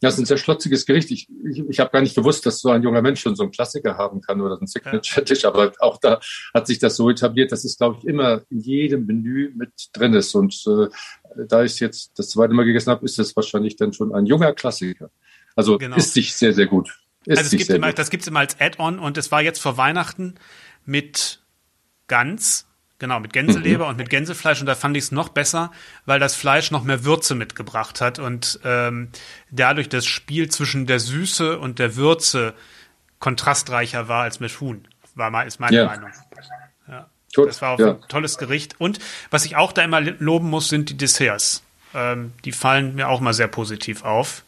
[0.03, 1.11] Das ist ein sehr schlotziges Gericht.
[1.11, 3.53] Ich, ich, ich habe gar nicht gewusst, dass so ein junger Mensch schon so einen
[3.53, 5.45] Klassiker haben kann oder so einen Signature-Tisch.
[5.45, 6.19] Aber auch da
[6.53, 10.13] hat sich das so etabliert, dass es, glaube ich, immer in jedem Menü mit drin
[10.13, 10.35] ist.
[10.35, 10.89] Und äh,
[11.47, 14.51] da ich jetzt das zweite Mal gegessen habe, ist das wahrscheinlich dann schon ein junger
[14.51, 15.09] Klassiker.
[15.55, 15.95] Also genau.
[15.95, 16.89] ist sich sehr, sehr gut.
[17.25, 19.77] Ist also es gibt immer, das gibt's immer als Add-on und es war jetzt vor
[19.77, 20.35] Weihnachten
[20.85, 21.39] mit
[22.07, 22.65] Gans
[23.03, 23.89] Genau, mit Gänseleber mhm.
[23.89, 24.61] und mit Gänsefleisch.
[24.61, 25.71] Und da fand ich es noch besser,
[26.05, 29.09] weil das Fleisch noch mehr Würze mitgebracht hat und ähm,
[29.51, 32.53] dadurch das Spiel zwischen der Süße und der Würze
[33.19, 34.87] kontrastreicher war als mit Huhn.
[35.15, 35.85] War mal, ist meine ja.
[35.85, 36.11] Meinung.
[36.87, 37.09] Ja.
[37.35, 37.91] Das war auch ja.
[37.95, 38.79] ein tolles Gericht.
[38.79, 38.99] Und
[39.31, 41.61] was ich auch da immer loben muss, sind die Desserts.
[41.93, 44.43] Ähm, die fallen mir auch mal sehr positiv auf.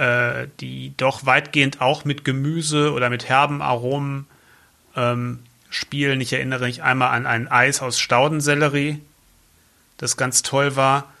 [0.00, 4.26] Äh, die doch weitgehend auch mit Gemüse oder mit herben Aromen
[4.96, 6.22] ähm, spielen.
[6.22, 9.02] Ich erinnere mich einmal an ein Eis aus Staudensellerie,
[9.98, 11.12] das ganz toll war.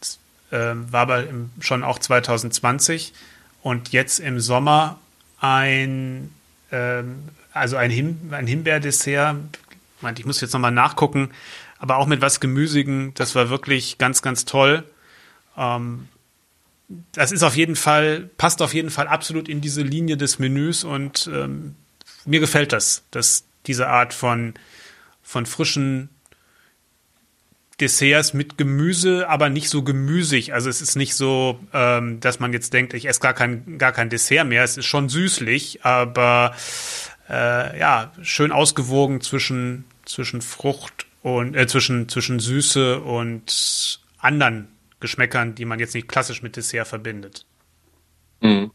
[0.00, 0.18] Das,
[0.50, 3.14] äh, war aber im, schon auch 2020.
[3.62, 4.98] Und jetzt im Sommer
[5.40, 6.30] ein,
[6.70, 7.04] äh,
[7.54, 9.38] also ein, Him ein Himbeerdessert.
[10.14, 11.30] Ich muss jetzt nochmal nachgucken,
[11.78, 13.14] aber auch mit was Gemüsigen.
[13.14, 14.84] Das war wirklich ganz, ganz toll.
[15.56, 16.08] Ähm,
[17.12, 20.84] das ist auf jeden Fall, passt auf jeden Fall absolut in diese Linie des Menüs
[20.84, 21.74] und ähm,
[22.24, 23.02] mir gefällt das.
[23.10, 24.54] Das diese Art von,
[25.22, 26.08] von frischen
[27.80, 30.54] Desserts mit Gemüse, aber nicht so gemüsig.
[30.54, 33.92] Also es ist nicht so, ähm, dass man jetzt denkt, ich esse gar kein, gar
[33.92, 34.64] kein Dessert mehr.
[34.64, 36.54] Es ist schon süßlich, aber
[37.28, 44.68] äh, ja, schön ausgewogen zwischen, zwischen Frucht und äh, zwischen, zwischen Süße und anderen
[45.00, 47.46] Geschmäckern, die man jetzt nicht klassisch mit Dessert verbindet.
[48.40, 48.70] Mhm.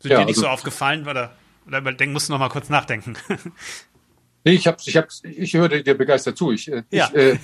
[0.00, 1.36] Sind ja, dir nicht also, so aufgefallen, oder?
[1.66, 3.16] Oder denk, musst du noch mal kurz nachdenken.
[4.46, 6.52] Nee, ich hab's, ich hab's, ich höre dir begeistert zu.
[6.52, 7.10] Ich, äh, ja.
[7.12, 7.38] ich, äh,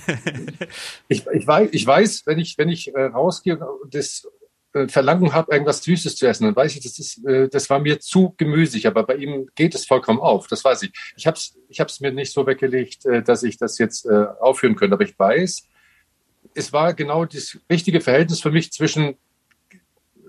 [1.09, 4.25] ich, ich, weiß, ich weiß, wenn ich, wenn ich äh, rausgehe und das
[4.71, 7.79] äh, Verlangen habe, irgendwas Süßes zu essen, dann weiß ich, das ist, äh, das war
[7.79, 8.87] mir zu gemüsig.
[8.87, 10.47] Aber bei ihm geht es vollkommen auf.
[10.47, 10.93] Das weiß ich.
[11.17, 14.77] Ich hab's, ich hab's mir nicht so weggelegt, äh, dass ich das jetzt äh, aufführen
[14.77, 14.93] könnte.
[14.93, 15.67] Aber ich weiß,
[16.55, 19.15] es war genau das richtige Verhältnis für mich zwischen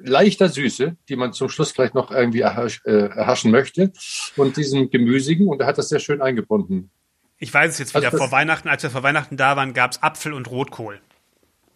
[0.05, 3.93] leichter Süße, die man zum Schluss vielleicht noch irgendwie erhasch, äh, erhaschen möchte,
[4.37, 5.49] und diesem Gemüsigen.
[5.49, 6.91] Und er hat das sehr schön eingebunden.
[7.39, 8.07] Ich weiß es jetzt wieder.
[8.07, 11.01] Also vor Weihnachten, als wir vor Weihnachten da waren, gab es Apfel und Rotkohl.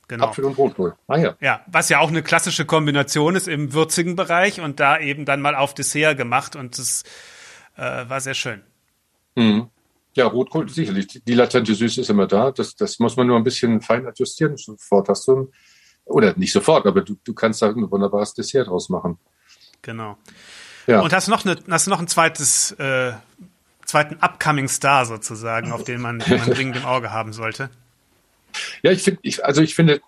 [0.08, 0.26] Genau.
[0.26, 0.94] Apfel und Rotkohl.
[1.06, 1.36] Ah ja.
[1.40, 5.42] Ja, was ja auch eine klassische Kombination ist im würzigen Bereich und da eben dann
[5.42, 7.04] mal auf Dessert gemacht und das
[7.76, 8.62] äh, war sehr schön.
[9.36, 9.68] Mhm.
[10.18, 11.06] Ja, Rotkohl sicherlich.
[11.06, 12.50] Die latente Süße ist immer da.
[12.50, 14.56] Das, das muss man nur ein bisschen fein adjustieren.
[14.56, 15.48] Sofort hast du ein
[16.06, 19.16] oder nicht sofort, aber du, du kannst da ein wunderbares Dessert draus machen.
[19.80, 20.18] Genau.
[20.88, 21.02] Ja.
[21.02, 23.12] Und hast du noch, eine, hast noch ein zweites, äh,
[23.84, 27.70] zweiten Upcoming Star sozusagen, auf den man, den man dringend im Auge haben sollte?
[28.82, 30.00] Ja, ich finde, ich, also ich finde,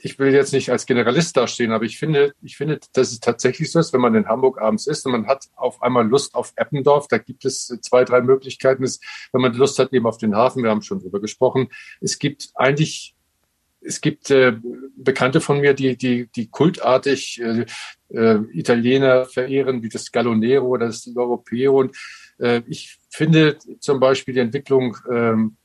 [0.00, 3.70] ich will jetzt nicht als Generalist dastehen, aber ich finde, ich finde, dass es tatsächlich
[3.70, 6.52] so ist, wenn man in Hamburg abends ist und man hat auf einmal Lust auf
[6.56, 8.84] Eppendorf, da gibt es zwei, drei Möglichkeiten.
[9.32, 11.68] wenn man Lust hat eben auf den Hafen, wir haben schon drüber gesprochen.
[12.00, 13.14] Es gibt eigentlich
[13.84, 14.54] es gibt äh,
[14.96, 17.66] Bekannte von mir, die, die, die kultartig äh,
[18.10, 21.80] äh, Italiener verehren, wie das Gallonero oder das Europeo.
[21.80, 21.96] Und
[22.38, 25.56] äh, ich finde zum Beispiel die Entwicklung, ähm,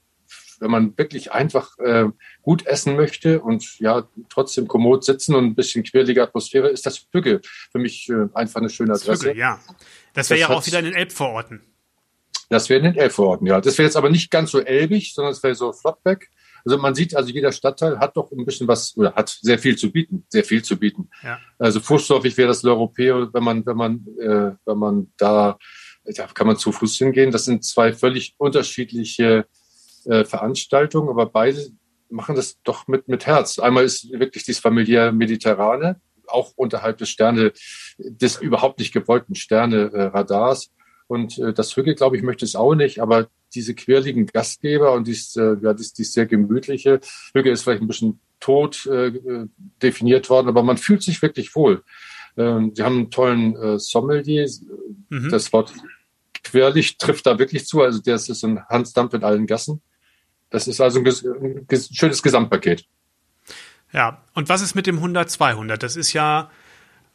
[0.59, 2.05] wenn man wirklich einfach äh,
[2.41, 7.07] gut essen möchte und ja trotzdem kommod sitzen und ein bisschen quirlige Atmosphäre, ist das
[7.11, 7.41] Hügge
[7.71, 9.29] für mich äh, einfach eine schöne Adresse.
[9.29, 9.59] Hügge, ja.
[10.13, 11.61] Das wäre ja auch wieder in den Elbvororten.
[12.49, 13.59] Das wäre in den Elbvororten, ja.
[13.61, 16.29] Das wäre jetzt aber nicht ganz so elbig, sondern es wäre so Flottbeck.
[16.65, 19.77] Also man sieht, also jeder Stadtteil hat doch ein bisschen was oder hat sehr viel
[19.77, 21.09] zu bieten, sehr viel zu bieten.
[21.23, 21.39] Ja.
[21.57, 25.57] Also fußläufig wäre das L'Europeo, wenn man, wenn man, äh, wenn man da,
[26.03, 27.31] da kann man zu Fuß hingehen.
[27.31, 29.45] Das sind zwei völlig unterschiedliche
[30.07, 31.67] äh, Veranstaltungen, aber beide
[32.09, 33.59] machen das doch mit, mit Herz.
[33.59, 37.51] Einmal ist wirklich dieses familiär Mediterrane, auch unterhalb des Sterne,
[37.97, 40.71] des überhaupt nicht gewollten Sterne-Radars.
[41.07, 45.07] Und äh, das Hügel, glaube ich, möchte es auch nicht, aber diese quirligen Gastgeber und
[45.07, 46.99] dies, äh, ja, dies, dies sehr gemütliche,
[47.33, 49.13] Hügel ist vielleicht ein bisschen tot äh,
[49.81, 51.83] definiert worden, aber man fühlt sich wirklich wohl.
[52.35, 54.47] Ähm, sie haben einen tollen äh, Sommelier.
[55.09, 55.29] Mhm.
[55.29, 55.73] Das Wort
[56.43, 57.81] quirlig trifft da wirklich zu.
[57.81, 59.81] Also der ist ein Hansdampf in allen Gassen.
[60.49, 62.85] Das ist also ein, ein schönes Gesamtpaket.
[63.93, 65.77] Ja, und was ist mit dem 100-200?
[65.77, 66.49] Das ist ja,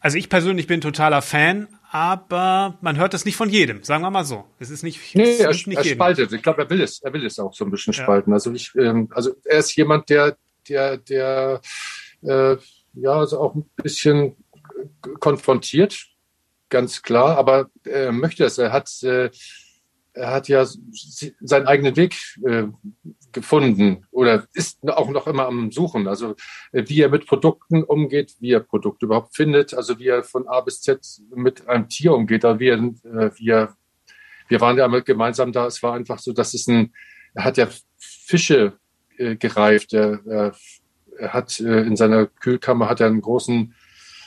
[0.00, 4.10] also ich persönlich bin totaler Fan, aber man hört es nicht von jedem, sagen wir
[4.10, 4.46] mal so.
[4.58, 6.32] Es ist nicht, nee, er, nicht er spaltet.
[6.32, 8.02] Ich glaube, er will es, er will es auch so ein bisschen ja.
[8.02, 8.32] spalten.
[8.32, 10.36] Also ich, ähm, also er ist jemand, der,
[10.68, 11.60] der, der,
[12.22, 12.56] äh,
[12.94, 14.36] ja, also auch ein bisschen
[15.20, 16.06] konfrontiert,
[16.68, 18.58] ganz klar, aber er möchte es.
[18.58, 19.30] Er hat, äh,
[20.14, 20.66] er hat ja
[21.40, 22.64] seinen eigenen Weg äh,
[23.32, 26.06] gefunden oder ist auch noch immer am Suchen.
[26.06, 26.34] Also
[26.72, 30.46] äh, wie er mit Produkten umgeht, wie er Produkte überhaupt findet, also wie er von
[30.48, 31.00] A bis Z
[31.34, 33.76] mit einem Tier umgeht, wie er, äh, wie er
[34.48, 35.66] wir waren ja gemeinsam da.
[35.66, 36.92] Es war einfach so, dass es ein,
[37.32, 37.68] er hat ja
[37.98, 38.78] Fische
[39.16, 39.94] äh, gereift.
[39.94, 40.54] Er, er,
[41.18, 43.74] er hat äh, in seiner Kühlkammer hat er einen großen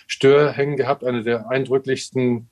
[0.08, 2.50] Stör hängen gehabt, eine der eindrücklichsten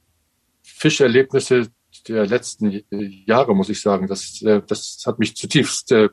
[0.61, 1.71] Fischerlebnisse
[2.07, 4.07] der letzten Jahre, muss ich sagen.
[4.07, 6.09] Das, äh, das hat mich zutiefst äh,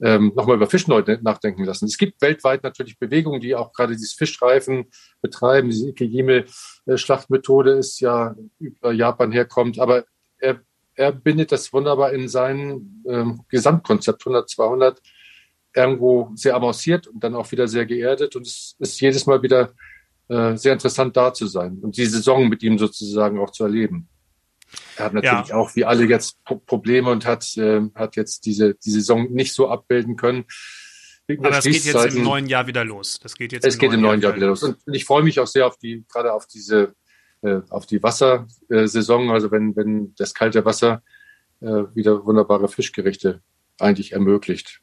[0.00, 1.86] ähm, nochmal über Fischleute nachdenken lassen.
[1.86, 4.86] Es gibt weltweit natürlich Bewegungen, die auch gerade dieses Fischreifen
[5.22, 5.70] betreiben.
[5.70, 10.04] Diese Ikejime-Schlachtmethode ist ja über Japan herkommt, aber
[10.38, 10.60] er,
[10.94, 15.00] er bindet das wunderbar in sein ähm, Gesamtkonzept 100, 200
[15.74, 19.72] irgendwo sehr avanciert und dann auch wieder sehr geerdet und es ist jedes Mal wieder
[20.28, 24.08] äh, sehr interessant da zu sein und die Saison mit ihm sozusagen auch zu erleben.
[24.96, 25.56] Er hat natürlich ja.
[25.56, 29.68] auch wie alle jetzt Probleme und hat, äh, hat jetzt diese, die Saison nicht so
[29.68, 30.44] abbilden können.
[31.28, 33.18] Aber das geht jetzt im neuen Jahr wieder los.
[33.20, 34.62] Das geht jetzt es im geht neuen im neuen Jahr, Jahr wieder los.
[34.62, 36.94] Und ich freue mich auch sehr auf die, gerade auf diese,
[37.42, 39.30] äh, auf die Wassersaison.
[39.30, 41.02] Also wenn, wenn das kalte Wasser
[41.60, 43.42] äh, wieder wunderbare Fischgerichte
[43.78, 44.80] eigentlich ermöglicht.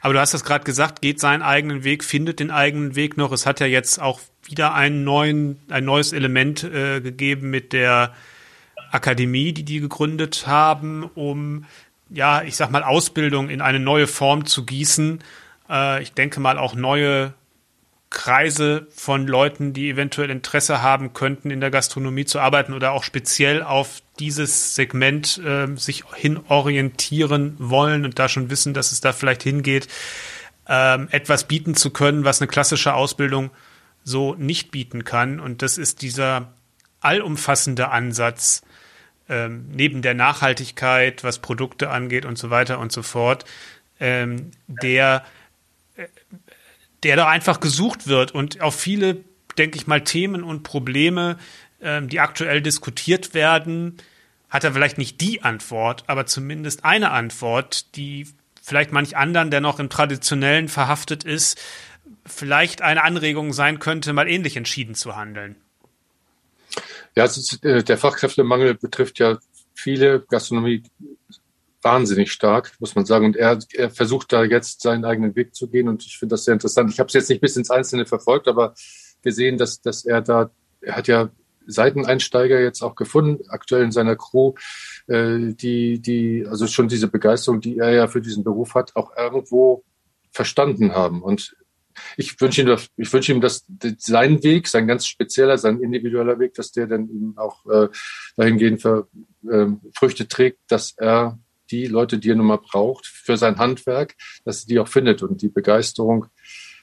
[0.00, 3.32] Aber du hast das gerade gesagt, geht seinen eigenen Weg, findet den eigenen Weg noch.
[3.32, 8.14] Es hat ja jetzt auch wieder einen neuen, ein neues Element äh, gegeben mit der
[8.90, 11.64] Akademie, die die gegründet haben, um
[12.10, 15.22] ja, ich sag mal, Ausbildung in eine neue Form zu gießen.
[15.68, 17.34] Äh, ich denke mal auch neue
[18.10, 23.02] Kreise von Leuten, die eventuell Interesse haben könnten, in der Gastronomie zu arbeiten oder auch
[23.02, 29.00] speziell auf dieses Segment äh, sich hin orientieren wollen und da schon wissen, dass es
[29.00, 29.88] da vielleicht hingeht,
[30.68, 33.50] ähm, etwas bieten zu können, was eine klassische Ausbildung
[34.04, 35.40] so nicht bieten kann.
[35.40, 36.52] Und das ist dieser
[37.00, 38.62] allumfassende Ansatz,
[39.28, 43.44] ähm, neben der Nachhaltigkeit, was Produkte angeht und so weiter und so fort,
[44.00, 45.24] ähm, der,
[45.96, 46.06] äh,
[47.02, 49.18] der da einfach gesucht wird und auf viele,
[49.58, 51.38] denke ich mal, Themen und Probleme,
[51.80, 53.98] ähm, die aktuell diskutiert werden,
[54.48, 58.28] hat er vielleicht nicht die Antwort, aber zumindest eine Antwort, die
[58.62, 61.60] vielleicht manch anderen, der noch im Traditionellen verhaftet ist,
[62.24, 65.56] vielleicht eine Anregung sein könnte, mal ähnlich entschieden zu handeln.
[67.16, 69.38] Ja, ist, äh, der Fachkräftemangel betrifft ja
[69.74, 70.82] viele Gastronomie
[71.82, 73.26] wahnsinnig stark, muss man sagen.
[73.26, 75.88] Und er, er versucht da jetzt seinen eigenen Weg zu gehen.
[75.88, 76.90] Und ich finde das sehr interessant.
[76.92, 78.74] Ich habe es jetzt nicht bis ins Einzelne verfolgt, aber
[79.22, 81.30] gesehen, dass, dass er da, er hat ja
[81.66, 84.54] Seiteneinsteiger jetzt auch gefunden, aktuell in seiner Crew,
[85.06, 89.16] äh, die, die, also schon diese Begeisterung, die er ja für diesen Beruf hat, auch
[89.16, 89.84] irgendwo
[90.32, 91.22] verstanden haben.
[91.22, 91.56] Und
[92.16, 93.66] ich wünsche ihm, ich wünsche ihm, dass
[93.98, 97.88] sein Weg, sein ganz spezieller, sein individueller Weg, dass der dann ihm auch äh,
[98.36, 99.08] dahingehend für,
[99.48, 101.38] äh, Früchte trägt, dass er
[101.70, 104.14] die Leute, die er nun mal braucht für sein Handwerk,
[104.44, 106.26] dass er die auch findet und die Begeisterung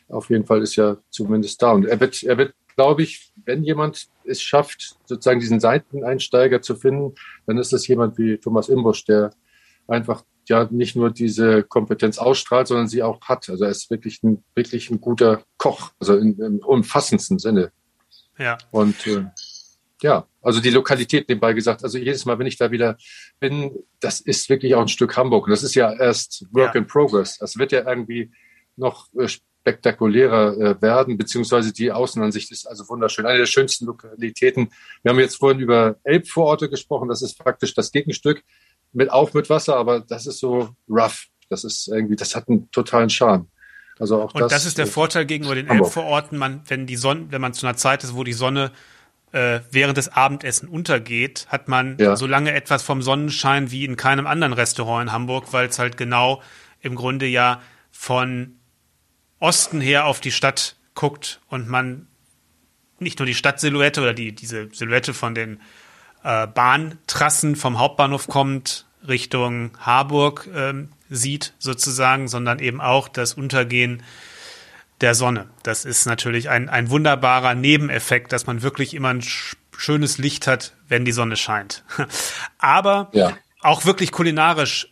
[0.10, 1.72] auf jeden Fall ist ja zumindest da.
[1.72, 6.76] Und er wird, er wird, glaube ich, wenn jemand es schafft, sozusagen diesen Seiteneinsteiger zu
[6.76, 7.16] finden,
[7.46, 9.34] dann ist das jemand wie Thomas Imbusch, der
[9.88, 13.50] einfach ja nicht nur diese Kompetenz ausstrahlt, sondern sie auch hat.
[13.50, 17.72] Also er ist wirklich ein, wirklich ein guter Koch, also im, im umfassendsten Sinne.
[18.38, 18.58] Ja.
[18.72, 19.26] Und äh,
[20.02, 22.98] ja, also die Lokalität nebenbei gesagt, also jedes Mal, wenn ich da wieder
[23.40, 25.46] bin, das ist wirklich auch ein Stück Hamburg.
[25.46, 26.82] Und das ist ja erst Work ja.
[26.82, 27.38] in Progress.
[27.38, 28.32] Das wird ja irgendwie
[28.76, 33.26] noch äh, spektakulärer äh, werden, beziehungsweise die Außenansicht ist also wunderschön.
[33.26, 34.70] Eine der schönsten Lokalitäten.
[35.04, 37.08] Wir haben jetzt vorhin über Elbvororte gesprochen.
[37.08, 38.44] Das ist praktisch das Gegenstück
[38.94, 41.28] mit auch mit Wasser, aber das ist so rough.
[41.50, 43.48] Das ist irgendwie, das hat einen totalen Charme.
[44.00, 47.28] Also auch und das, das ist der Vorteil gegenüber den Elbvororten, man, wenn die Sonne,
[47.30, 48.72] wenn man zu einer Zeit ist, wo die Sonne
[49.34, 52.16] äh, während des Abendessen untergeht, hat man ja.
[52.16, 55.98] so lange etwas vom Sonnenschein wie in keinem anderen Restaurant in Hamburg, weil es halt
[55.98, 56.42] genau
[56.82, 57.62] im Grunde ja
[57.92, 58.56] von
[59.40, 62.08] Osten her auf die Stadt guckt und man
[63.00, 65.60] nicht nur die Stadtsilhouette oder die, diese Silhouette von den
[66.24, 74.04] äh, Bahntrassen vom Hauptbahnhof kommt Richtung Harburg ähm, sieht sozusagen, sondern eben auch das Untergehen
[75.02, 75.50] der Sonne.
[75.64, 79.24] Das ist natürlich ein, ein wunderbarer Nebeneffekt, dass man wirklich immer ein
[79.78, 81.84] schönes Licht hat, wenn die Sonne scheint.
[82.58, 83.38] Aber ja.
[83.62, 84.88] auch wirklich kulinarisch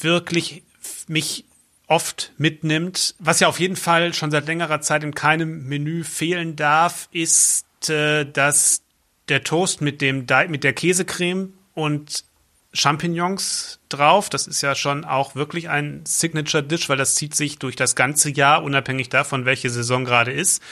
[0.00, 0.62] wirklich
[1.08, 1.44] mich
[1.86, 3.14] oft mitnimmt.
[3.18, 7.66] Was ja auf jeden Fall schon seit längerer Zeit in keinem Menü fehlen darf, ist,
[7.88, 8.83] äh, dass
[9.28, 12.24] der Toast mit dem mit der Käsecreme und
[12.72, 14.28] Champignons drauf.
[14.28, 17.94] Das ist ja schon auch wirklich ein Signature Dish, weil das zieht sich durch das
[17.94, 20.62] ganze Jahr, unabhängig davon, welche Saison gerade ist.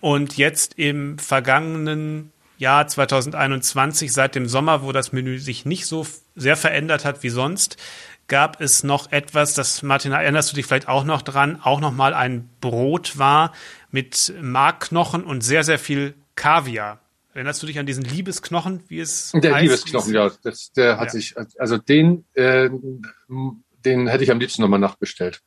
[0.00, 6.06] Und jetzt im vergangenen Jahr 2021, seit dem Sommer, wo das Menü sich nicht so
[6.36, 7.76] sehr verändert hat wie sonst,
[8.28, 11.92] gab es noch etwas, das Martin, erinnerst du dich vielleicht auch noch dran, auch noch
[11.92, 13.52] mal ein Brot war
[13.90, 17.01] mit Markknochen und sehr, sehr viel Kaviar.
[17.34, 19.62] Erinnerst du dich an diesen Liebesknochen, wie es Der heißt?
[19.62, 20.30] Liebesknochen, ja.
[20.42, 21.10] Das, der hat ja.
[21.10, 22.68] sich, also den, äh,
[23.84, 25.40] den hätte ich am liebsten nochmal nachbestellt.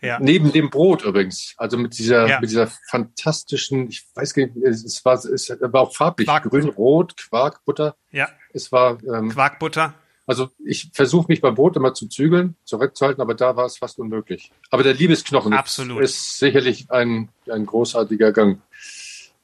[0.00, 0.18] Ja.
[0.20, 1.54] Neben dem Brot übrigens.
[1.56, 2.40] Also mit dieser, ja.
[2.40, 6.28] mit dieser fantastischen, ich weiß gar nicht, es war, es war auch farblich.
[6.28, 7.96] Grün, Rot, Quarkbutter.
[8.10, 8.28] Ja.
[8.52, 9.94] Es war, ähm, Quarkbutter.
[10.26, 13.98] Also ich versuche mich beim Brot immer zu zügeln, zurückzuhalten, aber da war es fast
[13.98, 14.52] unmöglich.
[14.70, 16.02] Aber der Liebesknochen Absolut.
[16.02, 18.60] ist sicherlich ein, ein großartiger Gang.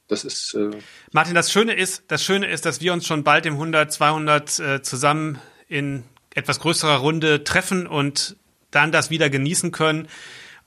[0.07, 0.53] Das ist.
[0.53, 0.71] Äh
[1.11, 4.59] Martin, das Schöne ist, das Schöne ist, dass wir uns schon bald im 100, 200
[4.59, 6.03] äh, zusammen in
[6.33, 8.37] etwas größerer Runde treffen und
[8.71, 10.07] dann das wieder genießen können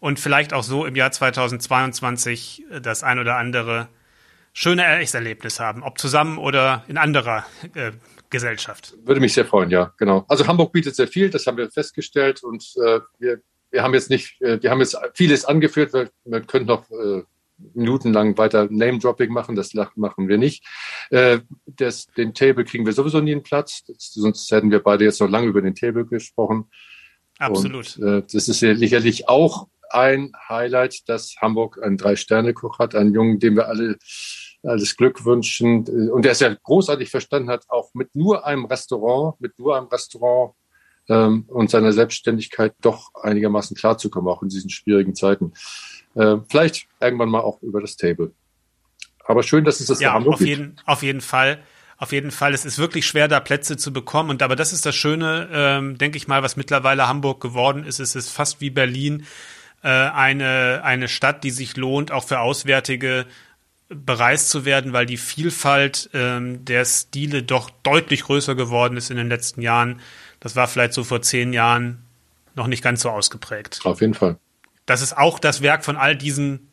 [0.00, 3.88] und vielleicht auch so im Jahr 2022 das ein oder andere
[4.52, 7.92] schöne Erlebnis haben, ob zusammen oder in anderer äh,
[8.30, 8.94] Gesellschaft.
[9.04, 10.24] Würde mich sehr freuen, ja, genau.
[10.28, 13.40] Also Hamburg bietet sehr viel, das haben wir festgestellt und äh, wir,
[13.70, 17.22] wir haben jetzt nicht, äh, wir haben jetzt vieles angeführt, wir, wir können noch äh,
[17.74, 20.64] minutenlang weiter Name-Dropping machen, das machen wir nicht.
[21.10, 25.04] Äh, das, den Table kriegen wir sowieso nie einen Platz, das, sonst hätten wir beide
[25.04, 26.70] jetzt noch lange über den Table gesprochen.
[27.38, 27.96] Absolut.
[27.98, 33.38] Und, äh, das ist sicherlich auch ein Highlight, dass Hamburg einen Drei-Sterne-Koch hat, einen Jungen,
[33.38, 33.98] dem wir alle
[34.62, 39.40] alles Glück wünschen und der es ja großartig verstanden hat, auch mit nur einem Restaurant,
[39.40, 40.54] mit nur einem Restaurant
[41.10, 45.52] ähm, und seiner Selbstständigkeit doch einigermaßen klarzukommen, auch in diesen schwierigen Zeiten.
[46.14, 48.32] Äh, vielleicht irgendwann mal auch über das Table.
[49.24, 50.88] Aber schön, dass es das ja, Hamburg auf jeden, gibt.
[50.88, 51.62] auf jeden Fall.
[51.98, 52.54] Auf jeden Fall.
[52.54, 54.30] Es ist wirklich schwer, da Plätze zu bekommen.
[54.30, 58.00] Und aber das ist das Schöne, ähm, denke ich mal, was mittlerweile Hamburg geworden ist.
[58.00, 59.26] Es ist fast wie Berlin
[59.82, 63.26] äh, eine, eine Stadt, die sich lohnt, auch für Auswärtige
[63.90, 69.16] bereist zu werden, weil die Vielfalt ähm, der Stile doch deutlich größer geworden ist in
[69.16, 70.00] den letzten Jahren.
[70.40, 72.04] Das war vielleicht so vor zehn Jahren
[72.54, 73.80] noch nicht ganz so ausgeprägt.
[73.84, 74.38] Auf jeden Fall.
[74.86, 76.70] Das ist auch das Werk von all diesen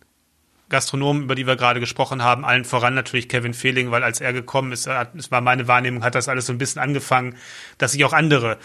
[0.69, 4.33] Gastronomen, über die wir gerade gesprochen haben, allen voran natürlich Kevin Fehling, weil als er
[4.33, 7.37] gekommen ist, es war meine Wahrnehmung, hat das alles so ein bisschen angefangen,
[7.77, 8.57] dass sich auch andere,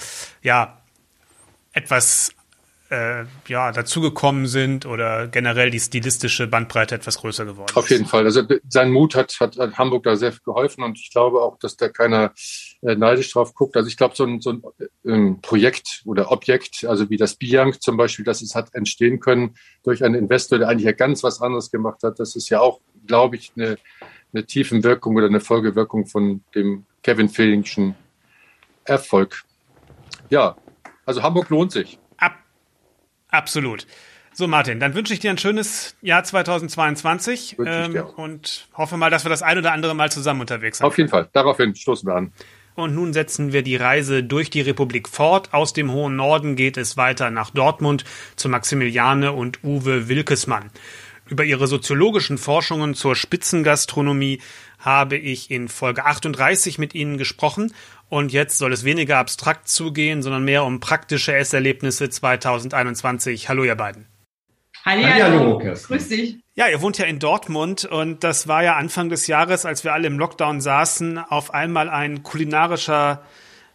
[0.43, 0.79] ja,
[1.73, 2.35] etwas
[2.91, 7.77] äh, ja, dazugekommen sind oder generell die stilistische Bandbreite etwas größer geworden ist.
[7.77, 8.24] Auf jeden Fall.
[8.24, 11.77] Also sein Mut hat, hat, hat Hamburg da sehr geholfen und ich glaube auch, dass
[11.77, 12.33] da keiner
[12.83, 13.77] neidisch drauf guckt.
[13.77, 14.63] Also ich glaube, so ein, so ein
[15.05, 19.55] ähm, Projekt oder Objekt, also wie das Bianc zum Beispiel, das es hat entstehen können
[19.85, 22.19] durch einen Investor, der eigentlich ja ganz was anderes gemacht hat.
[22.19, 23.79] Das ist ja auch, glaube ich, eine,
[24.33, 27.95] eine Tiefenwirkung oder eine Folgewirkung von dem Kevin Fehlingschen
[28.85, 29.45] Erfolg.
[30.31, 30.57] Ja,
[31.07, 31.99] also Hamburg lohnt sich.
[33.33, 33.87] Absolut.
[34.35, 39.25] So, Martin, dann wünsche ich dir ein schönes Jahr 2022 ähm, und hoffe mal, dass
[39.25, 40.87] wir das ein oder andere Mal zusammen unterwegs sind.
[40.87, 41.29] Auf jeden Fall.
[41.33, 42.33] Daraufhin stoßen wir an.
[42.74, 45.53] Und nun setzen wir die Reise durch die Republik fort.
[45.53, 48.05] Aus dem hohen Norden geht es weiter nach Dortmund
[48.36, 50.70] zu Maximiliane und Uwe Wilkesmann.
[51.28, 54.40] Über ihre soziologischen Forschungen zur Spitzengastronomie
[54.78, 57.73] habe ich in Folge 38 mit Ihnen gesprochen
[58.09, 63.49] und jetzt soll es weniger abstrakt zugehen, sondern mehr um praktische Esserlebnisse 2021.
[63.49, 64.12] Hallo, ihr beiden.
[64.85, 65.59] Hallo, hallo.
[65.59, 66.39] Grüß dich.
[66.55, 69.93] Ja, ihr wohnt ja in Dortmund und das war ja Anfang des Jahres, als wir
[69.93, 73.23] alle im Lockdown saßen, auf einmal ein kulinarischer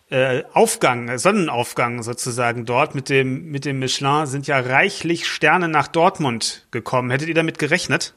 [0.09, 5.87] äh, Aufgang, Sonnenaufgang sozusagen dort mit dem, mit dem Michelin sind ja reichlich Sterne nach
[5.87, 7.09] Dortmund gekommen.
[7.09, 8.13] Hättet ihr damit gerechnet?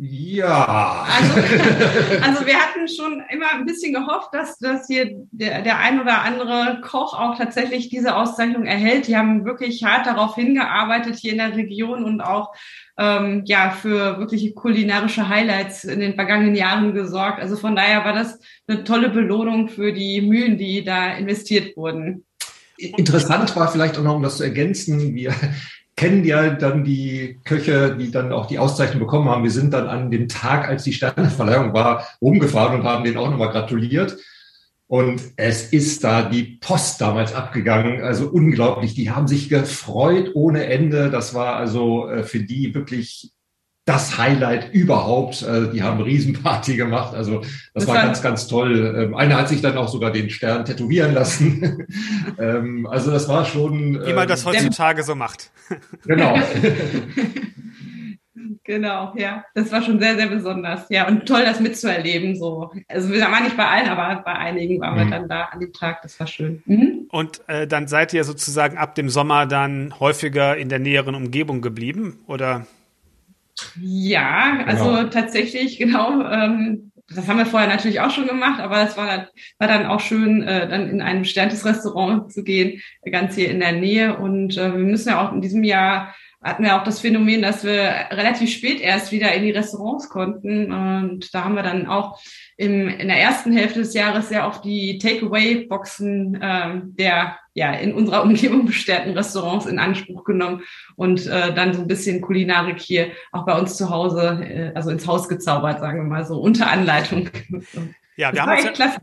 [0.00, 1.06] Ja.
[1.08, 1.34] Also,
[2.22, 6.22] also wir hatten schon immer ein bisschen gehofft, dass, dass hier der, der ein oder
[6.22, 9.06] andere Koch auch tatsächlich diese Auszeichnung erhält.
[9.06, 12.54] Die haben wirklich hart darauf hingearbeitet hier in der Region und auch
[12.98, 17.40] ähm, ja für wirkliche kulinarische Highlights in den vergangenen Jahren gesorgt.
[17.40, 22.24] Also von daher war das eine tolle Belohnung für die Mühen, die da investiert wurden.
[22.76, 25.32] Interessant war vielleicht auch noch, um das zu ergänzen, wir
[25.96, 29.44] kennen ja dann die Köche, die dann auch die Auszeichnung bekommen haben.
[29.44, 33.30] Wir sind dann an dem Tag, als die Sterneverleihung war, rumgefahren und haben denen auch
[33.30, 34.16] nochmal gratuliert.
[34.86, 38.02] Und es ist da die Post damals abgegangen.
[38.02, 38.94] Also unglaublich.
[38.94, 41.10] Die haben sich gefreut ohne Ende.
[41.10, 43.32] Das war also äh, für die wirklich
[43.84, 45.44] das Highlight überhaupt.
[45.44, 47.14] Also die haben Riesenparty gemacht.
[47.14, 48.94] Also das, das war ganz, ganz toll.
[48.96, 51.86] Ähm, einer hat sich dann auch sogar den Stern tätowieren lassen.
[52.38, 54.04] Ähm, also das war schon.
[54.04, 55.50] Wie man das ähm, heutzutage so macht.
[56.06, 56.38] Genau.
[58.64, 59.44] Genau, ja.
[59.54, 60.86] Das war schon sehr, sehr besonders.
[60.88, 62.36] Ja, und toll, das mitzuerleben.
[62.36, 62.70] So.
[62.88, 65.10] Also wir waren nicht bei allen, aber bei einigen waren wir mhm.
[65.10, 66.02] dann da an dem Tag.
[66.02, 66.62] Das war schön.
[66.66, 67.08] Mhm.
[67.10, 71.60] Und äh, dann seid ihr sozusagen ab dem Sommer dann häufiger in der näheren Umgebung
[71.60, 72.66] geblieben, oder?
[73.80, 75.04] Ja, also genau.
[75.04, 76.22] tatsächlich, genau.
[76.22, 80.00] Ähm, das haben wir vorher natürlich auch schon gemacht, aber es war, war dann auch
[80.00, 82.80] schön, äh, dann in ein bestimmtes Restaurant zu gehen,
[83.10, 84.16] ganz hier in der Nähe.
[84.16, 87.64] Und äh, wir müssen ja auch in diesem Jahr hatten wir auch das Phänomen, dass
[87.64, 90.72] wir relativ spät erst wieder in die Restaurants konnten.
[90.72, 92.20] Und da haben wir dann auch
[92.56, 97.94] im, in der ersten Hälfte des Jahres sehr auf die Takeaway-Boxen ähm, der ja in
[97.94, 100.62] unserer Umgebung bestärkten Restaurants in Anspruch genommen
[100.96, 104.90] und äh, dann so ein bisschen Kulinarik hier auch bei uns zu Hause, äh, also
[104.90, 107.30] ins Haus gezaubert, sagen wir mal so, unter Anleitung.
[108.16, 108.96] Ja, wir haben uns ja,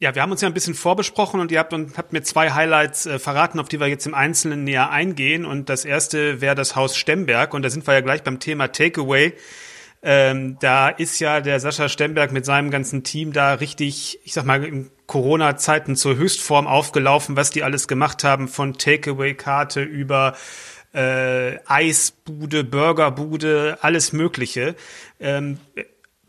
[0.00, 2.50] ja, wir haben uns ja ein bisschen vorbesprochen und ihr habt, und habt mir zwei
[2.50, 5.44] Highlights äh, verraten, auf die wir jetzt im Einzelnen näher eingehen.
[5.44, 7.52] Und das erste wäre das Haus Stemberg.
[7.52, 9.34] Und da sind wir ja gleich beim Thema Takeaway.
[10.02, 14.46] Ähm, da ist ja der Sascha Stemberg mit seinem ganzen Team da richtig, ich sag
[14.46, 20.34] mal, in Corona-Zeiten zur Höchstform aufgelaufen, was die alles gemacht haben, von Takeaway-Karte über
[20.94, 24.76] äh, Eisbude, Burgerbude, alles Mögliche.
[25.20, 25.58] Ähm,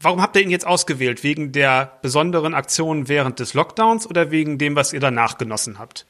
[0.01, 1.23] warum habt ihr ihn jetzt ausgewählt?
[1.23, 6.05] Wegen der besonderen Aktionen während des Lockdowns oder wegen dem, was ihr danach genossen habt?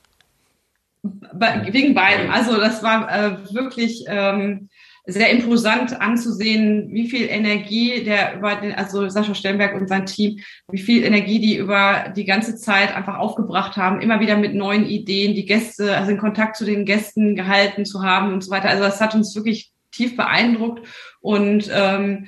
[1.03, 2.29] Wegen beidem.
[2.29, 4.69] Also das war äh, wirklich ähm,
[5.05, 10.39] sehr imposant anzusehen, wie viel Energie der über den, also Sascha Stellenberg und sein Team,
[10.69, 14.85] wie viel Energie die über die ganze Zeit einfach aufgebracht haben, immer wieder mit neuen
[14.85, 18.69] Ideen, die Gäste, also in Kontakt zu den Gästen gehalten zu haben und so weiter.
[18.69, 20.87] Also das hat uns wirklich tief beeindruckt
[21.19, 22.27] und ähm,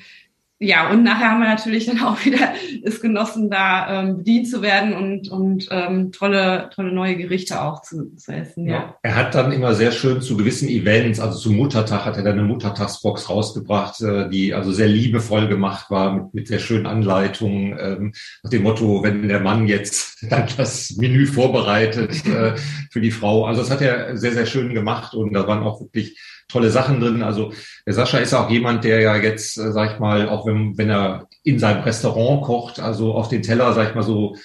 [0.59, 2.53] ja, und nachher haben wir natürlich dann auch wieder
[2.83, 7.81] es genossen, da ähm, bedient zu werden und, und ähm, tolle, tolle neue Gerichte auch
[7.81, 8.67] zu, zu essen.
[8.67, 8.73] Ja.
[8.73, 8.95] ja.
[9.01, 12.39] Er hat dann immer sehr schön zu gewissen Events, also zum Muttertag hat er dann
[12.39, 17.77] eine Muttertagsbox rausgebracht, äh, die also sehr liebevoll gemacht war, mit, mit sehr schönen Anleitungen,
[17.79, 18.13] ähm,
[18.43, 22.55] nach dem Motto, wenn der Mann jetzt dann das Menü vorbereitet äh,
[22.89, 23.45] für die Frau.
[23.45, 26.17] Also das hat er sehr, sehr schön gemacht und da waren auch wirklich
[26.49, 27.23] tolle Sachen drin.
[27.23, 27.53] Also
[27.85, 30.89] der Sascha ist auch jemand, der ja jetzt, äh, sag ich mal, auch wenn, wenn
[30.89, 34.35] er in seinem Restaurant kocht, also auf den Teller, sag ich mal, so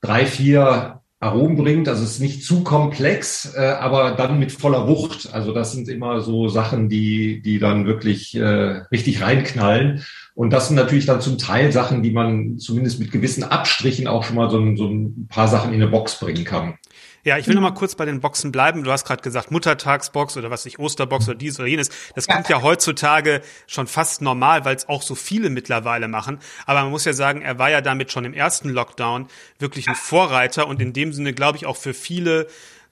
[0.00, 1.88] drei, vier Aromen bringt.
[1.88, 5.32] Also es ist nicht zu komplex, äh, aber dann mit voller Wucht.
[5.32, 10.02] Also das sind immer so Sachen, die, die dann wirklich äh, richtig reinknallen.
[10.34, 14.24] Und das sind natürlich dann zum Teil Sachen, die man zumindest mit gewissen Abstrichen auch
[14.24, 16.78] schon mal so ein, so ein paar Sachen in eine Box bringen kann.
[17.22, 18.82] Ja, ich will noch mal kurz bei den Boxen bleiben.
[18.82, 21.90] Du hast gerade gesagt Muttertagsbox oder was ich Osterbox oder dies oder jenes.
[22.14, 26.38] Das kommt ja heutzutage schon fast normal, weil es auch so viele mittlerweile machen.
[26.64, 29.28] Aber man muss ja sagen, er war ja damit schon im ersten Lockdown
[29.58, 32.46] wirklich ein Vorreiter und in dem Sinne glaube ich auch für viele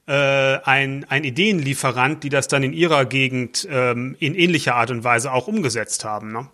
[0.07, 5.05] äh, ein, ein Ideenlieferant, die das dann in ihrer Gegend ähm, in ähnlicher Art und
[5.05, 6.33] Weise auch umgesetzt haben.
[6.33, 6.49] Ne?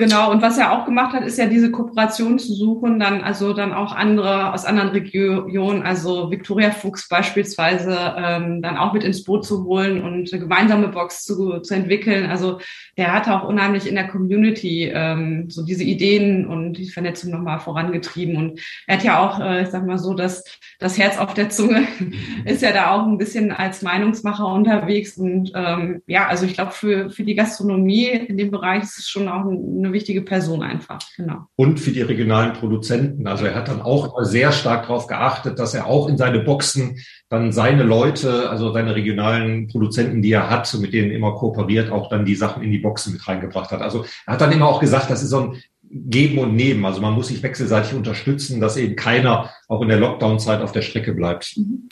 [0.00, 3.52] Genau, und was er auch gemacht hat, ist ja diese Kooperation zu suchen, dann also
[3.52, 9.24] dann auch andere aus anderen Regionen, also Victoria Fuchs beispielsweise, ähm, dann auch mit ins
[9.24, 12.26] Boot zu holen und eine gemeinsame Box zu, zu entwickeln.
[12.30, 12.60] Also
[12.96, 17.58] der hat auch unheimlich in der Community ähm, so diese Ideen und die Vernetzung nochmal
[17.58, 18.36] vorangetrieben.
[18.36, 20.44] Und er hat ja auch, äh, ich sag mal so, dass
[20.78, 21.88] das Herz auf der Zunge
[22.44, 25.18] ist ja da auch ein bisschen als Meinungsmacher unterwegs.
[25.18, 29.08] Und ähm, ja, also ich glaube, für, für die Gastronomie in dem Bereich ist es
[29.08, 31.00] schon auch eine eine wichtige Person einfach.
[31.16, 31.46] Genau.
[31.56, 33.26] Und für die regionalen Produzenten.
[33.26, 36.98] Also er hat dann auch sehr stark darauf geachtet, dass er auch in seine Boxen
[37.28, 42.08] dann seine Leute, also seine regionalen Produzenten, die er hat, mit denen immer kooperiert, auch
[42.08, 43.82] dann die Sachen in die Boxen mit reingebracht hat.
[43.82, 46.84] Also er hat dann immer auch gesagt, das ist so ein Geben und Nehmen.
[46.84, 50.82] Also man muss sich wechselseitig unterstützen, dass eben keiner auch in der Lockdown-Zeit auf der
[50.82, 51.56] Strecke bleibt.
[51.56, 51.88] Mhm.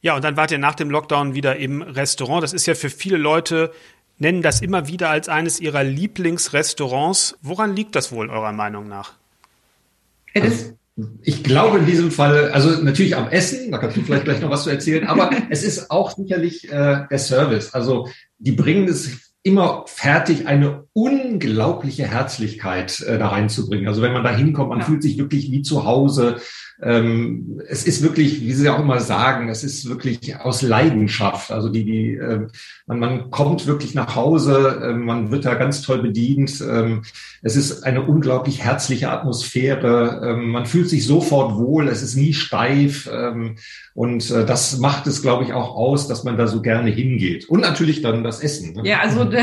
[0.00, 2.44] Ja, und dann wart ihr nach dem Lockdown wieder im Restaurant.
[2.44, 3.72] Das ist ja für viele Leute
[4.18, 7.38] nennen das immer wieder als eines ihrer Lieblingsrestaurants.
[7.42, 9.12] Woran liegt das wohl eurer Meinung nach?
[10.34, 10.78] Also,
[11.22, 14.50] ich glaube in diesem Fall, also natürlich am Essen, da kannst du vielleicht gleich noch
[14.50, 17.72] was zu erzählen, aber es ist auch sicherlich äh, der Service.
[17.72, 18.08] Also
[18.38, 23.86] die bringen es immer fertig, eine unglaubliche Herzlichkeit äh, da reinzubringen.
[23.86, 24.84] Also wenn man da hinkommt, man ja.
[24.84, 26.36] fühlt sich wirklich wie zu Hause.
[26.80, 31.50] Ähm, es ist wirklich, wie Sie auch immer sagen, es ist wirklich aus Leidenschaft.
[31.50, 32.46] Also die, die, äh,
[32.86, 36.60] man, man kommt wirklich nach Hause, äh, man wird da ganz toll bedient.
[36.60, 37.02] Ähm,
[37.42, 40.20] es ist eine unglaublich herzliche Atmosphäre.
[40.24, 41.88] Ähm, man fühlt sich sofort wohl.
[41.88, 43.08] Es ist nie steif.
[43.12, 43.56] Ähm,
[43.94, 47.48] und äh, das macht es, glaube ich, auch aus, dass man da so gerne hingeht.
[47.48, 48.74] Und natürlich dann das Essen.
[48.74, 48.88] Ne?
[48.88, 49.42] Ja, also da,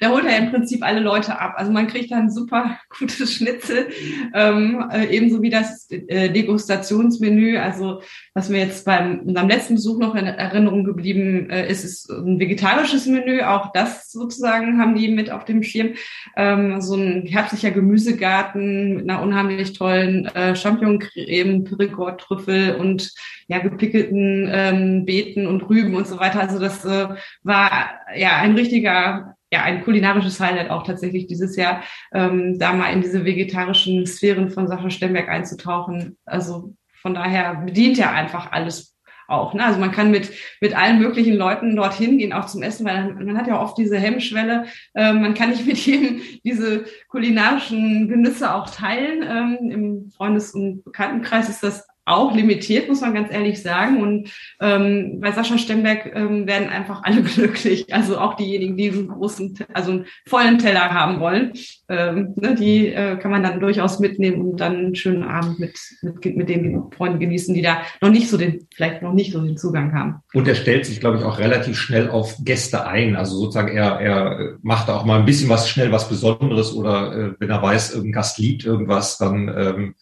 [0.00, 1.54] da holt er im Prinzip alle Leute ab.
[1.56, 3.88] Also man kriegt da ein super gutes Schnitzel,
[4.34, 6.30] ähm, äh, ebenso wie das äh,
[6.70, 7.58] Degustationsmenü.
[7.58, 8.02] Also
[8.34, 12.38] was mir jetzt beim unserem letzten Besuch noch in Erinnerung geblieben äh, ist, ist ein
[12.38, 13.42] vegetarisches Menü.
[13.42, 15.94] Auch das sozusagen haben die mit auf dem Schirm.
[16.36, 23.12] Ähm, so ein herzlicher Gemüsegarten mit einer unheimlich tollen äh, Champignoncreme, Perigord-Trüffel und
[23.48, 26.40] ja, gepickelten ähm, Beeten und Rüben und so weiter.
[26.40, 27.08] Also das äh,
[27.42, 31.82] war ja ein richtiger ja ein kulinarisches Highlight auch tatsächlich dieses Jahr,
[32.12, 36.16] ähm, da mal in diese vegetarischen Sphären von Sascha Stemberg einzutauchen.
[36.24, 38.96] Also von daher bedient er einfach alles
[39.30, 39.54] auch.
[39.54, 39.64] Ne?
[39.64, 43.38] Also man kann mit, mit allen möglichen Leuten dorthin gehen, auch zum Essen, weil man
[43.38, 44.66] hat ja oft diese Hemmschwelle.
[44.94, 49.22] Äh, man kann nicht mit jedem diese kulinarischen Genüsse auch teilen.
[49.22, 54.00] Ähm, Im Freundes- und Bekanntenkreis ist das auch limitiert, muss man ganz ehrlich sagen.
[54.00, 57.92] Und ähm, bei Sascha Stemberg ähm, werden einfach alle glücklich.
[57.94, 61.52] Also auch diejenigen, die einen großen, also einen vollen Teller haben wollen,
[61.90, 65.76] ähm, ne, die äh, kann man dann durchaus mitnehmen und dann einen schönen Abend mit,
[66.02, 69.40] mit, mit den Freunden genießen, die da noch nicht so den, vielleicht noch nicht so
[69.40, 70.22] den Zugang haben.
[70.32, 73.16] Und er stellt sich, glaube ich, auch relativ schnell auf Gäste ein.
[73.16, 77.12] Also sozusagen er, er macht da auch mal ein bisschen was schnell was Besonderes oder
[77.12, 79.94] äh, wenn er weiß, irgendein Gast liebt irgendwas, dann ähm,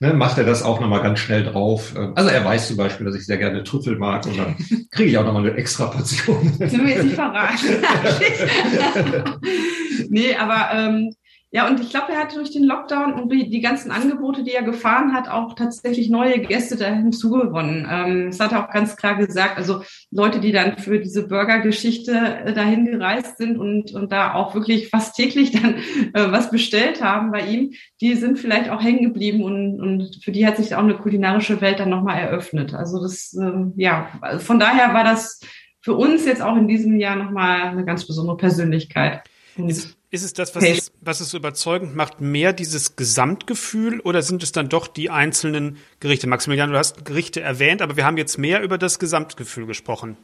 [0.00, 1.94] ne, macht er das auch nochmal ganz schnell drauf.
[1.94, 4.56] Ähm, also er weiß zum Beispiel, dass ich sehr gerne Trüffel mag und dann
[4.90, 6.52] kriege ich auch nochmal eine extra Portion.
[6.58, 7.58] Das will wir jetzt nicht verraten.
[10.08, 11.14] nee, aber ähm,
[11.54, 14.64] ja, und ich glaube, er hat durch den Lockdown und die, ganzen Angebote, die er
[14.64, 17.86] gefahren hat, auch tatsächlich neue Gäste da hinzugewonnen.
[17.88, 19.56] Ähm, das hat er auch ganz klar gesagt.
[19.56, 22.10] Also Leute, die dann für diese Burger-Geschichte
[22.44, 25.76] äh, dahin gereist sind und, und da auch wirklich fast täglich dann
[26.12, 30.32] äh, was bestellt haben bei ihm, die sind vielleicht auch hängen geblieben und, und für
[30.32, 32.74] die hat sich auch eine kulinarische Welt dann nochmal eröffnet.
[32.74, 34.08] Also das, ähm, ja,
[34.38, 35.38] von daher war das
[35.80, 39.22] für uns jetzt auch in diesem Jahr nochmal eine ganz besondere Persönlichkeit.
[39.56, 40.76] Ist, ist es das, was, okay.
[40.78, 45.10] es, was es so überzeugend macht, mehr dieses Gesamtgefühl oder sind es dann doch die
[45.10, 46.28] einzelnen Gerichte?
[46.28, 50.16] Maximilian, du hast Gerichte erwähnt, aber wir haben jetzt mehr über das Gesamtgefühl gesprochen.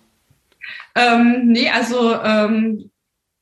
[0.94, 2.90] Ähm, nee, also ähm,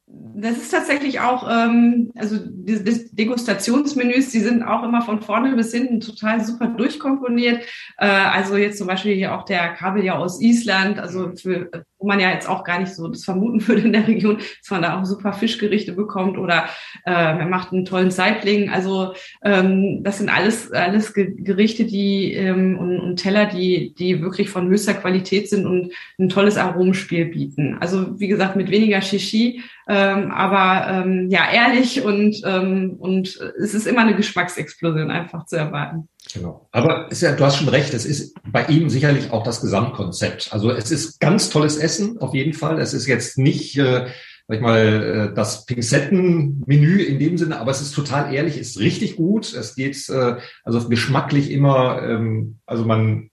[0.07, 5.55] das ist tatsächlich auch, ähm, also die, die Degustationsmenüs, die sind auch immer von vorne
[5.55, 7.63] bis hinten total super durchkomponiert.
[7.99, 12.21] Äh, also jetzt zum Beispiel hier auch der Kabeljau aus Island, also für, wo man
[12.21, 14.99] ja jetzt auch gar nicht so das vermuten würde in der Region, dass man da
[14.99, 16.67] auch super Fischgerichte bekommt oder
[17.05, 18.71] äh, er macht einen tollen Saibling.
[18.71, 24.51] Also ähm, das sind alles alles Gerichte, die ähm, und, und Teller, die die wirklich
[24.51, 27.77] von höchster Qualität sind und ein tolles Aromenspiel bieten.
[27.81, 33.73] Also wie gesagt mit weniger Shishi ähm, aber ähm, ja, ehrlich und, ähm, und es
[33.73, 36.09] ist immer eine Geschmacksexplosion einfach zu erwarten.
[36.35, 36.69] Genau.
[36.73, 40.53] Aber ist ja, du hast schon recht, es ist bei ihm sicherlich auch das Gesamtkonzept.
[40.53, 42.81] Also es ist ganz tolles Essen, auf jeden Fall.
[42.81, 44.07] Es ist jetzt nicht, äh,
[44.47, 48.79] sag ich mal, äh, das Pinzettenmenü in dem Sinne, aber es ist total ehrlich, ist
[48.79, 49.53] richtig gut.
[49.55, 53.31] Es geht äh, also geschmacklich immer, ähm, also man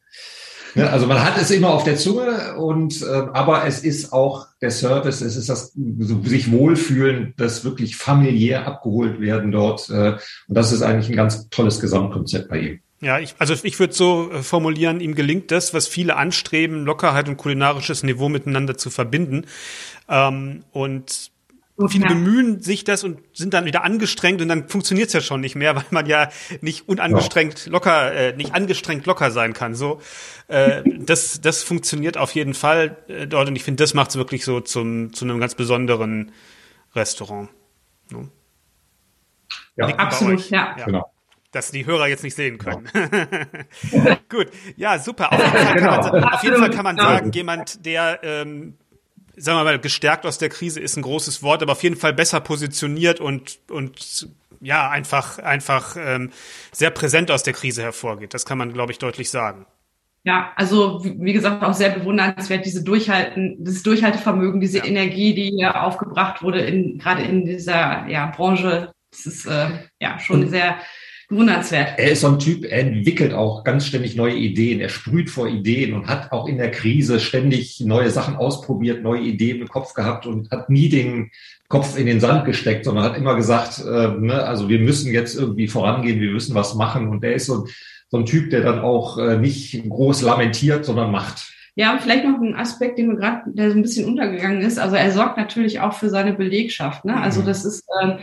[0.76, 4.48] Ne, also man hat es immer auf der Zunge und äh, aber es ist auch
[4.62, 9.90] der Service, es ist das so, sich wohlfühlen, das wirklich familiär abgeholt werden dort.
[9.90, 10.18] Äh,
[10.48, 12.80] und das ist eigentlich ein ganz tolles Gesamtkonzept bei ihm.
[13.06, 17.30] Ja, ich, also ich würde so äh, formulieren, ihm gelingt das, was viele anstreben, Lockerheit
[17.30, 19.45] und kulinarisches Niveau miteinander zu verbinden.
[20.10, 21.30] Ähm, und
[21.90, 25.56] Viele bemühen sich das und sind dann wieder angestrengt und dann funktioniert's ja schon nicht
[25.56, 26.30] mehr, weil man ja
[26.61, 29.76] nicht unangestrengt locker, äh, nicht angestrengt locker sein kann.
[29.76, 30.02] So,
[30.48, 34.44] äh, das, das funktioniert auf jeden Fall äh, dort und ich finde, das macht's wirklich
[34.44, 36.32] so zum zu einem ganz besonderen
[36.95, 37.49] Restaurant.
[38.10, 38.30] So.
[39.76, 40.76] Ja, absolut, ja.
[40.80, 40.86] ja.
[40.86, 41.11] Genau
[41.56, 42.90] dass die Hörer jetzt nicht sehen können.
[43.91, 44.18] Ja.
[44.30, 45.32] Gut, ja, super.
[45.32, 46.27] Auf jeden Fall kann man, genau.
[46.27, 48.77] auf jeden Fall kann man sagen, jemand, der ähm,
[49.38, 52.14] sagen wir mal, gestärkt aus der Krise ist ein großes Wort, aber auf jeden Fall
[52.14, 54.30] besser positioniert und, und
[54.61, 56.32] ja, einfach, einfach ähm,
[56.72, 58.34] sehr präsent aus der Krise hervorgeht.
[58.34, 59.65] Das kann man, glaube ich, deutlich sagen.
[60.23, 64.86] Ja, also wie gesagt, auch sehr bewundernswert, diese Durchhalten, dieses Durchhaltevermögen, diese ja.
[64.86, 68.91] Energie, die hier aufgebracht wurde, in, gerade in dieser ja, Branche.
[69.11, 69.69] Das ist äh,
[70.02, 70.77] ja schon sehr
[71.30, 71.98] Wundernswert.
[71.98, 74.80] Er ist so ein Typ, er entwickelt auch ganz ständig neue Ideen.
[74.80, 79.22] Er sprüht vor Ideen und hat auch in der Krise ständig neue Sachen ausprobiert, neue
[79.22, 81.32] Ideen im Kopf gehabt und hat nie den
[81.68, 85.36] Kopf in den Sand gesteckt, sondern hat immer gesagt, äh, ne, also wir müssen jetzt
[85.36, 87.10] irgendwie vorangehen, wir müssen was machen.
[87.10, 87.66] Und er ist so,
[88.10, 91.52] so ein Typ, der dann auch äh, nicht groß lamentiert, sondern macht.
[91.78, 94.78] Ja, und vielleicht noch ein Aspekt, den wir gerade, der so ein bisschen untergegangen ist.
[94.78, 97.04] Also er sorgt natürlich auch für seine Belegschaft.
[97.04, 97.20] Ne?
[97.20, 97.46] Also mhm.
[97.48, 98.18] das ist äh, äh,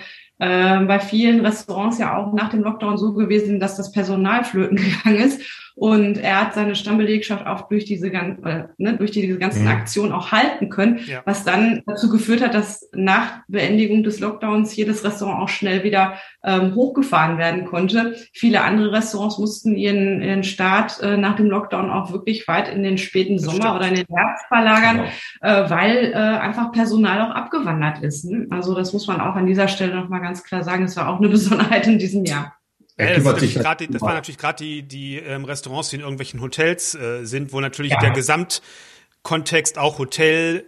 [0.49, 5.19] bei vielen Restaurants ja auch nach dem Lockdown so gewesen, dass das Personal flöten gegangen
[5.19, 5.41] ist.
[5.75, 9.69] Und er hat seine Stammbelegschaft auch durch diese, äh, ne, durch diese ganzen mhm.
[9.69, 11.23] Aktionen auch halten können, ja.
[11.25, 16.15] was dann dazu geführt hat, dass nach Beendigung des Lockdowns jedes Restaurant auch schnell wieder
[16.45, 18.17] ähm, hochgefahren werden konnte.
[18.33, 22.83] Viele andere Restaurants mussten ihren, ihren Start äh, nach dem Lockdown auch wirklich weit in
[22.83, 23.77] den späten das Sommer stimmt.
[23.77, 25.05] oder in den Herbst verlagern,
[25.41, 25.55] genau.
[25.55, 28.25] äh, weil äh, einfach Personal auch abgewandert ist.
[28.25, 28.47] Ne?
[28.51, 30.83] Also das muss man auch an dieser Stelle nochmal ganz klar sagen.
[30.83, 32.55] Das war auch eine Besonderheit in diesem Jahr.
[32.97, 36.41] Kümmert das, sich grad, das war natürlich gerade die, die ähm, Restaurants, die in irgendwelchen
[36.41, 38.01] Hotels äh, sind, wo natürlich ja.
[38.01, 40.67] der Gesamtkontext auch Hotel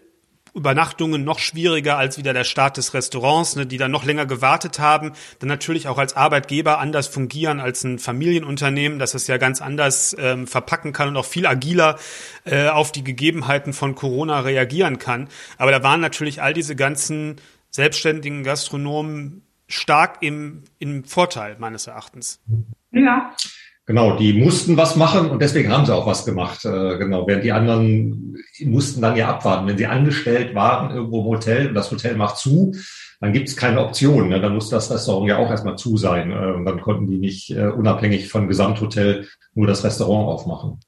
[0.54, 4.78] Übernachtungen noch schwieriger als wieder der Start des Restaurants, ne, die dann noch länger gewartet
[4.78, 9.60] haben, dann natürlich auch als Arbeitgeber anders fungieren als ein Familienunternehmen, das es ja ganz
[9.60, 11.98] anders ähm, verpacken kann und auch viel agiler
[12.44, 15.28] äh, auf die Gegebenheiten von Corona reagieren kann.
[15.58, 17.36] Aber da waren natürlich all diese ganzen
[17.70, 22.40] selbstständigen Gastronomen stark im, im Vorteil meines Erachtens.
[22.92, 23.34] Ja.
[23.86, 26.64] Genau, die mussten was machen und deswegen haben sie auch was gemacht.
[26.64, 29.66] Äh, genau, während die anderen mussten dann ja abwarten.
[29.66, 32.74] Wenn sie angestellt waren irgendwo im Hotel und das Hotel macht zu,
[33.20, 34.28] dann gibt es keine Option.
[34.30, 34.40] Ne?
[34.40, 36.30] Dann muss das Restaurant ja auch erstmal zu sein.
[36.30, 40.80] Äh, und dann konnten die nicht äh, unabhängig vom Gesamthotel nur das Restaurant aufmachen.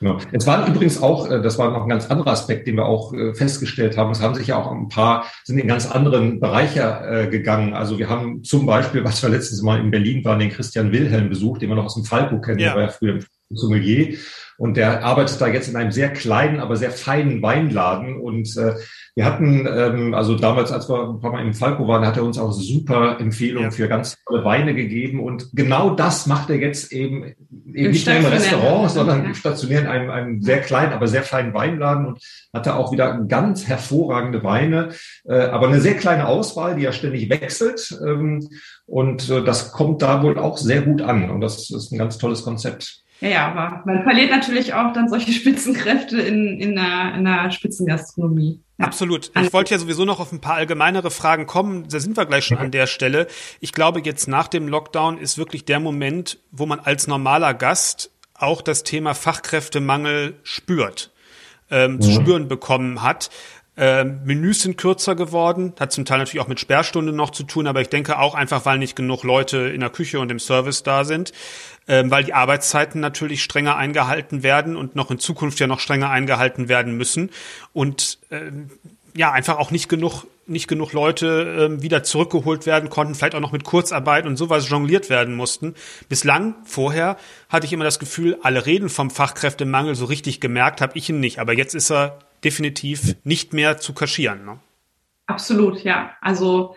[0.00, 0.18] Genau.
[0.32, 3.14] Es waren übrigens auch, äh, das war noch ein ganz anderer Aspekt, den wir auch
[3.14, 4.10] äh, festgestellt haben.
[4.10, 7.74] Es haben sich ja auch ein paar, sind in ganz anderen Bereiche äh, gegangen.
[7.74, 11.28] Also wir haben zum Beispiel, was wir letztes Mal in Berlin waren, den Christian Wilhelm
[11.28, 12.68] besucht, den wir noch aus dem Falco kennen, ja.
[12.68, 14.18] der war ja früher im Sommelier.
[14.58, 18.20] Und der arbeitet da jetzt in einem sehr kleinen, aber sehr feinen Weinladen.
[18.20, 18.74] Und äh,
[19.14, 22.24] wir hatten, ähm, also damals, als wir ein paar Mal im Falco waren, hat er
[22.24, 23.70] uns auch super Empfehlungen ja.
[23.70, 25.20] für ganz tolle Weine gegeben.
[25.20, 27.34] Und genau das macht er jetzt eben,
[27.74, 29.34] eben nicht mehr im Restaurant, sondern ja.
[29.34, 32.20] stationär in einem, einem sehr kleinen, aber sehr feinen Weinladen und
[32.54, 34.90] hatte auch wieder ganz hervorragende Weine,
[35.24, 37.94] äh, aber eine sehr kleine Auswahl, die ja ständig wechselt.
[38.02, 38.48] Ähm,
[38.86, 41.28] und äh, das kommt da wohl auch sehr gut an.
[41.28, 43.01] Und das ist ein ganz tolles Konzept.
[43.22, 47.52] Ja, ja, aber man verliert natürlich auch dann solche Spitzenkräfte in, in, der, in der
[47.52, 48.60] Spitzengastronomie.
[48.78, 48.86] Ja.
[48.86, 49.30] Absolut.
[49.40, 51.86] Ich wollte ja sowieso noch auf ein paar allgemeinere Fragen kommen.
[51.88, 53.28] Da sind wir gleich schon an der Stelle.
[53.60, 58.10] Ich glaube, jetzt nach dem Lockdown ist wirklich der Moment, wo man als normaler Gast
[58.34, 61.12] auch das Thema Fachkräftemangel spürt,
[61.70, 63.30] ähm, zu spüren bekommen hat.
[63.74, 67.66] Ähm, Menüs sind kürzer geworden, hat zum Teil natürlich auch mit Sperrstunde noch zu tun,
[67.66, 70.82] aber ich denke auch einfach, weil nicht genug Leute in der Küche und im Service
[70.82, 71.32] da sind
[71.88, 76.10] ähm, weil die Arbeitszeiten natürlich strenger eingehalten werden und noch in Zukunft ja noch strenger
[76.10, 77.30] eingehalten werden müssen
[77.72, 78.70] und ähm,
[79.14, 83.40] ja einfach auch nicht genug nicht genug Leute ähm, wieder zurückgeholt werden konnten, vielleicht auch
[83.40, 85.74] noch mit Kurzarbeit und sowas jongliert werden mussten.
[86.08, 87.16] Bislang vorher
[87.48, 91.20] hatte ich immer das Gefühl, alle reden vom Fachkräftemangel, so richtig gemerkt habe ich ihn
[91.20, 94.44] nicht, aber jetzt ist er definitiv nicht mehr zu kaschieren.
[94.44, 94.58] Ne?
[95.26, 96.12] Absolut, ja.
[96.20, 96.76] Also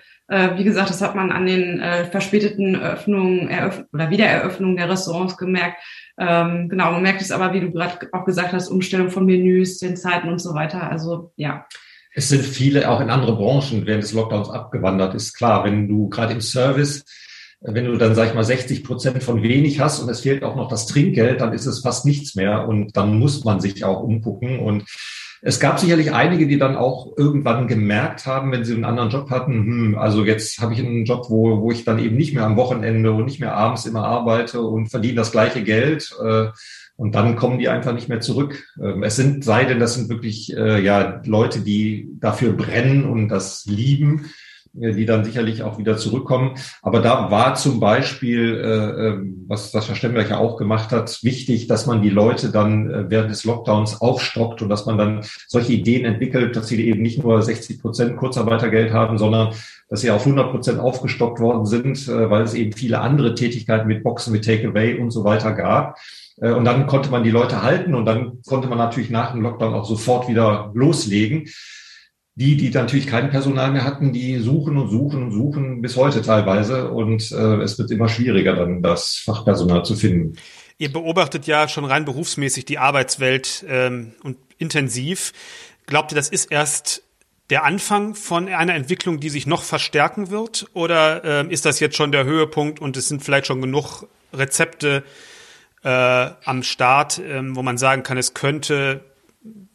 [0.58, 5.38] wie gesagt, das hat man an den äh, verspäteten Öffnungen Eröff oder Wiedereröffnungen der Restaurants
[5.38, 5.78] gemerkt.
[6.18, 9.80] Ähm, genau, man merkt es aber, wie du gerade auch gesagt hast, Umstellung von Menüs,
[9.80, 10.90] den Zeiten und so weiter.
[10.90, 11.66] Also ja.
[12.14, 15.66] Es sind viele auch in andere Branchen während des Lockdowns abgewandert, ist klar.
[15.66, 17.04] Wenn du gerade im Service
[17.68, 20.56] wenn du dann, sag ich mal, 60 Prozent von wenig hast und es fehlt auch
[20.56, 24.04] noch das Trinkgeld, dann ist es fast nichts mehr und dann muss man sich auch
[24.04, 24.84] umgucken und
[25.48, 29.30] es gab sicherlich einige, die dann auch irgendwann gemerkt haben, wenn sie einen anderen Job
[29.30, 32.46] hatten, hm, also jetzt habe ich einen Job, wo, wo ich dann eben nicht mehr
[32.46, 36.16] am Wochenende und nicht mehr abends immer arbeite und verdiene das gleiche Geld.
[36.20, 36.48] Äh,
[36.96, 38.66] und dann kommen die einfach nicht mehr zurück.
[38.82, 43.28] Ähm, es sind, sei denn, das sind wirklich äh, ja Leute, die dafür brennen und
[43.30, 44.32] das lieben
[44.76, 46.56] die dann sicherlich auch wieder zurückkommen.
[46.82, 51.68] Aber da war zum Beispiel, äh, ähm, was das Stemberg ja auch gemacht hat, wichtig,
[51.68, 55.74] dass man die Leute dann äh, während des Lockdowns aufstockt und dass man dann solche
[55.74, 59.54] Ideen entwickelt, dass sie eben nicht nur 60 Prozent Kurzarbeitergeld haben, sondern
[59.90, 63.88] dass sie auf 100 Prozent aufgestockt worden sind, äh, weil es eben viele andere Tätigkeiten
[63.88, 65.98] mit Boxen, mit Takeaway und so weiter gab.
[66.38, 69.42] Äh, und dann konnte man die Leute halten und dann konnte man natürlich nach dem
[69.42, 71.48] Lockdown auch sofort wieder loslegen.
[72.38, 76.22] Die, die natürlich kein Personal mehr hatten, die suchen und suchen und suchen bis heute
[76.22, 76.92] teilweise.
[76.92, 80.38] Und äh, es wird immer schwieriger, dann das Fachpersonal zu finden.
[80.78, 85.32] Ihr beobachtet ja schon rein berufsmäßig die Arbeitswelt ähm, und intensiv.
[85.86, 87.04] Glaubt ihr, das ist erst
[87.50, 90.68] der Anfang von einer Entwicklung, die sich noch verstärken wird?
[90.74, 95.04] Oder äh, ist das jetzt schon der Höhepunkt und es sind vielleicht schon genug Rezepte
[95.84, 99.04] äh, am Start, äh, wo man sagen kann, es könnte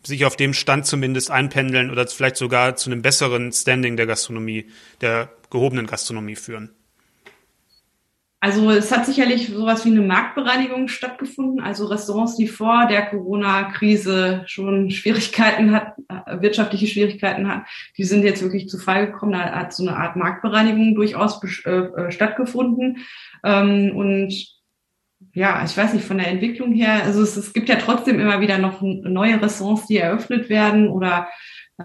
[0.03, 4.67] sich auf dem Stand zumindest einpendeln oder vielleicht sogar zu einem besseren Standing der Gastronomie,
[5.01, 6.71] der gehobenen Gastronomie führen?
[8.43, 11.61] Also es hat sicherlich sowas wie eine Marktbereinigung stattgefunden.
[11.61, 17.67] Also Restaurants, die vor der Corona-Krise schon Schwierigkeiten hatten, äh, wirtschaftliche Schwierigkeiten hatten,
[17.99, 19.33] die sind jetzt wirklich zu Fall gekommen.
[19.33, 23.05] Da hat so eine Art Marktbereinigung durchaus äh, äh, stattgefunden.
[23.45, 24.33] Ähm, und
[25.33, 28.41] ja, ich weiß nicht, von der Entwicklung her, also es, es gibt ja trotzdem immer
[28.41, 31.29] wieder noch neue Restaurants, die eröffnet werden oder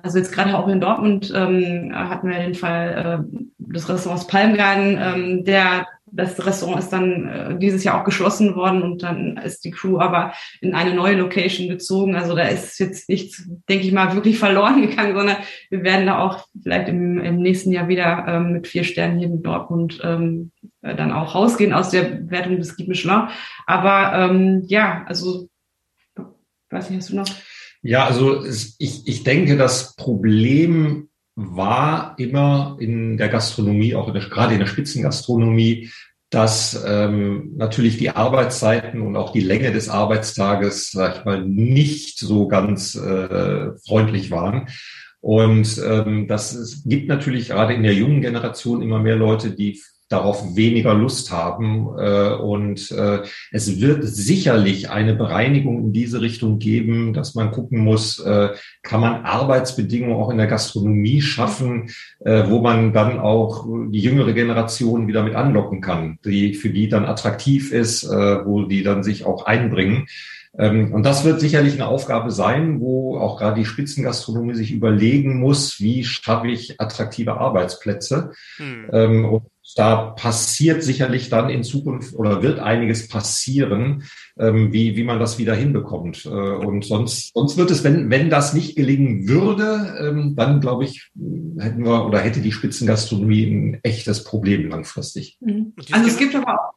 [0.03, 4.99] also jetzt gerade auch in Dortmund ähm, hatten wir den Fall äh, des Restaurants Palmgarten,
[5.01, 5.85] ähm, der
[6.15, 9.99] das Restaurant ist dann äh, dieses Jahr auch geschlossen worden und dann ist die Crew
[9.99, 12.15] aber in eine neue Location gezogen.
[12.15, 15.37] Also da ist jetzt nichts, denke ich mal, wirklich verloren gegangen, sondern
[15.69, 19.27] wir werden da auch vielleicht im, im nächsten Jahr wieder ähm, mit vier Sternen hier
[19.27, 20.51] in Dortmund ähm,
[20.85, 23.27] äh, dann auch rausgehen aus der Wertung des Guide Michelin.
[23.65, 25.49] Aber ähm, ja, also
[26.69, 27.27] weiß nicht, hast du noch?
[27.81, 34.23] Ja, also ich, ich denke, das Problem war immer in der Gastronomie, auch in der,
[34.23, 35.91] gerade in der Spitzengastronomie,
[36.29, 42.19] dass ähm, natürlich die Arbeitszeiten und auch die Länge des Arbeitstages, sag ich mal, nicht
[42.19, 44.67] so ganz äh, freundlich waren.
[45.21, 49.79] Und ähm, das es gibt natürlich gerade in der jungen Generation immer mehr Leute, die
[50.09, 51.87] darauf weniger Lust haben.
[51.97, 57.79] Äh, und äh, es wird sicherlich eine Bereinigung in diese Richtung geben, dass man gucken
[57.79, 58.49] muss, äh,
[58.83, 65.07] kann man Arbeitsbedingungen auch in der Gastronomie schaffen, wo man dann auch die jüngere Generation
[65.07, 69.45] wieder mit anlocken kann, die für die dann attraktiv ist, wo die dann sich auch
[69.45, 70.07] einbringen.
[70.57, 75.39] Ähm, und das wird sicherlich eine Aufgabe sein, wo auch gerade die Spitzengastronomie sich überlegen
[75.39, 78.31] muss, wie schaffe ich attraktive Arbeitsplätze.
[78.57, 79.25] Hm.
[79.25, 79.43] Und
[79.75, 84.03] da passiert sicherlich dann in Zukunft oder wird einiges passieren,
[84.39, 86.25] ähm, wie, wie man das wieder hinbekommt.
[86.25, 90.85] Äh, und sonst, sonst wird es, wenn, wenn das nicht gelingen würde, ähm, dann glaube
[90.85, 91.11] ich,
[91.59, 95.37] hätten wir oder hätte die Spitzengastronomie ein echtes Problem langfristig.
[95.41, 95.73] Mhm.
[95.91, 96.73] Also es gibt aber auch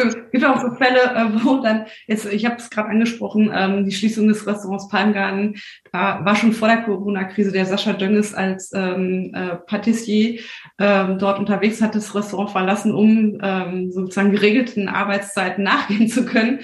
[0.00, 3.84] es gibt auch so Fälle, äh, wo dann, jetzt, ich habe es gerade angesprochen, ähm,
[3.84, 5.56] die Schließung des Restaurants Palmgarten
[5.92, 7.52] war, war schon vor der Corona-Krise.
[7.52, 10.40] Der Sascha Dönges als ähm, äh, Patissier
[10.78, 16.60] ähm, dort unterwegs hat das Restaurant verlassen, um ähm, sozusagen geregelten Arbeitszeiten nachgehen zu können.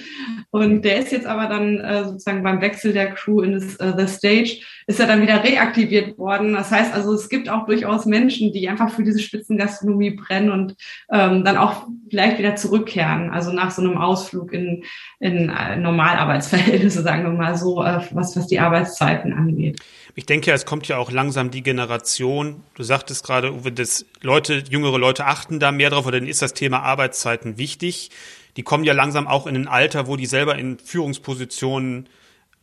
[0.51, 3.95] Und der ist jetzt aber dann äh, sozusagen beim Wechsel der Crew in das uh,
[3.97, 6.53] The Stage ist er dann wieder reaktiviert worden.
[6.53, 10.75] Das heißt also, es gibt auch durchaus Menschen, die einfach für diese Spitzengastronomie brennen und
[11.11, 13.18] ähm, dann auch vielleicht wieder zurückkehren.
[13.31, 14.83] Also nach so einem Ausflug in,
[15.19, 19.81] in äh, Normalarbeitsverhältnisse, sagen wir mal so, äh, was, was die Arbeitszeiten angeht.
[20.15, 22.63] Ich denke, es kommt ja auch langsam die Generation.
[22.75, 26.41] Du sagtest gerade, Uwe, dass Leute, jüngere Leute achten da mehr drauf oder denen ist
[26.41, 28.11] das Thema Arbeitszeiten wichtig.
[28.57, 32.09] Die kommen ja langsam auch in ein Alter, wo die selber in Führungspositionen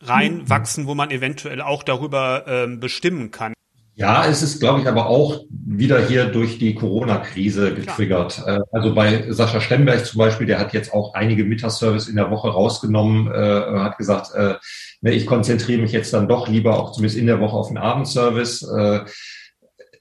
[0.03, 3.55] reinwachsen, wo man eventuell auch darüber ähm, bestimmen kann.
[3.99, 8.35] Ja, es ist, glaube ich, aber auch wieder hier durch die Corona-Krise getriggert.
[8.35, 8.59] Klar.
[8.59, 12.31] Äh, also bei Sascha Stemberg zum Beispiel, der hat jetzt auch einige Mittagsservice in der
[12.31, 14.57] Woche rausgenommen, äh, hat gesagt, äh,
[15.01, 17.79] ne, ich konzentriere mich jetzt dann doch lieber auch zumindest in der Woche auf den
[17.79, 18.63] Abendservice.
[18.65, 19.01] Äh,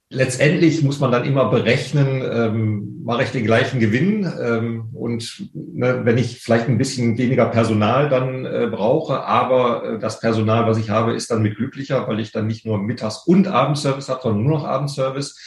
[0.10, 6.02] letztendlich muss man dann immer berechnen, ähm, mache ich den gleichen Gewinn ähm, und ne,
[6.04, 10.78] wenn ich vielleicht ein bisschen weniger Personal dann äh, brauche, aber äh, das Personal, was
[10.78, 14.22] ich habe, ist dann mit glücklicher, weil ich dann nicht nur Mittags- und Abendservice habe,
[14.22, 15.38] sondern nur noch Abendservice.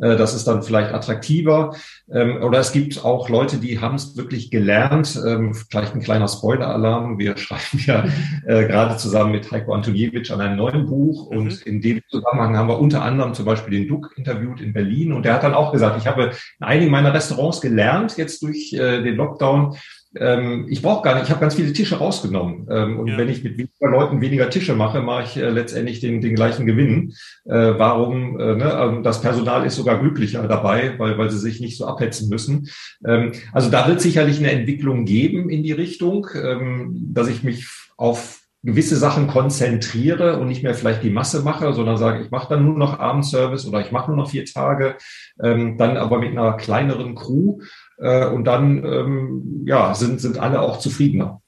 [0.00, 1.74] Äh, das ist dann vielleicht attraktiver.
[2.12, 5.20] Ähm, oder es gibt auch Leute, die haben es wirklich gelernt.
[5.26, 7.18] Ähm, vielleicht ein kleiner Spoiler-Alarm.
[7.18, 8.04] Wir schreiben ja
[8.46, 11.30] äh, gerade zusammen mit Heiko Antoniewicz an einem neuen Buch.
[11.30, 11.38] Mhm.
[11.38, 15.12] Und in dem Zusammenhang haben wir unter anderem zum Beispiel den Duck interviewt in Berlin.
[15.12, 18.72] Und der hat dann auch gesagt, ich habe in einigen meiner Restaurants gelernt, jetzt durch
[18.72, 19.76] äh, den Lockdown,
[20.18, 22.66] ähm, ich brauche gar nicht, ich habe ganz viele Tische rausgenommen.
[22.70, 23.18] Ähm, und ja.
[23.18, 26.66] wenn ich mit weniger Leuten weniger Tische mache, mache ich äh, letztendlich den, den gleichen
[26.66, 27.12] Gewinn.
[27.44, 28.38] Äh, warum?
[28.38, 28.74] Äh, ne?
[28.74, 32.68] Also das Personal ist sogar glücklicher dabei, weil, weil sie sich nicht so abhetzen müssen.
[33.06, 37.68] Ähm, also da wird sicherlich eine Entwicklung geben in die Richtung, ähm, dass ich mich
[37.96, 42.48] auf gewisse Sachen konzentriere und nicht mehr vielleicht die Masse mache, sondern sage, ich mache
[42.48, 44.96] dann nur noch Abendservice oder ich mache nur noch vier Tage,
[45.42, 47.60] ähm, dann aber mit einer kleineren Crew
[47.98, 51.40] äh, und dann ähm, ja, sind, sind alle auch zufriedener.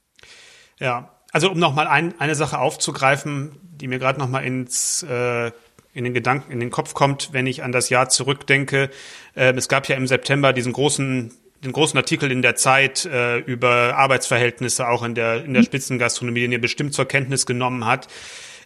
[0.79, 5.51] Ja, also um nochmal ein, eine Sache aufzugreifen, die mir gerade nochmal ins äh,
[5.95, 8.91] in den Gedanken, in den Kopf kommt, wenn ich an das Jahr zurückdenke.
[9.35, 11.33] Äh, es gab ja im September diesen großen
[11.65, 15.63] den großen Artikel in der Zeit äh, über Arbeitsverhältnisse auch in der in der.
[15.65, 18.07] Spitzengastronomie, den ihr bestimmt zur Kenntnis genommen hat.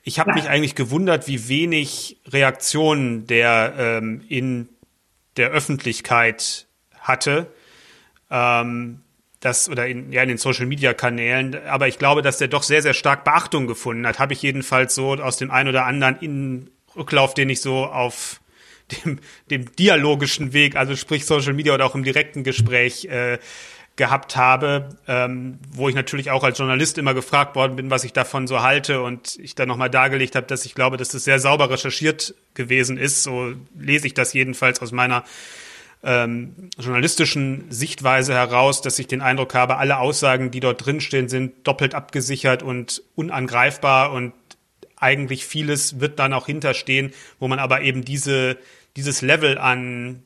[0.05, 4.69] Ich habe mich eigentlich gewundert, wie wenig Reaktionen der ähm, in
[5.37, 6.67] der Öffentlichkeit
[7.01, 7.47] hatte
[8.33, 9.03] ähm,
[9.41, 12.63] das oder in, ja, in den Social Media Kanälen, aber ich glaube, dass der doch
[12.63, 14.19] sehr, sehr stark Beachtung gefunden hat.
[14.19, 18.41] Habe ich jedenfalls so aus dem ein oder anderen in Rücklauf, den ich so auf
[19.05, 19.19] dem,
[19.51, 23.39] dem dialogischen Weg, also sprich Social Media oder auch im direkten Gespräch äh,
[23.97, 28.13] gehabt habe, ähm, wo ich natürlich auch als Journalist immer gefragt worden bin, was ich
[28.13, 31.39] davon so halte und ich dann nochmal dargelegt habe, dass ich glaube, dass das sehr
[31.39, 33.23] sauber recherchiert gewesen ist.
[33.23, 35.25] So lese ich das jedenfalls aus meiner
[36.05, 41.67] ähm, journalistischen Sichtweise heraus, dass ich den Eindruck habe, alle Aussagen, die dort drinstehen, sind
[41.67, 44.33] doppelt abgesichert und unangreifbar und
[44.97, 48.59] eigentlich vieles wird dann auch hinterstehen, wo man aber eben diese,
[48.97, 50.23] dieses Level an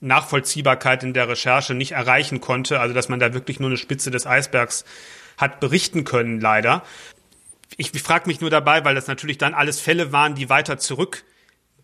[0.00, 4.10] Nachvollziehbarkeit in der Recherche nicht erreichen konnte, also dass man da wirklich nur eine Spitze
[4.10, 4.84] des Eisbergs
[5.36, 6.82] hat berichten können, leider.
[7.76, 11.24] Ich, frage mich nur dabei, weil das natürlich dann alles Fälle waren, die weiter zurück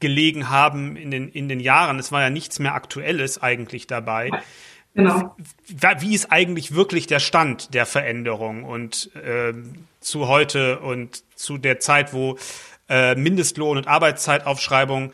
[0.00, 1.98] gelegen haben in den, in den Jahren.
[1.98, 4.30] Es war ja nichts mehr Aktuelles eigentlich dabei.
[4.94, 5.36] Genau.
[6.00, 9.52] Wie ist eigentlich wirklich der Stand der Veränderung und äh,
[10.00, 12.36] zu heute und zu der Zeit, wo
[12.88, 15.12] äh, Mindestlohn und Arbeitszeitaufschreibung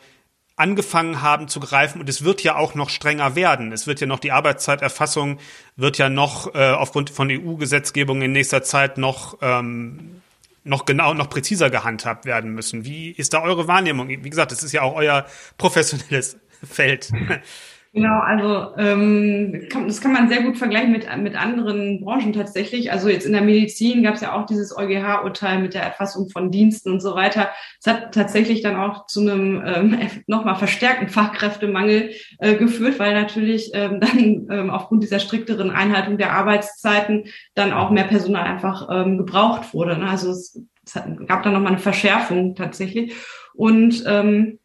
[0.55, 3.71] angefangen haben zu greifen und es wird ja auch noch strenger werden.
[3.73, 5.39] Es wird ja noch die Arbeitszeiterfassung
[5.75, 10.21] wird ja noch äh, aufgrund von EU-Gesetzgebung in nächster Zeit noch ähm,
[10.65, 12.85] noch genau noch präziser gehandhabt werden müssen.
[12.85, 14.09] Wie ist da eure Wahrnehmung?
[14.09, 15.25] Wie gesagt, es ist ja auch euer
[15.57, 17.11] professionelles Feld.
[17.95, 22.91] Genau, also ähm, kann, das kann man sehr gut vergleichen mit, mit anderen Branchen tatsächlich.
[22.91, 26.51] Also jetzt in der Medizin gab es ja auch dieses EuGH-Urteil mit der Erfassung von
[26.51, 27.51] Diensten und so weiter.
[27.79, 29.97] Es hat tatsächlich dann auch zu einem ähm,
[30.27, 36.33] nochmal verstärkten Fachkräftemangel äh, geführt, weil natürlich ähm, dann ähm, aufgrund dieser strikteren Einhaltung der
[36.33, 39.97] Arbeitszeiten dann auch mehr Personal einfach ähm, gebraucht wurde.
[39.97, 40.09] Ne?
[40.09, 43.15] Also es, es gab dann nochmal eine Verschärfung tatsächlich.
[43.53, 44.59] Und ähm,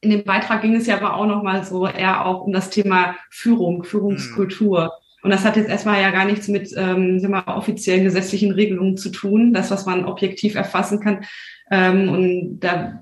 [0.00, 3.16] in dem Beitrag ging es ja aber auch nochmal so eher auch um das Thema
[3.30, 4.84] Führung, Führungskultur.
[4.84, 4.90] Mhm.
[5.22, 9.10] Und das hat jetzt erstmal ja gar nichts mit ähm, mal, offiziellen gesetzlichen Regelungen zu
[9.10, 11.24] tun, das, was man objektiv erfassen kann.
[11.70, 13.00] Ähm, und da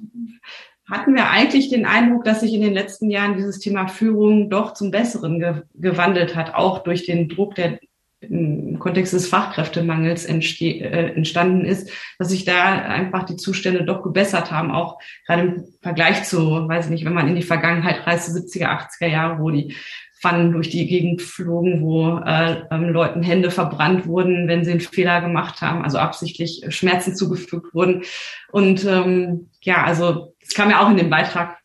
[0.91, 4.73] hatten wir eigentlich den Eindruck, dass sich in den letzten Jahren dieses Thema Führung doch
[4.73, 7.79] zum Besseren ge gewandelt hat, auch durch den Druck der
[8.20, 14.51] im Kontext des Fachkräftemangels äh, entstanden ist, dass sich da einfach die Zustände doch gebessert
[14.51, 18.31] haben, auch gerade im Vergleich zu, weiß ich nicht, wenn man in die Vergangenheit reist,
[18.31, 19.74] 70er, 80er Jahre, wo die
[20.20, 24.81] Pfannen durch die Gegend flogen, wo äh, ähm, Leuten Hände verbrannt wurden, wenn sie einen
[24.81, 28.03] Fehler gemacht haben, also absichtlich Schmerzen zugefügt wurden.
[28.51, 31.59] Und ähm, ja, also es kam ja auch in dem Beitrag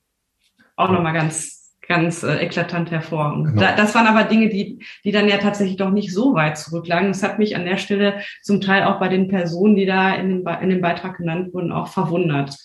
[0.75, 3.33] auch nochmal ganz ganz äh, eklatant hervor.
[3.33, 3.61] Und genau.
[3.61, 7.09] da, das waren aber Dinge, die, die dann ja tatsächlich doch nicht so weit zurücklagen.
[7.09, 10.29] Das hat mich an der Stelle zum Teil auch bei den Personen, die da in,
[10.29, 12.57] den, in dem Beitrag genannt wurden, auch verwundert.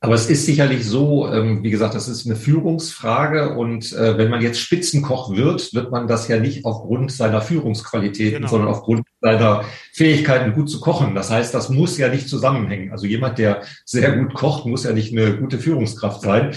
[0.00, 4.30] Aber es ist sicherlich so, ähm, wie gesagt, das ist eine Führungsfrage und äh, wenn
[4.30, 8.48] man jetzt Spitzenkoch wird, wird man das ja nicht aufgrund seiner Führungsqualitäten, genau.
[8.48, 11.16] sondern aufgrund seiner Fähigkeiten, gut zu kochen.
[11.16, 12.92] Das heißt, das muss ja nicht zusammenhängen.
[12.92, 16.54] Also jemand, der sehr gut kocht, muss ja nicht eine gute Führungskraft sein.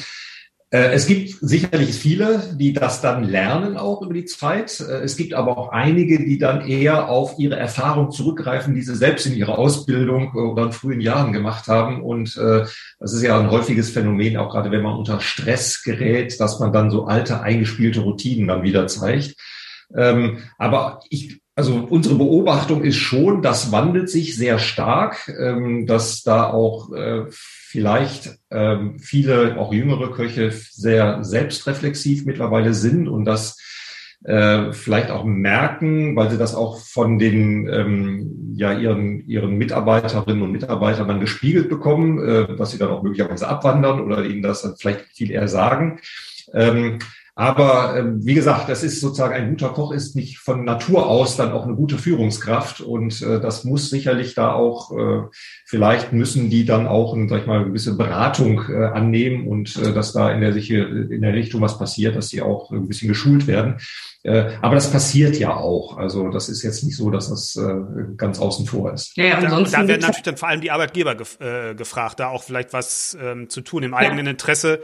[0.71, 4.79] Äh, es gibt sicherlich viele, die das dann lernen auch über die Zeit.
[4.79, 8.95] Äh, es gibt aber auch einige, die dann eher auf ihre Erfahrung zurückgreifen, die sie
[8.95, 12.01] selbst in ihrer Ausbildung oder in frühen Jahren gemacht haben.
[12.01, 12.65] Und äh,
[12.99, 16.71] das ist ja ein häufiges Phänomen, auch gerade wenn man unter Stress gerät, dass man
[16.71, 19.35] dann so alte, eingespielte Routinen dann wieder zeigt.
[19.93, 26.23] Ähm, aber ich, also unsere Beobachtung ist schon, das wandelt sich sehr stark, ähm, dass
[26.23, 26.91] da auch
[27.71, 33.57] vielleicht ähm, viele, auch jüngere Köche, sehr selbstreflexiv mittlerweile sind und das
[34.25, 40.43] äh, vielleicht auch merken, weil sie das auch von den ähm, ja ihren ihren Mitarbeiterinnen
[40.43, 44.63] und Mitarbeitern dann gespiegelt bekommen, äh, dass sie dann auch möglicherweise abwandern oder ihnen das
[44.63, 46.01] dann vielleicht viel eher sagen.
[46.53, 46.99] Ähm,
[47.41, 51.37] aber äh, wie gesagt, das ist sozusagen ein guter Koch ist nicht von Natur aus
[51.37, 55.23] dann auch eine gute Führungskraft und äh, das muss sicherlich da auch äh,
[55.65, 59.91] vielleicht müssen die dann auch, sag ich mal, eine gewisse Beratung äh, annehmen und äh,
[59.91, 63.07] dass da in der sich in der Richtung was passiert, dass sie auch ein bisschen
[63.07, 63.77] geschult werden.
[64.21, 65.97] Äh, aber das passiert ja auch.
[65.97, 69.17] Also das ist jetzt nicht so, dass das äh, ganz außen vor ist.
[69.17, 72.19] Ja, ja ansonsten da, da werden natürlich dann vor allem die Arbeitgeber gef äh, gefragt,
[72.19, 74.31] da auch vielleicht was ähm, zu tun im eigenen ja.
[74.31, 74.81] Interesse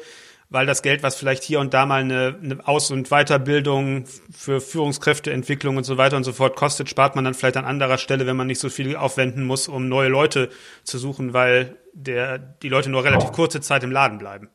[0.50, 4.62] weil das Geld, was vielleicht hier und da mal eine, eine Aus- und Weiterbildung für
[4.62, 8.26] Führungskräfteentwicklung und so weiter und so fort kostet, spart man dann vielleicht an anderer Stelle,
[8.26, 10.50] wenn man nicht so viel aufwenden muss, um neue Leute
[10.84, 14.50] zu suchen, weil der, die Leute nur relativ kurze Zeit im Laden bleiben.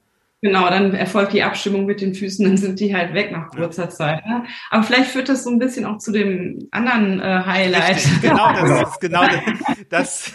[0.44, 3.84] Genau, dann erfolgt die Abstimmung mit den Füßen, dann sind die halt weg nach kurzer
[3.84, 3.90] ja.
[3.90, 4.26] Zeit.
[4.26, 4.44] Ne?
[4.70, 7.94] Aber vielleicht führt das so ein bisschen auch zu dem anderen äh, Highlight.
[7.94, 9.22] Richtig, genau, das ist genau
[9.88, 10.32] das,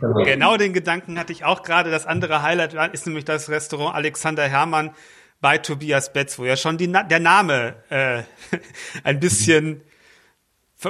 [0.00, 0.24] genau.
[0.24, 1.92] genau den Gedanken hatte ich auch gerade.
[1.92, 4.90] Das andere Highlight ist nämlich das Restaurant Alexander Hermann
[5.40, 8.22] bei Tobias Betz, wo ja schon die, der Name äh,
[9.04, 9.82] ein bisschen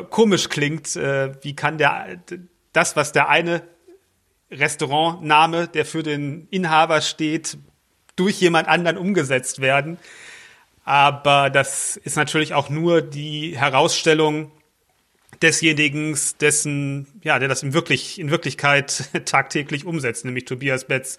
[0.08, 0.96] komisch klingt.
[0.96, 2.18] Äh, wie kann der
[2.72, 3.60] das, was der eine
[4.50, 7.58] Restaurantname, der für den Inhaber steht,
[8.16, 9.98] durch jemand anderen umgesetzt werden.
[10.84, 14.50] Aber das ist natürlich auch nur die Herausstellung
[15.42, 21.16] desjenigen, dessen, ja, der das in, wirklich, in Wirklichkeit tagtäglich umsetzt, nämlich Tobias Betz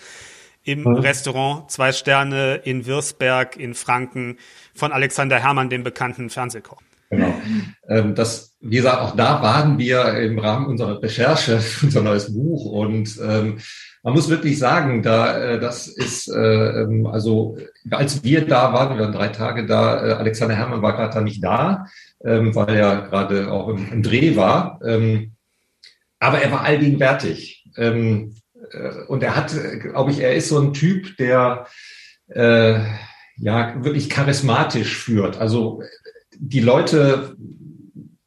[0.63, 0.95] im mhm.
[0.95, 4.37] Restaurant Zwei Sterne in Wirsberg in Franken
[4.73, 6.81] von Alexander Hermann, dem bekannten Fernsehkoch.
[7.11, 7.39] Genau.
[7.87, 12.33] Ähm, das, wie gesagt, auch da waren wir im Rahmen unserer Recherche für unser neues
[12.33, 13.59] Buch und ähm,
[14.05, 17.57] man muss wirklich sagen, da äh, das ist äh, ähm, also
[17.89, 21.43] als wir da waren, wir waren drei Tage da, äh, Alexander Herrmann war gerade nicht
[21.43, 21.87] da,
[22.23, 24.79] ähm, weil er gerade auch im, im Dreh war.
[24.85, 25.31] Ähm,
[26.19, 27.63] aber er war allgegenwärtig.
[27.77, 31.67] Und er hat, glaube ich, er ist so ein Typ, der
[32.33, 35.37] ja wirklich charismatisch führt.
[35.39, 35.83] Also
[36.39, 37.35] die Leute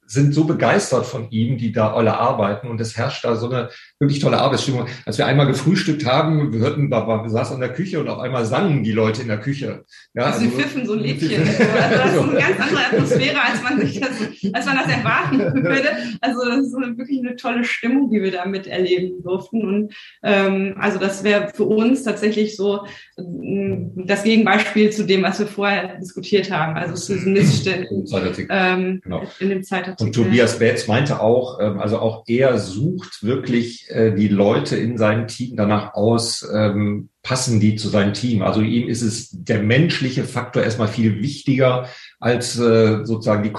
[0.09, 3.69] sind so begeistert von ihm, die da alle arbeiten und es herrscht da so eine
[4.01, 4.87] wirklich tolle Arbeitsstimmung.
[5.05, 8.09] Als wir einmal gefrühstückt haben, wir hörten, da war, wir saßen an der Küche und
[8.09, 9.85] auf einmal sangen die Leute in der Küche.
[10.15, 11.43] Ja, also, sie pfiffen so Liedchen.
[11.43, 14.11] Also das ist eine ganz andere Atmosphäre, als man sich das,
[14.53, 15.89] als man das erwarten würde.
[16.23, 19.63] Also das ist eine, wirklich eine tolle Stimmung, die wir da miterleben durften.
[19.63, 22.87] Und ähm, also das wäre für uns tatsächlich so
[23.19, 26.77] das Gegenbeispiel zu dem, was wir vorher diskutiert haben.
[26.77, 28.07] Also zu diesen Missständen
[28.49, 29.23] ähm, genau.
[29.41, 30.07] in dem Zeitartikel.
[30.07, 34.99] Und Tobias Betz meinte auch, ähm, also auch er sucht wirklich äh, die Leute in
[34.99, 38.43] seinem Team danach aus, ähm, passen die zu seinem Team.
[38.43, 41.89] Also ihm ist es der menschliche Faktor erstmal viel wichtiger
[42.21, 43.53] als äh, sozusagen die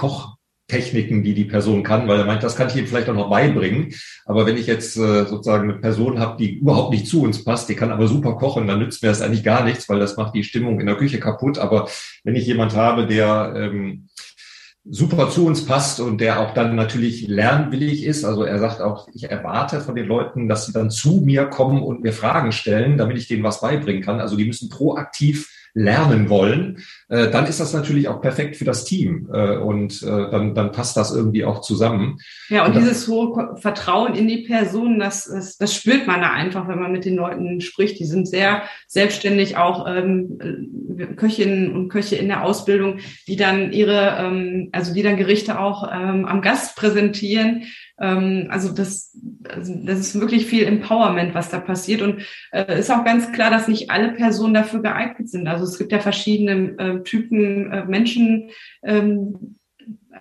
[0.70, 3.30] Kochtechniken, die die Person kann, weil er meint, das kann ich ihm vielleicht auch noch
[3.30, 3.92] beibringen.
[4.24, 7.68] Aber wenn ich jetzt äh, sozusagen eine Person habe, die überhaupt nicht zu uns passt,
[7.68, 10.34] die kann aber super kochen, dann nützt mir das eigentlich gar nichts, weil das macht
[10.34, 11.58] die Stimmung in der Küche kaputt.
[11.58, 11.88] Aber
[12.24, 14.08] wenn ich jemand habe, der ähm,
[14.88, 18.24] super zu uns passt und der auch dann natürlich lernwillig ist.
[18.24, 21.82] Also er sagt auch, ich erwarte von den Leuten, dass sie dann zu mir kommen
[21.82, 24.20] und mir Fragen stellen, damit ich denen was beibringen kann.
[24.20, 28.84] Also die müssen proaktiv lernen wollen, äh, dann ist das natürlich auch perfekt für das
[28.84, 32.18] Team äh, und äh, dann, dann passt das irgendwie auch zusammen.
[32.48, 36.32] Ja, und, und dieses hohe Vertrauen in die Person, das, das, das spürt man da
[36.32, 37.98] einfach, wenn man mit den Leuten spricht.
[37.98, 40.38] Die sind sehr selbstständig, auch ähm,
[41.16, 45.88] Köchinnen und Köche in der Ausbildung, die dann ihre, ähm, also die dann Gerichte auch
[45.92, 47.64] ähm, am Gast präsentieren
[48.00, 49.16] ähm, also das,
[49.48, 52.02] also das ist wirklich viel Empowerment, was da passiert.
[52.02, 55.46] Und äh, ist auch ganz klar, dass nicht alle Personen dafür geeignet sind.
[55.46, 58.50] Also es gibt ja verschiedene äh, Typen äh, Menschen,
[58.82, 59.56] ähm,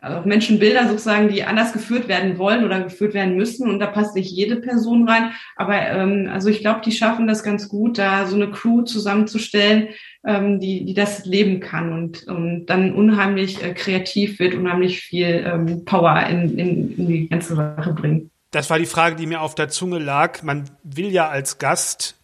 [0.02, 3.70] also Menschenbilder sozusagen, die anders geführt werden wollen oder geführt werden müssen.
[3.70, 5.32] Und da passt nicht jede Person rein.
[5.56, 9.90] Aber ähm, also ich glaube, die schaffen das ganz gut, da so eine Crew zusammenzustellen,
[10.26, 15.46] ähm, die, die das leben kann und, und dann unheimlich äh, kreativ wird, unheimlich viel
[15.46, 18.30] ähm, Power in, in, in die ganze Sache bringt.
[18.52, 20.42] Das war die Frage, die mir auf der Zunge lag.
[20.44, 22.16] Man will ja als Gast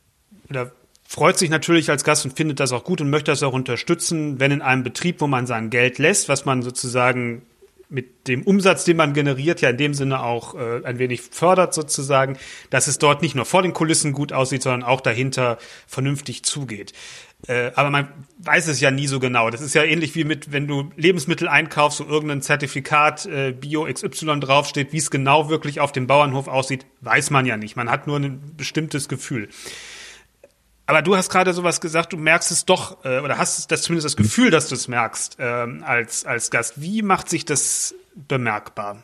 [0.50, 0.72] oder
[1.08, 4.40] freut sich natürlich als Gast und findet das auch gut und möchte das auch unterstützen,
[4.40, 7.44] wenn in einem Betrieb, wo man sein Geld lässt, was man sozusagen
[7.88, 11.74] mit dem Umsatz, den man generiert, ja in dem Sinne auch äh, ein wenig fördert
[11.74, 12.38] sozusagen,
[12.72, 16.94] dass es dort nicht nur vor den Kulissen gut aussieht, sondern auch dahinter vernünftig zugeht.
[17.48, 18.08] Äh, aber man
[18.40, 19.50] weiß es ja nie so genau.
[19.50, 23.86] Das ist ja ähnlich wie mit, wenn du Lebensmittel einkaufst, wo irgendein Zertifikat äh, Bio
[23.92, 27.76] XY draufsteht, wie es genau wirklich auf dem Bauernhof aussieht, weiß man ja nicht.
[27.76, 29.50] Man hat nur ein bestimmtes Gefühl.
[30.88, 34.06] Aber du hast gerade sowas gesagt, du merkst es doch, äh, oder hast das zumindest
[34.06, 36.82] das Gefühl, dass du es merkst ähm, als, als Gast.
[36.82, 39.04] Wie macht sich das bemerkbar?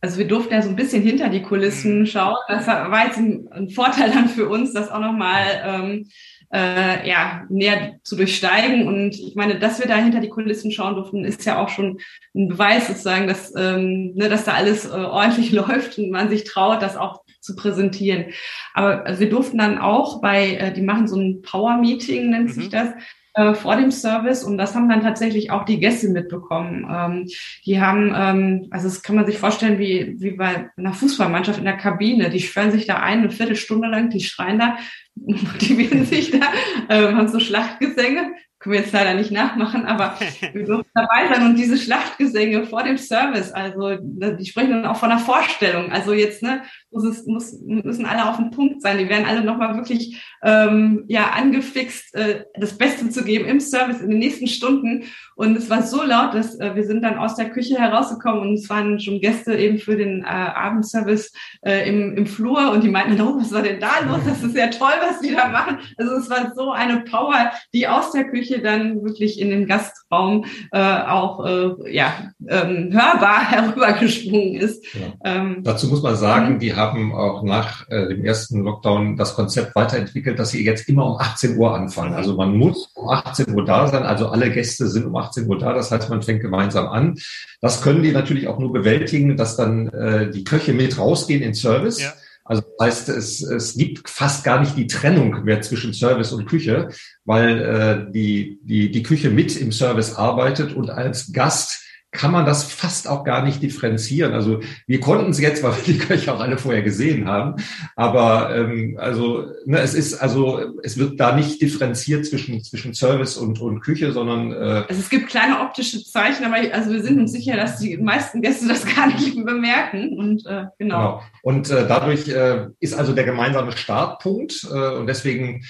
[0.00, 2.06] Also wir durften ja so ein bisschen hinter die Kulissen mhm.
[2.06, 2.36] schauen.
[2.48, 6.08] Das war jetzt ein, ein Vorteil dann für uns, das auch nochmal ähm,
[6.52, 8.86] äh, ja, näher zu durchsteigen.
[8.86, 11.98] Und ich meine, dass wir da hinter die Kulissen schauen durften, ist ja auch schon
[12.34, 16.44] ein Beweis sozusagen, dass, ähm, ne, dass da alles äh, ordentlich läuft und man sich
[16.44, 18.26] traut, das auch zu präsentieren.
[18.72, 22.52] Aber also wir durften dann auch bei, äh, die machen so ein Power-Meeting, nennt mhm.
[22.52, 22.88] sich das,
[23.34, 26.86] äh, vor dem Service und das haben dann tatsächlich auch die Gäste mitbekommen.
[26.88, 27.28] Ähm,
[27.66, 31.64] die haben, ähm, also das kann man sich vorstellen wie, wie bei einer Fußballmannschaft in
[31.64, 32.30] der Kabine.
[32.30, 34.76] Die schwören sich da ein, eine Viertelstunde lang, die schreien da,
[35.16, 36.52] motivieren sich da,
[36.88, 40.18] äh, haben so Schlachtgesänge, können wir jetzt leider nicht nachmachen, aber
[40.52, 44.96] wir durften dabei sein und diese Schlachtgesänge vor dem Service, also die sprechen dann auch
[44.96, 45.92] von einer Vorstellung.
[45.92, 46.62] Also jetzt ne,
[46.94, 48.98] muss es, muss, müssen alle auf den Punkt sein.
[48.98, 54.00] Die werden alle nochmal wirklich ähm, ja angefixt, äh, das Beste zu geben im Service
[54.00, 55.04] in den nächsten Stunden.
[55.34, 58.54] Und es war so laut, dass äh, wir sind dann aus der Küche herausgekommen und
[58.54, 62.88] es waren schon Gäste eben für den äh, Abendservice äh, im, im Flur und die
[62.88, 64.20] meinten, oh, was war denn da los?
[64.26, 65.78] Das ist ja toll, was die da machen.
[65.96, 70.44] Also es war so eine Power, die aus der Küche dann wirklich in den Gastraum
[70.70, 74.84] äh, auch äh, ja, ähm, hörbar herübergesprungen ist.
[74.94, 75.12] Ja.
[75.24, 79.74] Ähm, Dazu muss man sagen, die haben auch nach äh, dem ersten Lockdown das Konzept
[79.74, 82.14] weiterentwickelt, dass sie jetzt immer um 18 Uhr anfangen.
[82.14, 85.58] Also man muss um 18 Uhr da sein, also alle Gäste sind um 18 Uhr
[85.58, 87.16] da, das heißt, man fängt gemeinsam an.
[87.60, 91.54] Das können die natürlich auch nur bewältigen, dass dann äh, die Köche mit rausgehen in
[91.54, 92.00] Service.
[92.00, 92.12] Ja.
[92.44, 96.44] Also das heißt, es, es gibt fast gar nicht die Trennung mehr zwischen Service und
[96.44, 96.90] Küche,
[97.24, 101.83] weil äh, die, die, die Küche mit im Service arbeitet und als Gast
[102.14, 104.32] kann man das fast auch gar nicht differenzieren.
[104.32, 107.56] Also wir konnten es jetzt, weil wir die Köche auch alle vorher gesehen haben.
[107.96, 113.36] Aber ähm, also ne, es ist also es wird da nicht differenziert zwischen zwischen Service
[113.36, 117.18] und und Küche, sondern äh, also es gibt kleine optische Zeichen, aber also wir sind
[117.18, 120.78] uns sicher, dass die meisten Gäste das gar nicht bemerken und äh, genau.
[120.78, 121.22] genau.
[121.42, 125.64] Und äh, dadurch äh, ist also der gemeinsame Startpunkt äh, und deswegen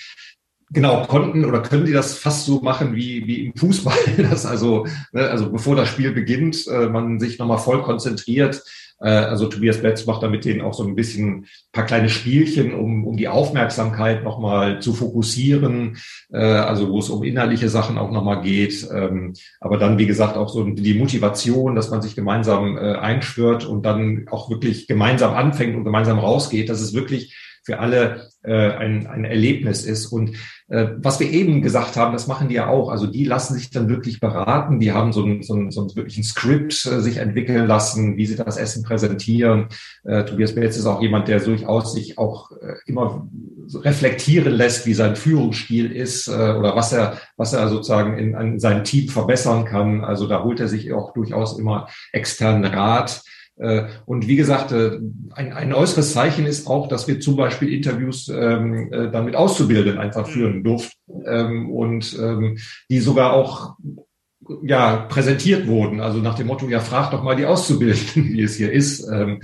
[0.75, 3.97] genau, konnten oder können die das fast so machen wie, wie im Fußball,
[4.31, 8.63] dass also, ne, also bevor das Spiel beginnt, äh, man sich nochmal voll konzentriert.
[9.01, 12.75] Äh, also Tobias Betz macht da mit denen auch so ein bisschen paar kleine Spielchen,
[12.75, 15.97] um, um die Aufmerksamkeit nochmal zu fokussieren,
[16.33, 18.87] äh, also wo es um innerliche Sachen auch nochmal geht.
[18.93, 23.65] Ähm, aber dann, wie gesagt, auch so die Motivation, dass man sich gemeinsam äh, einschwört
[23.65, 28.71] und dann auch wirklich gemeinsam anfängt und gemeinsam rausgeht, dass es wirklich für alle äh,
[28.73, 30.07] ein, ein Erlebnis ist.
[30.07, 30.37] Und
[30.69, 32.91] äh, was wir eben gesagt haben, das machen die ja auch.
[32.91, 34.81] Also die lassen sich dann wirklich beraten.
[34.81, 38.17] Die haben so ein, so ein, so ein wirklich ein Skript äh, sich entwickeln lassen,
[38.17, 39.69] wie sie das Essen präsentieren.
[40.05, 43.27] Äh, Tobias Belz ist auch jemand, der durchaus sich auch äh, immer
[43.73, 48.61] reflektieren lässt, wie sein Führungsstil ist äh, oder was er, was er sozusagen in, in
[48.61, 50.05] seinem Team verbessern kann.
[50.05, 53.23] Also da holt er sich auch durchaus immer externen Rat.
[53.57, 54.99] Äh, und wie gesagt, äh,
[55.35, 59.37] ein, ein äußeres Zeichen ist auch, dass wir zum Beispiel Interviews ähm, äh, dann mit
[59.37, 60.33] Auszubildenden einfach mhm.
[60.33, 62.59] führen durften ähm, und ähm,
[62.91, 63.77] die sogar auch
[64.63, 66.01] ja präsentiert wurden.
[66.01, 69.09] Also nach dem Motto, ja, frag doch mal die Auszubildenden, wie es hier ist.
[69.09, 69.41] Ähm,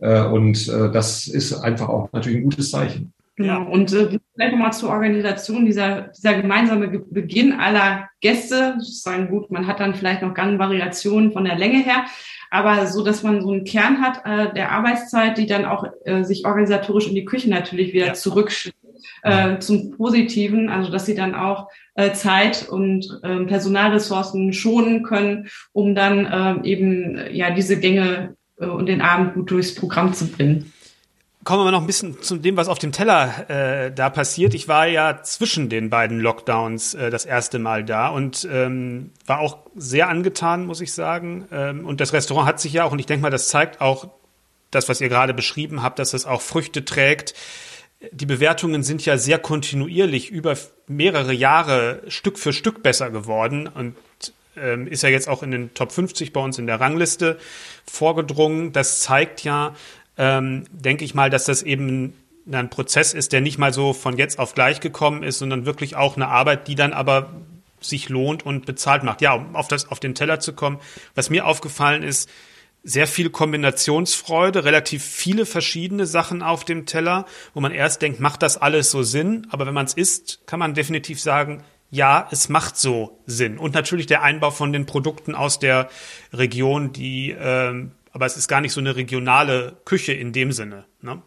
[0.00, 3.12] äh, und äh, das ist einfach auch natürlich ein gutes Zeichen.
[3.36, 3.64] Genau.
[3.70, 8.74] Und äh, vielleicht nochmal zur Organisation dieser, dieser gemeinsame Beginn aller Gäste.
[8.78, 12.04] Sozusagen gut, man hat dann vielleicht noch ganz Variationen von der Länge her,
[12.52, 16.22] aber so, dass man so einen Kern hat äh, der Arbeitszeit, die dann auch äh,
[16.22, 18.12] sich organisatorisch in die Küche natürlich wieder ja.
[18.12, 18.52] zurück
[19.22, 25.48] äh, zum Positiven, also dass sie dann auch äh, Zeit und äh, Personalressourcen schonen können,
[25.72, 26.26] um dann
[26.62, 30.71] äh, eben ja diese Gänge äh, und den Abend gut durchs Programm zu bringen
[31.44, 34.54] kommen wir noch ein bisschen zu dem, was auf dem Teller äh, da passiert.
[34.54, 39.40] Ich war ja zwischen den beiden Lockdowns äh, das erste Mal da und ähm, war
[39.40, 41.48] auch sehr angetan, muss ich sagen.
[41.50, 44.08] Ähm, und das Restaurant hat sich ja auch, und ich denke mal, das zeigt auch
[44.70, 47.34] das, was ihr gerade beschrieben habt, dass es auch Früchte trägt.
[48.10, 50.56] Die Bewertungen sind ja sehr kontinuierlich über
[50.86, 53.96] mehrere Jahre Stück für Stück besser geworden und
[54.56, 57.38] ähm, ist ja jetzt auch in den Top 50 bei uns in der Rangliste
[57.86, 58.72] vorgedrungen.
[58.72, 59.74] Das zeigt ja,
[60.18, 62.14] ähm, denke ich mal, dass das eben
[62.50, 65.96] ein Prozess ist, der nicht mal so von jetzt auf gleich gekommen ist, sondern wirklich
[65.96, 67.30] auch eine Arbeit, die dann aber
[67.80, 69.20] sich lohnt und bezahlt macht.
[69.20, 70.78] Ja, um auf, das, auf den Teller zu kommen.
[71.14, 72.28] Was mir aufgefallen ist,
[72.84, 78.42] sehr viel Kombinationsfreude, relativ viele verschiedene Sachen auf dem Teller, wo man erst denkt, macht
[78.42, 79.46] das alles so Sinn?
[79.50, 83.58] Aber wenn man es isst, kann man definitiv sagen, ja, es macht so Sinn.
[83.58, 85.90] Und natürlich der Einbau von den Produkten aus der
[86.32, 90.84] Region, die ähm, aber es ist gar nicht so eine regionale Küche in dem Sinne.
[91.00, 91.22] Ne?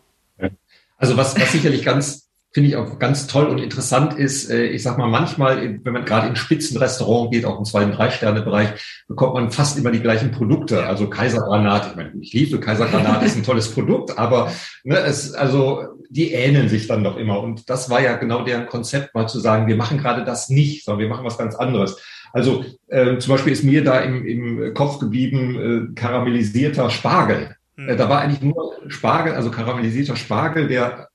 [0.97, 2.25] Also was, was sicherlich ganz
[2.55, 6.05] finde ich auch ganz toll und interessant ist, äh, ich sag mal, manchmal, wenn man
[6.05, 10.31] gerade in Spitzenrestaurant geht, auch im zwei- und drei-Sterne-Bereich, bekommt man fast immer die gleichen
[10.31, 10.85] Produkte.
[10.87, 14.53] Also Kaisergranat, ich meine, ich liebe Kaisergranat, ist ein tolles Produkt, aber
[14.85, 17.41] ne, es, also die ähneln sich dann doch immer.
[17.41, 20.85] Und das war ja genau deren Konzept, mal zu sagen, wir machen gerade das nicht,
[20.85, 21.97] sondern wir machen was ganz anderes.
[22.35, 27.55] Also äh, zum Beispiel ist mir da im, im Kopf geblieben äh, karamellisierter Spargel.
[27.77, 27.87] Mhm.
[27.87, 31.07] Äh, da war eigentlich nur Spargel, also karamellisierter Spargel, der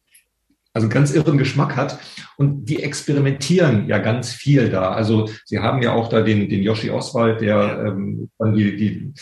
[0.72, 1.98] also ganz irren Geschmack hat.
[2.36, 4.92] Und die experimentieren ja ganz viel da.
[4.92, 9.12] Also sie haben ja auch da den, den Yoshi Oswald, der ähm, dann die, die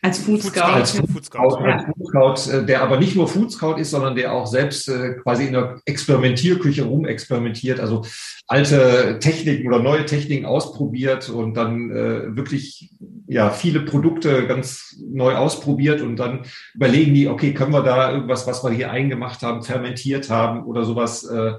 [0.00, 3.50] als Food Scout, als Food Scout, als Food Scout äh, der aber nicht nur Food
[3.50, 8.04] Scout ist, sondern der auch selbst äh, quasi in der Experimentierküche rumexperimentiert, also
[8.46, 12.90] alte Techniken oder neue Techniken ausprobiert und dann äh, wirklich
[13.26, 16.42] ja viele Produkte ganz neu ausprobiert und dann
[16.74, 20.84] überlegen die, okay, können wir da irgendwas, was wir hier eingemacht haben, fermentiert haben oder
[20.98, 21.52] sowas äh,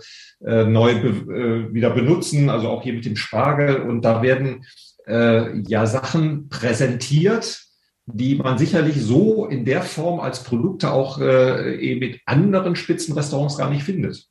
[0.45, 3.81] äh, neu äh, wieder benutzen, also auch hier mit dem Spargel.
[3.81, 4.65] Und da werden
[5.07, 7.61] äh, ja Sachen präsentiert,
[8.05, 13.57] die man sicherlich so in der Form als Produkte auch äh, eben mit anderen Spitzenrestaurants
[13.57, 14.25] gar nicht findet.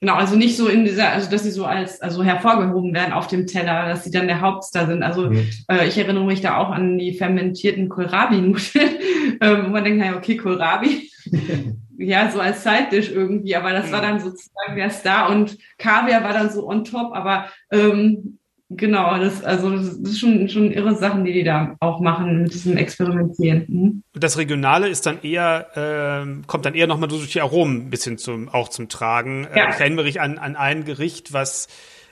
[0.00, 3.28] Genau, also nicht so in dieser, also dass sie so als also hervorgehoben werden auf
[3.28, 5.04] dem Teller, dass sie dann der Hauptstar sind.
[5.04, 5.46] Also mhm.
[5.68, 8.90] äh, ich erinnere mich da auch an die fermentierten Kohlrabi-Nudeln,
[9.40, 11.08] äh, wo man denkt, naja, okay, Kohlrabi,
[12.02, 16.32] ja, so als Side-Dish irgendwie, aber das war dann sozusagen der Star und Kaviar war
[16.32, 18.38] dann so on top, aber ähm,
[18.76, 22.54] genau, das, also das ist schon, schon irre Sachen, die die da auch machen mit
[22.54, 23.64] diesem Experimentieren.
[23.68, 24.02] Mhm.
[24.14, 28.18] Das Regionale ist dann eher, äh, kommt dann eher nochmal durch die Aromen ein bisschen
[28.18, 29.46] zum, auch zum Tragen.
[29.52, 29.70] Äh, ja.
[29.70, 31.68] Ich erinnere mich an, an ein Gericht, was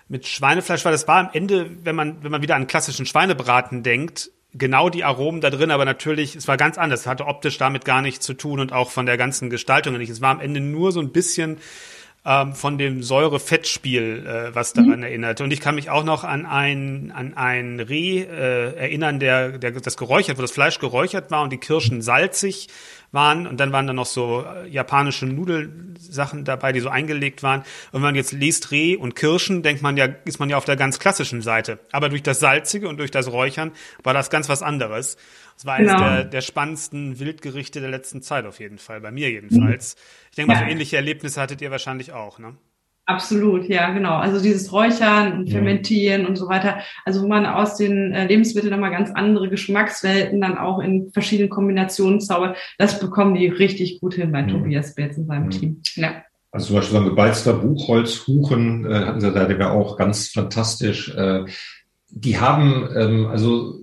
[0.09, 0.93] mit Schweinefleisch war.
[0.93, 5.05] Das war am Ende, wenn man, wenn man wieder an klassischen Schweinebraten denkt, genau die
[5.05, 7.01] Aromen da drin, aber natürlich, es war ganz anders.
[7.01, 10.11] Es hatte optisch damit gar nichts zu tun und auch von der ganzen Gestaltung nicht.
[10.11, 11.59] Es war am Ende nur so ein bisschen
[12.25, 15.05] ähm, von dem Säure-Fettspiel, äh, was daran mhm.
[15.05, 15.45] erinnerte.
[15.45, 19.71] Und ich kann mich auch noch an ein, an ein Reh äh, erinnern, der, der
[19.71, 22.69] das geräuchert, wo das Fleisch geräuchert war und die Kirschen salzig
[23.13, 27.61] waren und dann waren da noch so äh, japanische Nudelsachen dabei, die so eingelegt waren.
[27.61, 30.65] Und wenn man jetzt liest Reh und Kirschen, denkt man ja, ist man ja auf
[30.65, 31.79] der ganz klassischen Seite.
[31.93, 33.73] Aber durch das Salzige und durch das Räuchern
[34.03, 35.17] war das ganz was anderes.
[35.57, 36.05] Das war eines genau.
[36.05, 39.97] der, der spannendsten Wildgerichte der letzten Zeit auf jeden Fall, bei mir jedenfalls.
[40.31, 42.57] Ich denke mal, so ähnliche Erlebnisse hattet ihr wahrscheinlich auch, ne?
[43.11, 44.19] Absolut, ja, genau.
[44.19, 46.29] Also dieses Räuchern und Fermentieren ja.
[46.29, 46.79] und so weiter.
[47.05, 51.51] Also wo man aus den äh, Lebensmitteln nochmal ganz andere Geschmackswelten dann auch in verschiedenen
[51.51, 52.57] Kombinationen zaubert.
[52.79, 54.47] Das bekommen die richtig gut hin bei ja.
[54.47, 55.59] Tobias Betz und seinem ja.
[55.59, 55.83] Team.
[55.97, 56.23] Ja.
[56.53, 60.29] Also zum Beispiel so ein gebeizter Buchholzkuchen äh, hatten sie da, der war auch ganz
[60.29, 61.13] fantastisch.
[61.13, 61.47] Äh,
[62.11, 63.75] die haben ähm, also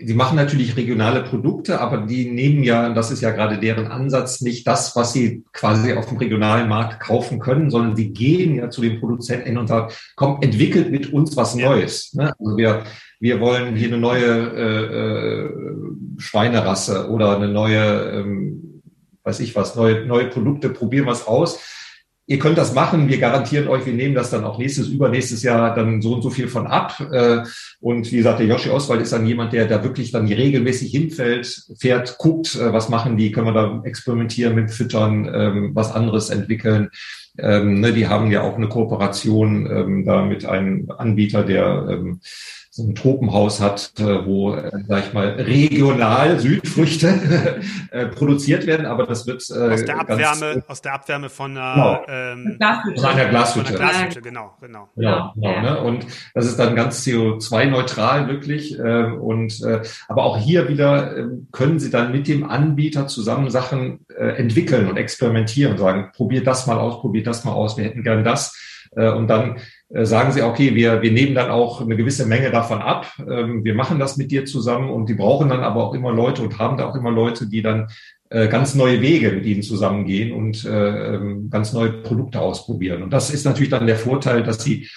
[0.00, 4.40] die machen natürlich regionale Produkte, aber die nehmen ja, das ist ja gerade deren Ansatz,
[4.40, 8.70] nicht das, was sie quasi auf dem regionalen Markt kaufen können, sondern die gehen ja
[8.70, 12.14] zu den Produzenten und sagen, komm, entwickelt mit uns was Neues.
[12.14, 12.32] Ne?
[12.38, 12.84] Also wir,
[13.20, 15.50] wir wollen hier eine neue äh, äh,
[16.18, 18.82] Schweinerasse oder eine neue, ähm,
[19.24, 21.58] weiß ich was, neue, neue Produkte, probieren was aus
[22.28, 25.74] ihr könnt das machen, wir garantieren euch, wir nehmen das dann auch nächstes, übernächstes Jahr
[25.74, 27.00] dann so und so viel von ab.
[27.10, 27.38] Äh,
[27.80, 31.64] und wie gesagt, der Joshi Oswald ist dann jemand, der da wirklich dann regelmäßig hinfällt,
[31.78, 36.28] fährt, guckt, äh, was machen die, können wir da experimentieren mit Füttern, ähm, was anderes
[36.28, 36.90] entwickeln.
[37.38, 42.02] Ähm, ne, die haben ja auch eine Kooperation ähm, da mit einem Anbieter, der
[42.78, 47.60] so ein Tropenhaus hat, äh, wo, äh, sag ich mal, regional Südfrüchte
[47.90, 51.56] äh, produziert werden, aber das wird äh, aus der Abwärme, ganz, aus der Abwärme von
[51.56, 52.02] einer, genau.
[52.08, 53.00] ähm, Glashütte.
[53.00, 53.72] Von einer Glashütte.
[53.72, 54.88] Von einer Glashütte, genau, genau.
[54.94, 55.60] Genau, genau ja.
[55.60, 55.80] ne?
[55.80, 58.78] Und das ist dann ganz CO2-neutral wirklich.
[58.78, 63.50] Äh, und äh, aber auch hier wieder äh, können Sie dann mit dem Anbieter zusammen
[63.50, 67.76] Sachen äh, entwickeln und experimentieren und sagen, probiert das mal aus, probiert das mal aus,
[67.76, 68.56] wir hätten gern das.
[68.96, 69.60] Äh, und dann äh,
[69.90, 73.12] sagen sie, okay, wir, wir nehmen dann auch eine gewisse Menge davon ab.
[73.18, 76.42] Ähm, wir machen das mit dir zusammen und die brauchen dann aber auch immer Leute
[76.42, 77.88] und haben da auch immer Leute, die dann
[78.28, 83.02] äh, ganz neue Wege mit ihnen zusammengehen und äh, ähm, ganz neue Produkte ausprobieren.
[83.02, 84.88] Und das ist natürlich dann der Vorteil, dass sie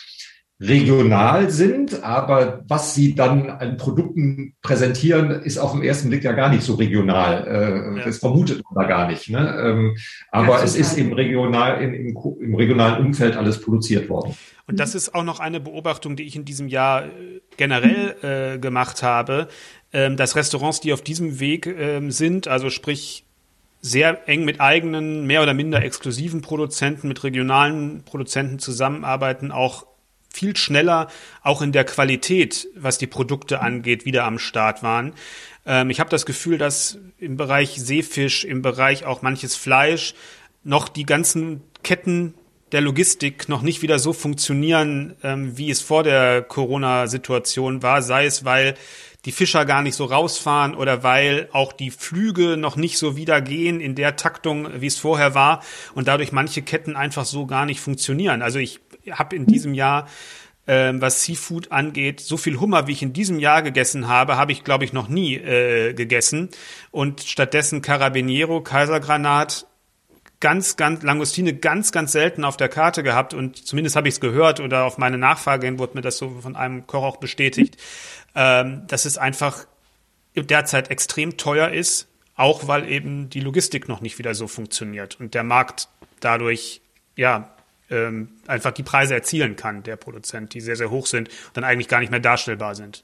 [0.62, 6.34] regional sind, aber was sie dann an Produkten präsentieren, ist auf den ersten Blick ja
[6.34, 7.96] gar nicht so regional.
[7.98, 8.06] Äh.
[8.06, 9.28] Das vermutet man da gar nicht.
[9.30, 9.40] Ne?
[9.60, 9.98] Ähm,
[10.32, 14.36] aber ja, es ist im, regional, im, im, im regionalen Umfeld alles produziert worden.
[14.68, 18.16] Und das ist auch noch eine Beobachtung, die ich in diesem Jahr äh, generell
[18.56, 19.48] äh, gemacht habe,
[19.94, 23.26] ähm, dass Restaurants, die auf diesem Weg ähm, sind, also sprich
[23.82, 29.88] sehr eng mit eigenen, mehr oder minder exklusiven Produzenten, mit regionalen Produzenten zusammenarbeiten, auch
[30.34, 31.08] viel schneller
[31.44, 35.14] auch in der Qualität, was die Produkte angeht, wieder am Start waren.
[35.66, 40.14] Ähm, ich habe das Gefühl, dass im Bereich Seefisch, im Bereich auch manches Fleisch
[40.64, 42.34] noch die ganzen Ketten
[42.72, 48.26] der Logistik noch nicht wieder so funktionieren, ähm, wie es vor der Corona-Situation war, sei
[48.26, 48.76] es, weil
[49.26, 53.42] die Fischer gar nicht so rausfahren oder weil auch die Flüge noch nicht so wieder
[53.42, 55.64] gehen in der Taktung, wie es vorher war
[55.94, 58.42] und dadurch manche Ketten einfach so gar nicht funktionieren.
[58.42, 58.80] Also ich
[59.10, 60.08] habe in diesem Jahr
[60.68, 64.52] ähm, was Seafood angeht, so viel Hummer, wie ich in diesem Jahr gegessen habe, habe
[64.52, 66.50] ich, glaube ich, noch nie äh, gegessen.
[66.92, 69.66] Und stattdessen Carabiniero, Kaisergranat,
[70.40, 74.20] ganz, ganz, Langustine ganz, ganz selten auf der Karte gehabt und zumindest habe ich es
[74.20, 77.78] gehört oder auf meine Nachfrage hin wurde mir das so von einem Koch auch bestätigt,
[78.36, 79.66] ähm, dass es einfach
[80.36, 85.34] derzeit extrem teuer ist, auch weil eben die Logistik noch nicht wieder so funktioniert und
[85.34, 86.82] der Markt dadurch,
[87.16, 87.54] ja,
[87.92, 91.64] ähm, einfach die Preise erzielen kann, der Produzent, die sehr, sehr hoch sind und dann
[91.64, 93.04] eigentlich gar nicht mehr darstellbar sind.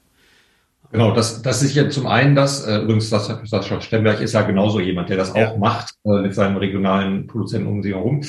[0.90, 4.42] Genau, das, das ist ja zum einen das, äh, übrigens, das, Sascha Stemberg ist ja
[4.42, 5.48] genauso jemand, der das ja.
[5.48, 8.22] auch macht äh, mit seinen regionalen Produzenten um sich herum.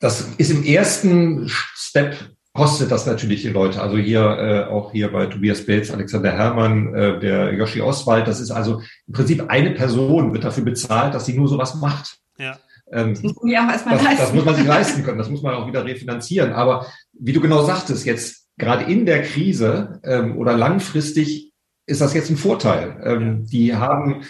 [0.00, 2.16] Das ist im ersten Step
[2.54, 3.80] kostet das natürlich die Leute.
[3.80, 8.40] Also hier äh, auch hier bei Tobias Belz, Alexander Herrmann, äh, der Yoshi Oswald, das
[8.40, 12.18] ist also im Prinzip eine Person wird dafür bezahlt, dass sie nur sowas macht.
[12.36, 12.58] Ja.
[12.92, 14.22] Ähm, das, muss man ja auch erstmal das, leisten.
[14.22, 16.52] das muss man sich leisten können, das muss man auch wieder refinanzieren.
[16.52, 21.52] Aber wie du genau sagtest, jetzt gerade in der Krise ähm, oder langfristig
[21.86, 23.00] ist das jetzt ein Vorteil.
[23.04, 24.22] Ähm, die haben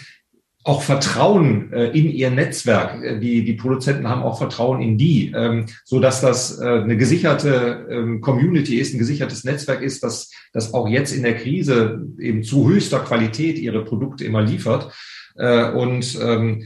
[0.63, 3.03] auch Vertrauen äh, in ihr Netzwerk.
[3.03, 6.97] Äh, die, die Produzenten haben auch Vertrauen in die, ähm, so dass das äh, eine
[6.97, 12.05] gesicherte ähm, Community ist, ein gesichertes Netzwerk ist, dass das auch jetzt in der Krise
[12.19, 14.93] eben zu höchster Qualität ihre Produkte immer liefert.
[15.35, 16.65] Äh, und ähm,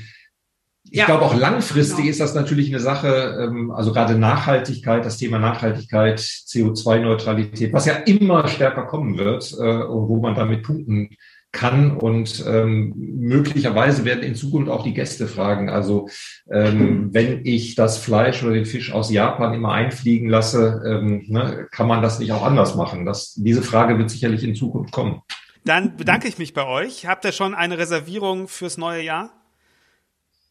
[0.94, 1.08] ich ja.
[1.08, 2.10] glaube auch langfristig genau.
[2.12, 7.96] ist das natürlich eine Sache, ähm, also gerade Nachhaltigkeit, das Thema Nachhaltigkeit, CO2-Neutralität, was ja
[8.06, 11.10] immer stärker kommen wird, äh, wo man damit punkten
[11.52, 15.72] kann und ähm, möglicherweise werden in Zukunft auch die Gäste fragen.
[15.72, 16.10] Also
[16.52, 21.68] ähm, wenn ich das Fleisch oder den Fisch aus Japan immer einfliegen lasse, ähm, ne,
[21.72, 23.08] kann man das nicht auch anders machen?
[23.08, 25.24] Das, diese Frage wird sicherlich in Zukunft kommen.
[25.66, 27.08] Dann bedanke ich mich bei euch.
[27.08, 29.32] Habt ihr schon eine Reservierung fürs neue Jahr?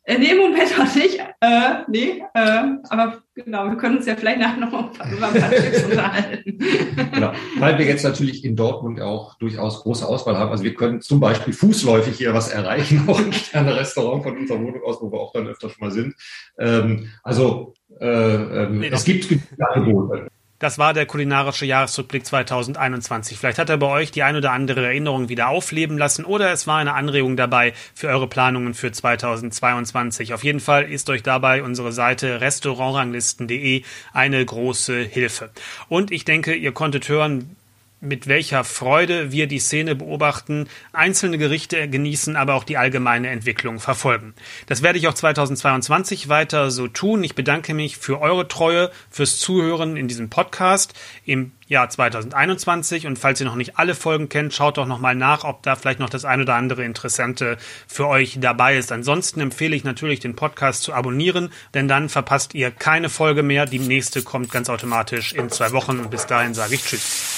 [0.05, 1.21] In dem Moment noch nicht.
[1.41, 5.51] Äh, nee, äh, aber genau, wir können uns ja vielleicht nachher noch über ein paar
[5.51, 6.59] Tipps unterhalten.
[7.13, 10.51] Genau, weil wir jetzt natürlich in Dortmund auch durchaus große Auswahl haben.
[10.51, 14.83] Also wir können zum Beispiel fußläufig hier was erreichen, auch im Sterne-Restaurant von unserer Wohnung
[14.85, 16.15] aus, wo wir auch dann öfter schon mal sind.
[16.59, 20.29] Ähm, also äh, ähm, nee, es gibt genügend Angebote.
[20.63, 23.37] Das war der kulinarische Jahresrückblick 2021.
[23.37, 26.69] Vielleicht hat er bei euch die ein oder andere Erinnerung wieder aufleben lassen oder es
[26.69, 30.35] war eine Anregung dabei für eure Planungen für 2022.
[30.35, 33.83] Auf jeden Fall ist euch dabei unsere Seite restaurantranglisten.de
[34.13, 35.51] eine große Hilfe.
[35.89, 37.57] Und ich denke, ihr konntet hören,
[38.03, 43.79] mit welcher Freude wir die Szene beobachten, einzelne Gerichte genießen, aber auch die allgemeine Entwicklung
[43.79, 44.35] verfolgen.
[44.67, 47.23] Das werde ich auch 2022 weiter so tun.
[47.23, 53.21] Ich bedanke mich für eure Treue, fürs Zuhören in diesem Podcast im Jahr 2021 und
[53.21, 56.11] falls ihr noch nicht alle Folgen kennt, schaut doch nochmal nach, ob da vielleicht noch
[56.11, 57.57] das ein oder andere Interessante
[57.87, 58.91] für euch dabei ist.
[58.91, 63.65] Ansonsten empfehle ich natürlich den Podcast zu abonnieren, denn dann verpasst ihr keine Folge mehr.
[63.65, 67.32] Die nächste kommt ganz automatisch in zwei Wochen und bis dahin sage ich Tschüss.